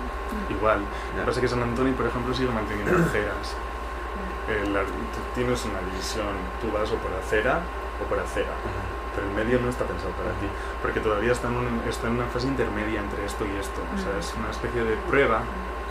Igual. 0.48 0.80
Lo 0.80 1.20
que 1.20 1.26
pasa 1.26 1.38
es 1.38 1.42
que 1.42 1.48
San 1.48 1.62
Antonio, 1.62 1.94
por 1.94 2.06
ejemplo, 2.06 2.34
sigue 2.34 2.50
manteniendo 2.50 2.98
aceras. 3.02 3.56
Tienes 5.34 5.64
una 5.66 5.80
división, 5.92 6.32
tú 6.60 6.72
vas 6.72 6.90
o 6.90 6.96
por 6.96 7.12
acera 7.12 7.60
o 8.00 8.08
por 8.08 8.18
acera, 8.18 8.48
pero 9.14 9.26
el 9.28 9.34
medio 9.34 9.60
no 9.60 9.68
está 9.68 9.84
pensado 9.84 10.10
para 10.16 10.30
ti, 10.40 10.48
porque 10.80 11.00
todavía 11.00 11.32
está 11.32 11.48
en, 11.48 11.56
un- 11.56 11.82
está 11.86 12.06
en 12.08 12.14
una 12.14 12.26
fase 12.26 12.46
intermedia 12.48 13.00
entre 13.00 13.24
esto 13.26 13.44
y 13.44 13.54
esto. 13.60 13.80
O 13.94 13.98
sea, 14.00 14.16
es 14.18 14.32
una 14.38 14.50
especie 14.50 14.82
de 14.84 14.96
prueba, 15.08 15.42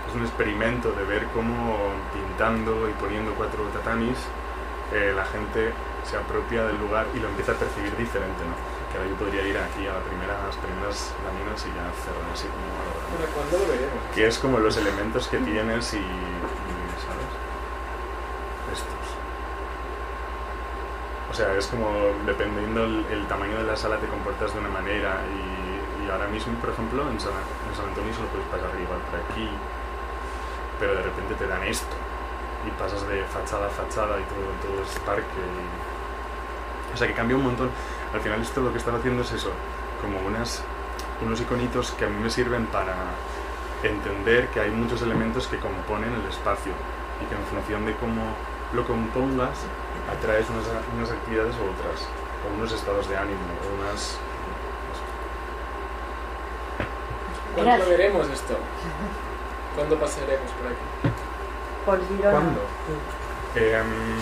es 0.09 0.15
un 0.15 0.23
experimento 0.23 0.91
de 0.91 1.03
ver 1.05 1.27
cómo 1.33 1.93
pintando 2.13 2.89
y 2.89 2.93
poniendo 2.93 3.33
cuatro 3.35 3.61
tatamis 3.77 4.17
eh, 4.91 5.13
la 5.15 5.25
gente 5.25 5.71
se 6.03 6.17
apropia 6.17 6.63
del 6.65 6.79
lugar 6.79 7.05
y 7.13 7.19
lo 7.19 7.27
empieza 7.29 7.51
a 7.51 7.55
percibir 7.55 7.95
diferente, 7.95 8.41
¿no? 8.41 8.55
Que 8.91 8.97
ahora 8.97 9.09
yo 9.09 9.15
podría 9.19 9.43
ir 9.45 9.57
aquí 9.59 9.85
a 9.85 9.93
la 9.93 10.01
primera, 10.01 10.33
a 10.39 10.47
las 10.47 10.55
primeras 10.57 11.11
laminas 11.27 11.59
y 11.61 11.69
ya 11.75 11.85
cerrar 12.03 12.25
así 12.33 12.47
como 12.47 12.63
a 12.73 12.83
lo 12.87 12.91
grande 12.95 13.15
Bueno, 13.21 13.27
¿cuándo 13.35 13.53
lo 13.59 13.65
veremos? 13.69 13.99
que 14.15 14.25
es 14.27 14.39
como 14.39 14.59
los 14.59 14.75
elementos 14.77 15.27
que 15.27 15.37
tienes 15.43 15.93
y, 15.93 15.97
y, 15.99 16.09
¿sabes? 17.03 17.27
Estos. 18.71 19.07
O 21.26 21.26
sea, 21.37 21.53
es 21.53 21.67
como 21.67 22.17
dependiendo 22.25 22.83
el, 22.83 23.27
tamaño 23.27 23.57
de 23.57 23.63
la 23.63 23.77
sala 23.77 23.97
te 23.97 24.07
comportas 24.07 24.53
de 24.53 24.59
una 24.59 24.69
manera 24.69 25.21
y, 25.29 26.09
ahora 26.09 26.25
mismo, 26.27 26.53
por 26.55 26.71
ejemplo, 26.71 27.03
en 27.11 27.19
San, 27.19 27.29
Antonio 27.31 28.13
solo 28.15 28.27
puedes 28.29 28.47
pasar 28.47 28.73
igual 28.73 28.97
por 29.05 29.19
aquí, 29.21 29.47
pero 30.79 30.95
de 30.95 31.03
repente 31.03 31.35
te 31.35 31.45
dan 31.45 31.61
esto 31.61 31.93
y 32.65 32.71
pasas 32.81 33.07
de 33.07 33.23
fachada 33.25 33.67
a 33.67 33.69
fachada 33.69 34.17
y 34.17 34.23
todo, 34.25 34.49
todo 34.65 34.81
es 34.81 34.97
parque. 35.05 35.43
O 36.91 36.97
sea, 36.97 37.07
que 37.07 37.13
cambia 37.13 37.37
un 37.37 37.43
montón. 37.43 37.69
Al 38.13 38.21
final 38.21 38.41
esto 38.41 38.61
lo 38.61 38.71
que 38.71 38.79
están 38.79 38.95
haciendo 38.95 39.21
es 39.21 39.31
eso, 39.31 39.51
como 40.01 40.17
unas, 40.25 40.63
unos 41.21 41.39
iconitos 41.39 41.91
que 41.91 42.05
a 42.05 42.09
mí 42.09 42.17
me 42.17 42.31
sirven 42.31 42.65
para 42.67 42.95
entender 43.83 44.47
que 44.47 44.61
hay 44.61 44.71
muchos 44.71 45.03
elementos 45.03 45.45
que 45.45 45.57
componen 45.57 46.09
el 46.13 46.25
espacio 46.31 46.71
y 47.21 47.29
que 47.29 47.35
en 47.35 47.43
función 47.45 47.85
de 47.85 47.93
cómo 47.97 48.33
lo 48.73 48.87
compongas 48.87 49.67
atraes 50.11 50.49
unas, 50.49 50.65
unas 50.95 51.11
actividades 51.11 51.55
u 51.55 51.63
otras, 51.63 52.07
o 52.45 52.55
unos 52.57 52.71
estados 52.71 53.09
de 53.09 53.17
ánimo, 53.17 53.39
o 53.63 53.81
unas... 53.81 54.17
¿Cuándo 57.53 57.71
Gracias. 57.71 57.89
veremos 57.89 58.29
esto? 58.29 58.57
¿Cuándo 59.75 59.99
pasaremos 59.99 60.51
por 60.51 60.67
aquí? 60.67 61.17
Por 61.85 62.07
Girona. 62.07 62.31
¿Cuándo? 62.31 62.61
Em, 63.55 64.17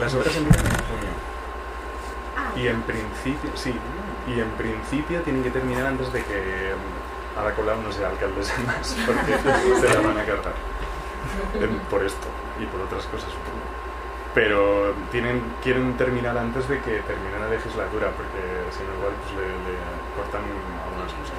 las 0.00 0.14
obras 0.14 0.36
empiezan 0.36 0.66
en 0.66 0.72
junio. 0.72 1.14
Y 2.56 2.68
en 2.68 2.82
principio, 2.82 3.50
sí, 3.54 3.74
y 4.26 4.40
en 4.40 4.50
principio 4.52 5.22
tienen 5.22 5.42
que 5.42 5.50
terminar 5.50 5.86
antes 5.86 6.12
de 6.12 6.24
que 6.24 6.70
em, 6.70 6.78
Ada 7.38 7.54
Colau 7.54 7.80
no 7.82 7.92
sea 7.92 8.08
alcaldesa 8.08 8.54
más, 8.66 8.96
porque 9.06 9.32
se 9.80 9.94
la 9.94 10.00
van 10.00 10.18
a 10.18 10.24
cargar. 10.24 10.54
Em, 11.54 11.78
por 11.90 12.02
esto 12.04 12.26
y 12.60 12.66
por 12.66 12.80
otras 12.80 13.04
cosas, 13.06 13.30
supongo. 13.30 13.73
Pero 14.34 14.92
tienen, 15.12 15.40
quieren 15.62 15.96
terminar 15.96 16.36
antes 16.36 16.68
de 16.68 16.80
que 16.80 17.00
termine 17.02 17.38
la 17.38 17.48
legislatura, 17.48 18.10
porque 18.16 18.42
si 18.74 18.82
no, 18.82 18.90
igual 18.98 19.14
pues, 19.22 19.34
le, 19.38 19.46
le 19.46 19.78
cortan 20.16 20.42
algunas 20.42 21.12
cosas. 21.14 21.38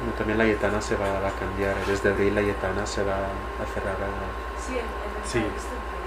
Bueno, 0.00 0.12
también 0.18 0.36
la 0.38 0.44
Yetana 0.44 0.80
se 0.82 0.96
va, 0.96 1.06
a 1.26 1.30
cambiar. 1.38 1.74
Desde 1.86 2.10
abril 2.10 2.34
la 2.34 2.42
Yetana 2.42 2.84
se 2.86 3.02
va 3.04 3.14
a 3.16 3.66
cerrar. 3.72 3.96
a- 3.96 4.60
Sí, 4.60 4.74
en, 4.74 4.80
en 4.80 4.84
el 4.84 5.28
Sí. 5.28 5.44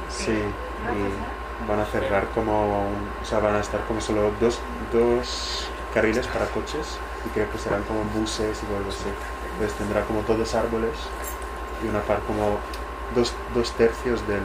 sí, 0.10 0.32
y 0.32 1.68
van 1.68 1.80
a 1.80 1.86
cerrar 1.86 2.26
como. 2.36 2.86
un- 2.88 3.10
o 3.22 3.26
sea, 3.26 3.40
van 3.40 3.56
a 3.56 3.60
estar 3.62 3.82
como 3.88 4.02
solo 4.02 4.32
dos, 4.40 4.60
dos 4.94 5.68
carriles 5.94 6.28
para 6.28 6.46
coches 6.48 7.00
y 7.26 7.30
creo 7.30 7.50
que 7.52 7.58
serán 7.58 7.82
como 7.84 8.04
buses 8.14 8.62
y 8.62 8.76
algo 8.76 8.90
así. 8.90 9.10
Entonces 9.54 9.78
tendrá 9.78 10.02
como 10.02 10.20
todos 10.22 10.54
árboles 10.54 10.92
y 11.84 11.88
una 11.88 12.02
parte 12.02 12.24
como 12.28 12.60
dos, 13.16 13.34
dos 13.56 13.72
tercios 13.72 14.28
de 14.28 14.36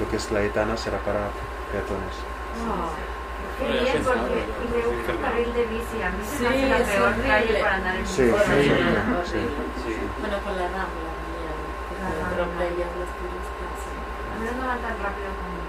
lo 0.00 0.08
que 0.10 0.16
es 0.16 0.30
la 0.32 0.42
Yetana 0.42 0.76
será 0.76 0.98
para 0.98 1.28
peatones. 1.72 2.16
Qué 3.58 3.64
bien, 3.72 4.04
porque 4.04 4.44
gusta 4.86 5.12
el 5.12 5.20
carril 5.20 5.54
de 5.54 5.64
bici. 5.66 6.02
A 6.02 6.10
mí 6.10 6.18
se 6.24 6.42
me 6.44 6.48
Sí, 6.50 6.54
hace 6.54 6.68
la 6.68 6.76
peor 6.84 7.08
horrible. 7.08 7.28
calle 7.28 7.54
para 7.62 7.74
andar 7.76 7.96
en 7.96 8.06
Sí, 8.06 8.22
bici. 8.22 8.36
sí, 8.36 8.68
sí. 9.32 9.94
Bueno, 10.20 10.36
con 10.44 10.56
la 10.56 10.62
rambla, 10.68 11.10
mira, 11.24 11.52
La 11.96 12.08
la 12.08 12.20
Rambla. 12.20 12.44
rambla 12.44 12.64
y 12.66 12.76
las 12.76 12.92
turistas. 13.16 13.78
A 14.36 14.38
menos 14.38 14.56
no 14.56 14.66
van 14.66 14.78
tan 14.80 14.96
rápido 15.00 15.28
como 15.40 15.56
yo. 15.56 15.64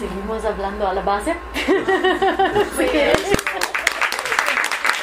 Seguimos 0.00 0.44
hablando 0.44 0.88
a 0.88 0.94
la 0.94 1.02
base. 1.02 1.32
Sí, 1.54 2.86